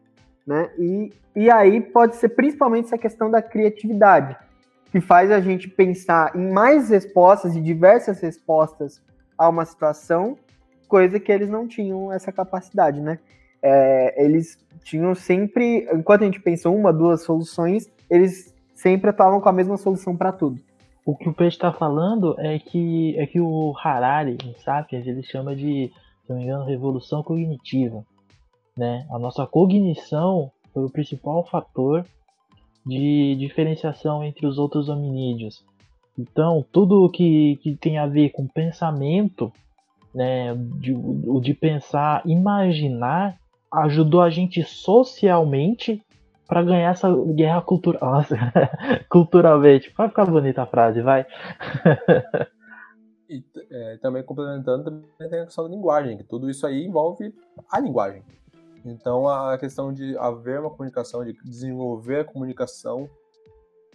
Né? 0.46 0.70
E, 0.78 1.14
e 1.36 1.50
aí 1.52 1.80
pode 1.80 2.16
ser 2.16 2.30
principalmente 2.30 2.86
essa 2.86 2.98
questão 2.98 3.30
da 3.30 3.42
criatividade, 3.42 4.36
que 4.92 5.00
faz 5.00 5.32
a 5.32 5.40
gente 5.40 5.70
pensar 5.70 6.36
em 6.36 6.52
mais 6.52 6.90
respostas 6.90 7.56
e 7.56 7.62
diversas 7.62 8.20
respostas 8.20 9.02
a 9.38 9.48
uma 9.48 9.66
situação, 9.66 10.38
coisa 10.88 11.20
que 11.20 11.32
eles 11.32 11.50
não 11.50 11.68
tinham 11.68 12.12
essa 12.12 12.32
capacidade, 12.32 13.00
né? 13.00 13.18
É, 13.64 14.24
eles 14.24 14.58
tinham 14.84 15.16
sempre, 15.16 15.88
enquanto 15.94 16.24
a 16.24 16.26
gente 16.26 16.42
pensou 16.42 16.76
uma, 16.76 16.92
duas 16.92 17.24
soluções, 17.24 17.90
eles 18.10 18.54
sempre 18.76 19.12
estavam 19.12 19.40
com 19.40 19.48
a 19.48 19.54
mesma 19.54 19.78
solução 19.78 20.18
para 20.18 20.32
tudo. 20.32 20.60
O 21.06 21.16
que 21.16 21.30
o 21.30 21.34
Peixe 21.34 21.56
está 21.56 21.72
falando 21.72 22.36
é 22.40 22.60
que, 22.60 23.18
é 23.18 23.26
que 23.26 23.40
o 23.40 23.74
Harari, 23.82 24.38
em 24.44 24.54
Sapiens, 24.56 25.08
ele 25.08 25.24
chama 25.24 25.56
de, 25.56 25.92
se 26.26 26.30
não 26.30 26.38
me 26.38 26.44
engano, 26.44 26.66
revolução 26.66 27.24
cognitiva. 27.24 28.04
Né? 28.76 29.06
A 29.12 29.18
nossa 29.18 29.46
cognição 29.48 30.52
foi 30.74 30.84
o 30.84 30.90
principal 30.90 31.46
fator 31.46 32.06
de 32.86 33.36
diferenciação 33.36 34.24
entre 34.24 34.46
os 34.46 34.58
outros 34.58 34.90
hominídeos. 34.90 35.64
Então, 36.18 36.66
tudo 36.72 37.10
que, 37.10 37.58
que 37.58 37.76
tem 37.76 37.98
a 37.98 38.06
ver 38.06 38.30
com 38.30 38.48
pensamento, 38.48 39.52
né, 40.14 40.56
de, 40.56 40.94
de 41.42 41.54
pensar, 41.54 42.22
imaginar, 42.26 43.38
ajudou 43.72 44.22
a 44.22 44.30
gente 44.30 44.64
socialmente 44.64 46.02
para 46.48 46.64
ganhar 46.64 46.92
essa 46.92 47.10
guerra 47.34 47.62
cultural. 47.62 48.26
Culturalmente. 49.10 49.94
Vai 49.98 50.10
ficar 50.10 50.26
bonita 50.26 50.64
a 50.64 50.66
frase, 50.66 51.02
vai. 51.02 51.26
e 53.30 53.42
é, 53.72 53.98
também 54.02 54.22
complementando, 54.22 54.84
também 54.84 55.30
tem 55.30 55.40
a 55.40 55.46
questão 55.46 55.64
da 55.64 55.74
linguagem, 55.74 56.18
que 56.18 56.26
tudo 56.26 56.50
isso 56.50 56.68
aí 56.68 56.86
envolve 56.86 57.34
a 57.72 57.80
linguagem. 57.80 58.22
Então 58.86 59.28
a 59.28 59.58
questão 59.58 59.94
de 59.94 60.18
haver 60.18 60.60
uma 60.60 60.70
comunicação, 60.70 61.24
de 61.24 61.34
desenvolver 61.44 62.22
a 62.22 62.26
comunicação, 62.26 63.10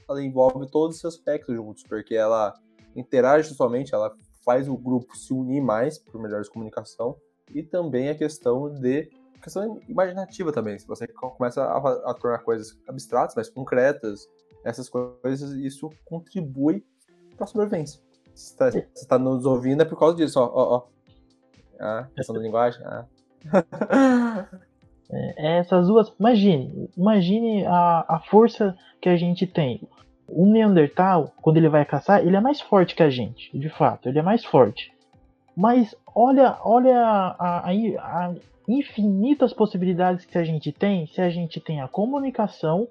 ela 0.08 0.22
envolve 0.22 0.70
todos 0.70 0.96
esses 0.96 1.06
aspectos 1.06 1.54
juntos, 1.54 1.82
porque 1.82 2.14
ela 2.14 2.54
interage 2.94 3.54
somente, 3.54 3.94
ela 3.94 4.12
faz 4.44 4.68
o 4.68 4.76
grupo 4.76 5.16
se 5.16 5.32
unir 5.32 5.60
mais 5.60 5.98
por 5.98 6.20
melhores 6.20 6.48
comunicação, 6.48 7.16
e 7.52 7.62
também 7.62 8.08
a 8.08 8.14
questão 8.14 8.72
de 8.72 9.10
questão 9.42 9.80
imaginativa 9.88 10.52
também. 10.52 10.78
Se 10.78 10.86
você 10.86 11.06
começa 11.06 11.62
a, 11.62 12.10
a 12.10 12.14
tornar 12.14 12.38
coisas 12.38 12.76
abstratas, 12.88 13.34
mais 13.34 13.48
concretas, 13.48 14.28
essas 14.64 14.88
coisas, 14.88 15.52
isso 15.52 15.90
contribui 16.04 16.84
pra 17.36 17.46
sobrevivência. 17.46 18.00
Se 18.34 18.56
tá, 18.56 18.70
se 18.70 19.06
tá 19.06 19.18
nos 19.18 19.46
ouvindo 19.46 19.82
é 19.82 19.84
por 19.84 19.98
causa 19.98 20.16
disso, 20.16 20.40
ó, 20.40 20.50
ó, 20.52 20.76
ó. 20.76 20.86
Ah, 21.78 22.08
questão 22.14 22.34
da 22.34 22.40
linguagem. 22.40 22.82
Ah. 22.84 23.06
É, 25.10 25.58
essas 25.58 25.86
duas. 25.86 26.12
Imagine, 26.18 26.90
imagine 26.96 27.66
a, 27.66 28.04
a 28.08 28.20
força 28.20 28.76
que 29.00 29.08
a 29.08 29.16
gente 29.16 29.46
tem. 29.46 29.80
O 30.28 30.46
Neandertal, 30.46 31.32
quando 31.40 31.58
ele 31.58 31.68
vai 31.68 31.84
caçar, 31.84 32.20
ele 32.20 32.36
é 32.36 32.40
mais 32.40 32.60
forte 32.60 32.94
que 32.94 33.02
a 33.02 33.10
gente, 33.10 33.56
de 33.56 33.68
fato, 33.68 34.08
ele 34.08 34.18
é 34.18 34.22
mais 34.22 34.44
forte. 34.44 34.92
Mas 35.56 35.94
olha, 36.14 36.58
olha 36.64 36.98
a, 36.98 37.60
a, 37.60 37.70
a 37.70 38.34
infinitas 38.68 39.52
possibilidades 39.52 40.24
que 40.24 40.36
a 40.36 40.44
gente 40.44 40.72
tem 40.72 41.06
se 41.06 41.20
a 41.20 41.30
gente 41.30 41.60
tem 41.60 41.80
a 41.80 41.88
comunicação 41.88 42.88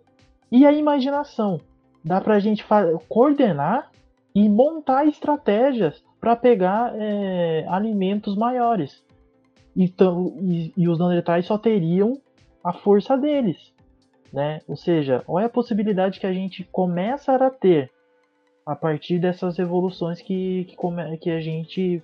e 0.51 0.65
a 0.65 0.71
imaginação. 0.71 1.59
Dá 2.03 2.21
pra 2.21 2.39
gente 2.39 2.65
coordenar 3.09 3.91
e 4.33 4.47
montar 4.47 5.07
estratégias 5.07 6.03
para 6.19 6.35
pegar 6.35 6.93
é, 6.95 7.65
alimentos 7.67 8.35
maiores. 8.35 9.03
Então, 9.75 10.33
e, 10.41 10.73
e 10.77 10.87
os 10.87 10.97
Neandertais 10.97 11.45
só 11.45 11.57
teriam 11.57 12.19
a 12.63 12.71
força 12.71 13.17
deles. 13.17 13.73
Né? 14.31 14.61
Ou 14.67 14.75
seja, 14.75 15.23
olha 15.27 15.45
a 15.45 15.49
possibilidade 15.49 16.19
que 16.19 16.27
a 16.27 16.33
gente 16.33 16.63
começa 16.65 17.35
a 17.35 17.49
ter 17.49 17.91
a 18.65 18.75
partir 18.75 19.19
dessas 19.19 19.59
evoluções 19.59 20.21
que, 20.21 20.65
que, 20.65 21.17
que 21.17 21.29
a 21.29 21.39
gente 21.39 22.01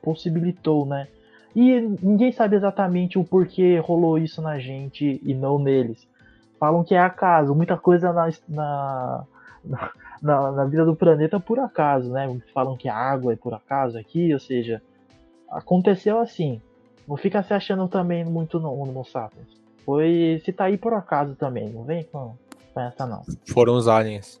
possibilitou, 0.00 0.86
né? 0.86 1.08
E 1.54 1.80
ninguém 2.02 2.30
sabe 2.30 2.54
exatamente 2.54 3.18
o 3.18 3.24
porquê 3.24 3.78
rolou 3.78 4.18
isso 4.18 4.40
na 4.40 4.58
gente 4.58 5.20
e 5.24 5.34
não 5.34 5.58
neles. 5.58 6.06
Falam 6.60 6.84
que 6.84 6.94
é 6.94 7.00
acaso, 7.00 7.54
muita 7.54 7.76
coisa 7.76 8.12
na, 8.12 8.28
na, 8.46 9.24
na, 10.22 10.52
na 10.52 10.64
vida 10.64 10.84
do 10.84 10.94
planeta 10.94 11.40
por 11.40 11.58
acaso, 11.58 12.12
né? 12.12 12.40
Falam 12.54 12.76
que 12.76 12.88
a 12.88 12.94
água 12.94 13.32
é 13.32 13.36
por 13.36 13.52
acaso 13.52 13.98
aqui, 13.98 14.32
ou 14.32 14.38
seja, 14.38 14.80
aconteceu 15.50 16.18
assim. 16.18 16.60
Não 17.06 17.16
fica 17.16 17.42
se 17.42 17.54
achando 17.54 17.86
também 17.88 18.24
muito 18.24 18.58
no 18.58 18.72
Homo 18.72 19.04
sapiens. 19.04 19.46
Foi 19.84 20.40
se 20.44 20.52
tá 20.52 20.64
aí 20.64 20.76
por 20.76 20.92
acaso 20.92 21.36
também, 21.36 21.70
não 21.70 21.84
vem 21.84 22.02
com, 22.04 22.34
com 22.74 22.80
essa 22.80 23.06
não. 23.06 23.22
Foram 23.48 23.76
os 23.76 23.86
aliens. 23.86 24.40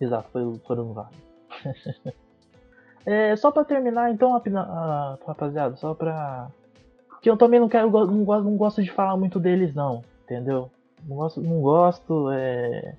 Exato, 0.00 0.28
foi, 0.32 0.58
foram 0.66 0.90
os 0.90 0.98
aliens. 0.98 2.14
é, 3.04 3.36
só 3.36 3.50
pra 3.50 3.64
terminar 3.64 4.10
então, 4.10 4.32
rapaziada, 5.26 5.76
só 5.76 5.92
pra. 5.92 6.48
Porque 7.08 7.28
eu 7.28 7.36
também 7.36 7.60
não 7.60 7.68
quero, 7.68 7.90
não 7.90 8.24
gosto, 8.24 8.44
não 8.44 8.56
gosto 8.56 8.82
de 8.82 8.90
falar 8.90 9.16
muito 9.16 9.38
deles 9.38 9.74
não, 9.74 10.02
entendeu? 10.24 10.70
Não 11.06 11.16
gosto, 11.16 11.40
não 11.40 11.60
gosto, 11.60 12.30
é... 12.30 12.94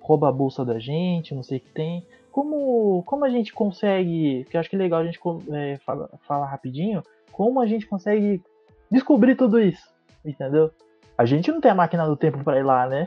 rouba 0.00 0.28
a 0.28 0.32
bolsa 0.32 0.64
da 0.64 0.78
gente, 0.78 1.34
não 1.34 1.42
sei 1.42 1.58
o 1.58 1.60
que 1.60 1.70
tem. 1.70 2.06
Como, 2.30 3.02
como 3.04 3.24
a 3.24 3.28
gente 3.28 3.52
consegue, 3.52 4.46
que 4.48 4.56
eu 4.56 4.60
acho 4.60 4.70
que 4.70 4.76
é 4.76 4.78
legal 4.78 5.00
a 5.00 5.04
gente 5.04 5.18
é, 5.52 5.78
falar, 5.78 6.08
falar 6.26 6.46
rapidinho, 6.46 7.02
como 7.32 7.60
a 7.60 7.66
gente 7.66 7.86
consegue 7.86 8.42
descobrir 8.90 9.34
tudo 9.36 9.60
isso, 9.60 9.88
entendeu? 10.24 10.70
A 11.16 11.24
gente 11.24 11.50
não 11.50 11.60
tem 11.60 11.70
a 11.70 11.74
máquina 11.74 12.06
do 12.06 12.16
tempo 12.16 12.42
para 12.42 12.58
ir 12.58 12.64
lá, 12.64 12.88
né? 12.88 13.06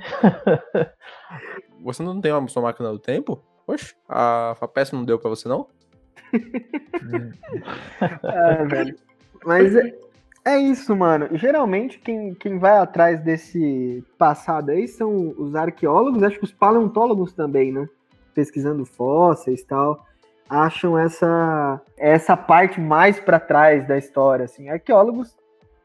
você 1.82 2.04
não 2.04 2.22
tem 2.22 2.32
uma 2.32 2.48
sua 2.48 2.62
máquina 2.62 2.92
do 2.92 3.00
tempo? 3.00 3.44
Poxa, 3.66 3.96
a 4.08 4.56
FAPES 4.60 4.92
não 4.92 5.04
deu 5.04 5.18
para 5.18 5.30
você, 5.30 5.48
não? 5.48 5.68
é, 8.24 8.66
velho. 8.66 8.96
Mas 9.46 9.76
é, 9.76 9.94
é, 10.46 10.58
isso, 10.58 10.96
mano. 10.96 11.30
Geralmente, 11.38 12.00
quem, 12.00 12.34
quem 12.36 12.60
vai 12.60 12.78
atrás 12.78 13.22
desse 13.22 14.04
passado 14.18 14.70
aí 14.70 14.88
são 14.88 15.34
os 15.38 15.56
arqueólogos, 15.56 16.24
acho 16.24 16.38
que 16.38 16.46
os 16.46 16.54
paleontólogos 16.54 17.34
também, 17.34 17.72
né? 17.72 17.88
Pesquisando 18.34 18.86
fósseis 18.86 19.62
e 19.62 19.66
tal 19.66 20.06
acham 20.50 20.98
essa 20.98 21.82
essa 21.98 22.36
parte 22.38 22.80
mais 22.80 23.20
para 23.20 23.40
trás 23.40 23.88
da 23.88 23.98
história, 23.98 24.46
assim. 24.46 24.70
Arqueólogos 24.70 25.36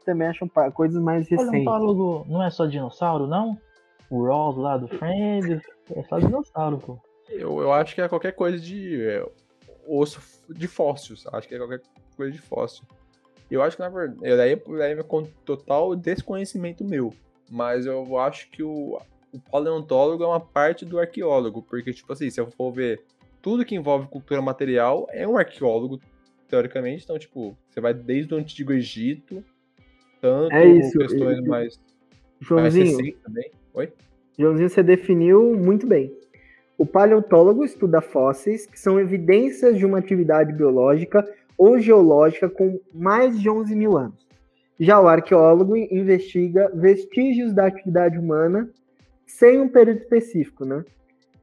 também 0.05 0.27
acham 0.27 0.49
coisas 0.73 1.01
mais 1.01 1.27
recentes. 1.27 1.63
Paleontólogo 1.65 2.25
não 2.27 2.43
é 2.43 2.49
só 2.49 2.65
dinossauro, 2.65 3.27
não? 3.27 3.57
O 4.09 4.25
Ross 4.25 4.57
lá 4.57 4.77
do 4.77 4.87
Friends 4.87 5.61
é 5.95 6.03
só 6.03 6.19
dinossauro, 6.19 6.77
pô. 6.79 6.99
Eu, 7.29 7.61
eu 7.61 7.71
acho 7.71 7.93
que 7.93 8.01
é 8.01 8.09
qualquer 8.09 8.31
coisa 8.31 8.59
de 8.59 9.01
é, 9.01 9.23
osso 9.87 10.19
de 10.49 10.67
fósseis. 10.67 11.25
Acho 11.31 11.47
que 11.47 11.55
é 11.55 11.57
qualquer 11.57 11.81
coisa 12.15 12.31
de 12.31 12.39
fóssil. 12.39 12.85
Eu 13.49 13.61
acho 13.61 13.75
que, 13.75 13.81
na 13.81 13.89
verdade, 13.89 14.19
daí, 14.37 14.55
daí 14.55 14.91
é 14.93 15.03
com 15.03 15.23
total 15.45 15.95
desconhecimento 15.95 16.83
meu. 16.83 17.13
Mas 17.49 17.85
eu 17.85 18.17
acho 18.17 18.49
que 18.51 18.61
o, 18.61 18.99
o 19.31 19.39
paleontólogo 19.51 20.23
é 20.23 20.27
uma 20.27 20.39
parte 20.39 20.85
do 20.85 20.99
arqueólogo. 20.99 21.61
Porque, 21.61 21.93
tipo 21.93 22.11
assim, 22.13 22.29
se 22.29 22.39
eu 22.39 22.49
for 22.51 22.71
ver 22.71 23.03
tudo 23.41 23.65
que 23.65 23.75
envolve 23.75 24.07
cultura 24.07 24.41
material 24.41 25.07
é 25.11 25.27
um 25.27 25.37
arqueólogo, 25.37 25.99
teoricamente. 26.47 27.03
Então, 27.03 27.17
tipo, 27.17 27.57
você 27.69 27.79
vai 27.79 27.93
desde 27.93 28.33
o 28.33 28.37
Antigo 28.37 28.73
Egito, 28.73 29.43
tanto 30.21 30.53
é 30.53 30.67
isso, 30.67 30.97
questões 30.97 31.39
mais, 31.41 31.79
Joãozinho, 32.39 32.97
mais 32.97 33.15
também. 33.23 33.51
Oi? 33.73 33.93
Joãozinho, 34.37 34.69
você 34.69 34.83
definiu 34.83 35.55
muito 35.55 35.87
bem. 35.87 36.13
O 36.77 36.85
paleontólogo 36.85 37.65
estuda 37.65 38.01
fósseis, 38.01 38.65
que 38.65 38.79
são 38.79 38.99
evidências 38.99 39.77
de 39.77 39.85
uma 39.85 39.97
atividade 39.97 40.53
biológica 40.53 41.27
ou 41.57 41.77
geológica 41.77 42.49
com 42.49 42.79
mais 42.93 43.39
de 43.39 43.49
11 43.49 43.75
mil 43.75 43.97
anos. 43.97 44.25
Já 44.79 44.99
o 44.99 45.07
arqueólogo 45.07 45.75
investiga 45.75 46.71
vestígios 46.73 47.51
da 47.51 47.65
atividade 47.65 48.17
humana 48.17 48.69
sem 49.27 49.59
um 49.59 49.67
período 49.67 49.99
específico, 49.99 50.63
né? 50.63 50.85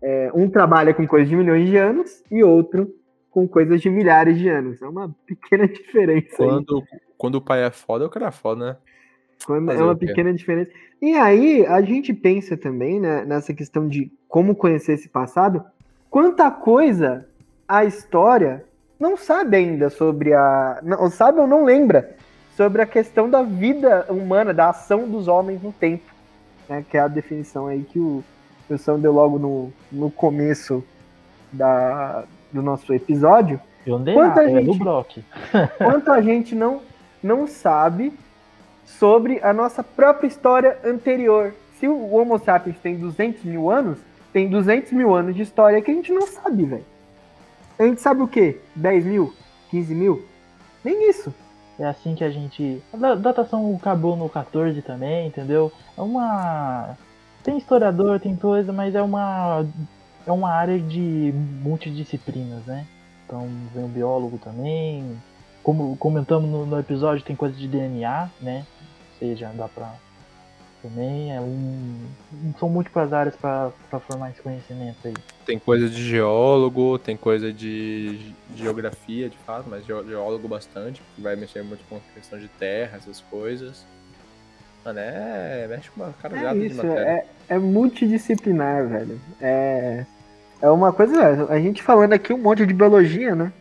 É, 0.02 0.30
um 0.34 0.48
trabalha 0.48 0.92
com 0.92 1.06
coisas 1.06 1.28
de 1.28 1.36
milhões 1.36 1.68
de 1.68 1.76
anos 1.76 2.22
e 2.30 2.42
outro 2.44 2.94
com 3.30 3.46
coisas 3.46 3.80
de 3.82 3.90
milhares 3.90 4.38
de 4.38 4.48
anos. 4.48 4.80
É 4.80 4.88
uma 4.88 5.14
pequena 5.26 5.66
diferença. 5.68 6.36
Quando, 6.36 6.78
aí. 6.78 7.00
quando 7.18 7.34
o 7.34 7.40
pai 7.40 7.64
é 7.64 7.70
foda, 7.70 8.06
o 8.06 8.10
cara 8.10 8.28
é 8.28 8.30
foda, 8.30 8.64
né? 8.64 8.76
Quando 9.44 9.70
é 9.70 9.82
uma 9.82 9.94
pequena 9.94 10.32
diferença. 10.32 10.70
E 11.00 11.12
aí, 11.14 11.66
a 11.66 11.82
gente 11.82 12.14
pensa 12.14 12.56
também 12.56 12.98
né, 12.98 13.24
nessa 13.26 13.52
questão 13.52 13.86
de 13.86 14.10
como 14.26 14.54
conhecer 14.54 14.94
esse 14.94 15.08
passado, 15.08 15.62
quanta 16.08 16.50
coisa 16.50 17.28
a 17.68 17.84
história 17.84 18.64
não 18.98 19.16
sabe 19.16 19.56
ainda 19.56 19.90
sobre 19.90 20.32
a. 20.32 20.80
Não, 20.82 21.10
sabe 21.10 21.38
ou 21.38 21.46
não 21.46 21.64
lembra 21.64 22.16
sobre 22.56 22.80
a 22.80 22.86
questão 22.86 23.28
da 23.28 23.42
vida 23.42 24.06
humana, 24.08 24.54
da 24.54 24.70
ação 24.70 25.06
dos 25.06 25.28
homens 25.28 25.62
no 25.62 25.72
tempo. 25.72 26.14
Né, 26.68 26.84
que 26.88 26.96
é 26.96 27.00
a 27.00 27.08
definição 27.08 27.66
aí 27.66 27.82
que 27.82 27.98
o, 27.98 28.24
discussão 28.68 28.98
deu 28.98 29.12
logo 29.12 29.38
no, 29.38 29.72
no 29.90 30.10
começo 30.10 30.84
da, 31.52 32.24
do 32.52 32.60
nosso 32.60 32.92
episódio. 32.92 33.60
Quanto 33.84 34.40
a 34.40 34.48
gente, 34.48 35.24
quanto 35.78 36.12
a 36.12 36.20
gente 36.20 36.54
não, 36.54 36.80
não 37.22 37.46
sabe 37.46 38.12
sobre 38.84 39.40
a 39.42 39.52
nossa 39.52 39.82
própria 39.82 40.26
história 40.26 40.78
anterior. 40.84 41.54
Se 41.78 41.86
o 41.86 42.14
Homo 42.14 42.38
sapiens 42.38 42.78
tem 42.78 42.96
200 42.96 43.44
mil 43.44 43.70
anos, 43.70 43.98
tem 44.32 44.48
200 44.48 44.92
mil 44.92 45.14
anos 45.14 45.36
de 45.36 45.42
história 45.42 45.80
que 45.80 45.90
a 45.90 45.94
gente 45.94 46.12
não 46.12 46.26
sabe, 46.26 46.64
velho. 46.64 46.84
A 47.78 47.84
gente 47.84 48.00
sabe 48.00 48.22
o 48.22 48.28
quê? 48.28 48.58
10 48.74 49.04
mil? 49.04 49.32
15 49.70 49.94
mil? 49.94 50.24
Nem 50.82 51.08
isso. 51.08 51.32
É 51.78 51.84
assim 51.84 52.14
que 52.14 52.24
a 52.24 52.30
gente. 52.30 52.82
A 52.92 53.14
datação 53.14 53.76
acabou 53.76 54.16
no 54.16 54.28
14 54.28 54.80
também, 54.80 55.26
entendeu? 55.28 55.70
É 55.96 56.00
uma 56.00 56.96
tem 57.46 57.58
historiador, 57.58 58.18
tem 58.18 58.34
coisa, 58.34 58.72
mas 58.72 58.96
é 58.96 59.00
uma 59.00 59.64
é 60.26 60.32
uma 60.32 60.50
área 60.50 60.80
de 60.80 61.32
multidisciplinas, 61.62 62.66
né? 62.66 62.84
Então 63.24 63.48
vem 63.72 63.84
o 63.84 63.88
biólogo 63.88 64.36
também. 64.38 65.16
Como 65.62 65.96
comentamos 65.96 66.50
no, 66.50 66.66
no 66.66 66.78
episódio, 66.78 67.24
tem 67.24 67.36
coisa 67.36 67.54
de 67.54 67.68
DNA, 67.68 68.28
né? 68.40 68.66
Ou 69.12 69.18
seja, 69.20 69.52
dá 69.54 69.68
pra. 69.68 69.94
Também 70.82 71.32
é 71.32 71.40
um. 71.40 72.08
São 72.58 72.68
múltiplas 72.68 73.12
áreas 73.12 73.36
para 73.36 73.70
formar 74.08 74.30
esse 74.30 74.42
conhecimento 74.42 74.98
aí. 75.04 75.14
Tem 75.44 75.58
coisa 75.58 75.88
de 75.88 76.02
geólogo, 76.02 76.98
tem 76.98 77.16
coisa 77.16 77.52
de 77.52 78.34
geografia, 78.56 79.28
de 79.30 79.38
fato, 79.38 79.68
mas 79.70 79.86
geólogo 79.86 80.48
bastante, 80.48 81.00
que 81.14 81.22
vai 81.22 81.36
mexer 81.36 81.62
muito 81.62 81.84
com 81.88 82.00
questão 82.12 82.38
de 82.40 82.48
terra, 82.48 82.96
essas 82.96 83.20
coisas. 83.20 83.86
Mano, 84.86 85.00
é. 85.00 85.66
Mexe 85.66 85.90
com 85.90 86.00
uma 86.00 86.12
caralhada 86.12 86.64
é 86.64 86.68
de 86.68 86.74
matéria. 86.74 87.00
É, 87.00 87.26
é 87.48 87.58
multidisciplinar, 87.58 88.86
velho. 88.86 89.20
É. 89.40 90.06
É 90.62 90.70
uma 90.70 90.92
coisa. 90.92 91.46
A 91.50 91.58
gente 91.58 91.82
falando 91.82 92.12
aqui 92.12 92.32
um 92.32 92.38
monte 92.38 92.64
de 92.64 92.72
biologia, 92.72 93.34
né? 93.34 93.52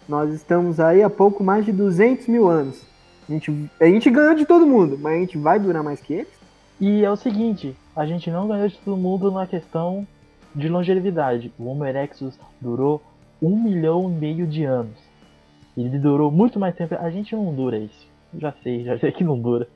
Nós 0.08 0.32
estamos 0.32 0.80
aí 0.80 1.02
há 1.02 1.10
pouco 1.10 1.44
mais 1.44 1.66
de 1.66 1.72
200 1.72 2.28
mil 2.28 2.48
anos. 2.48 2.82
A 3.28 3.32
gente, 3.32 3.70
a 3.78 3.84
gente 3.84 4.10
ganhou 4.10 4.34
de 4.34 4.46
todo 4.46 4.66
mundo, 4.66 4.98
mas 4.98 5.14
a 5.14 5.18
gente 5.18 5.36
vai 5.36 5.58
durar 5.58 5.82
mais 5.82 6.00
que 6.00 6.14
eles? 6.14 6.40
E 6.80 7.04
é 7.04 7.10
o 7.10 7.16
seguinte, 7.16 7.76
a 7.94 8.06
gente 8.06 8.30
não 8.30 8.48
ganhou 8.48 8.68
de 8.68 8.78
todo 8.78 8.96
mundo 8.96 9.30
na 9.30 9.46
questão 9.46 10.06
de 10.54 10.66
longevidade. 10.66 11.52
O 11.58 11.66
Homo 11.66 11.84
erectus 11.84 12.38
durou 12.58 13.02
um 13.42 13.62
milhão 13.62 14.10
e 14.10 14.14
meio 14.14 14.46
de 14.46 14.64
anos. 14.64 14.96
Ele 15.76 15.98
durou 15.98 16.30
muito 16.30 16.58
mais 16.58 16.74
tempo. 16.74 16.94
A 16.94 17.10
gente 17.10 17.36
não 17.36 17.54
dura 17.54 17.76
isso. 17.76 18.08
Já 18.38 18.52
sei, 18.62 18.84
já 18.84 18.98
sei 18.98 19.12
que 19.12 19.22
não 19.22 19.38
dura. 19.38 19.68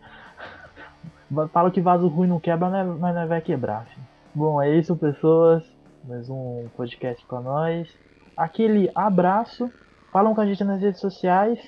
Fala 1.53 1.71
que 1.71 1.81
vaso 1.81 2.09
ruim 2.09 2.29
não 2.29 2.41
quebra, 2.41 2.85
mas 2.85 3.15
não 3.15 3.29
vai 3.29 3.41
quebrar. 3.43 3.85
Filho. 3.85 4.07
Bom, 4.35 4.63
é 4.63 4.75
isso, 4.75 4.97
pessoas. 4.97 5.63
Mais 6.05 6.31
um 6.31 6.67
podcast 6.75 7.23
pra 7.27 7.41
nós. 7.41 7.87
Aquele 8.35 8.91
abraço. 8.95 9.71
Falam 10.13 10.35
com 10.35 10.43
a 10.43 10.47
gente 10.47 10.63
nas 10.63 10.81
redes 10.81 11.01
sociais. 11.01 11.59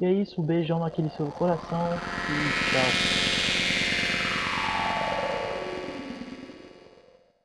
E 0.00 0.04
é 0.04 0.12
isso, 0.12 0.40
um 0.40 0.44
beijão 0.44 0.78
naquele 0.78 1.08
seu 1.10 1.26
coração. 1.26 1.80
E 2.28 2.70
tchau. 2.70 3.33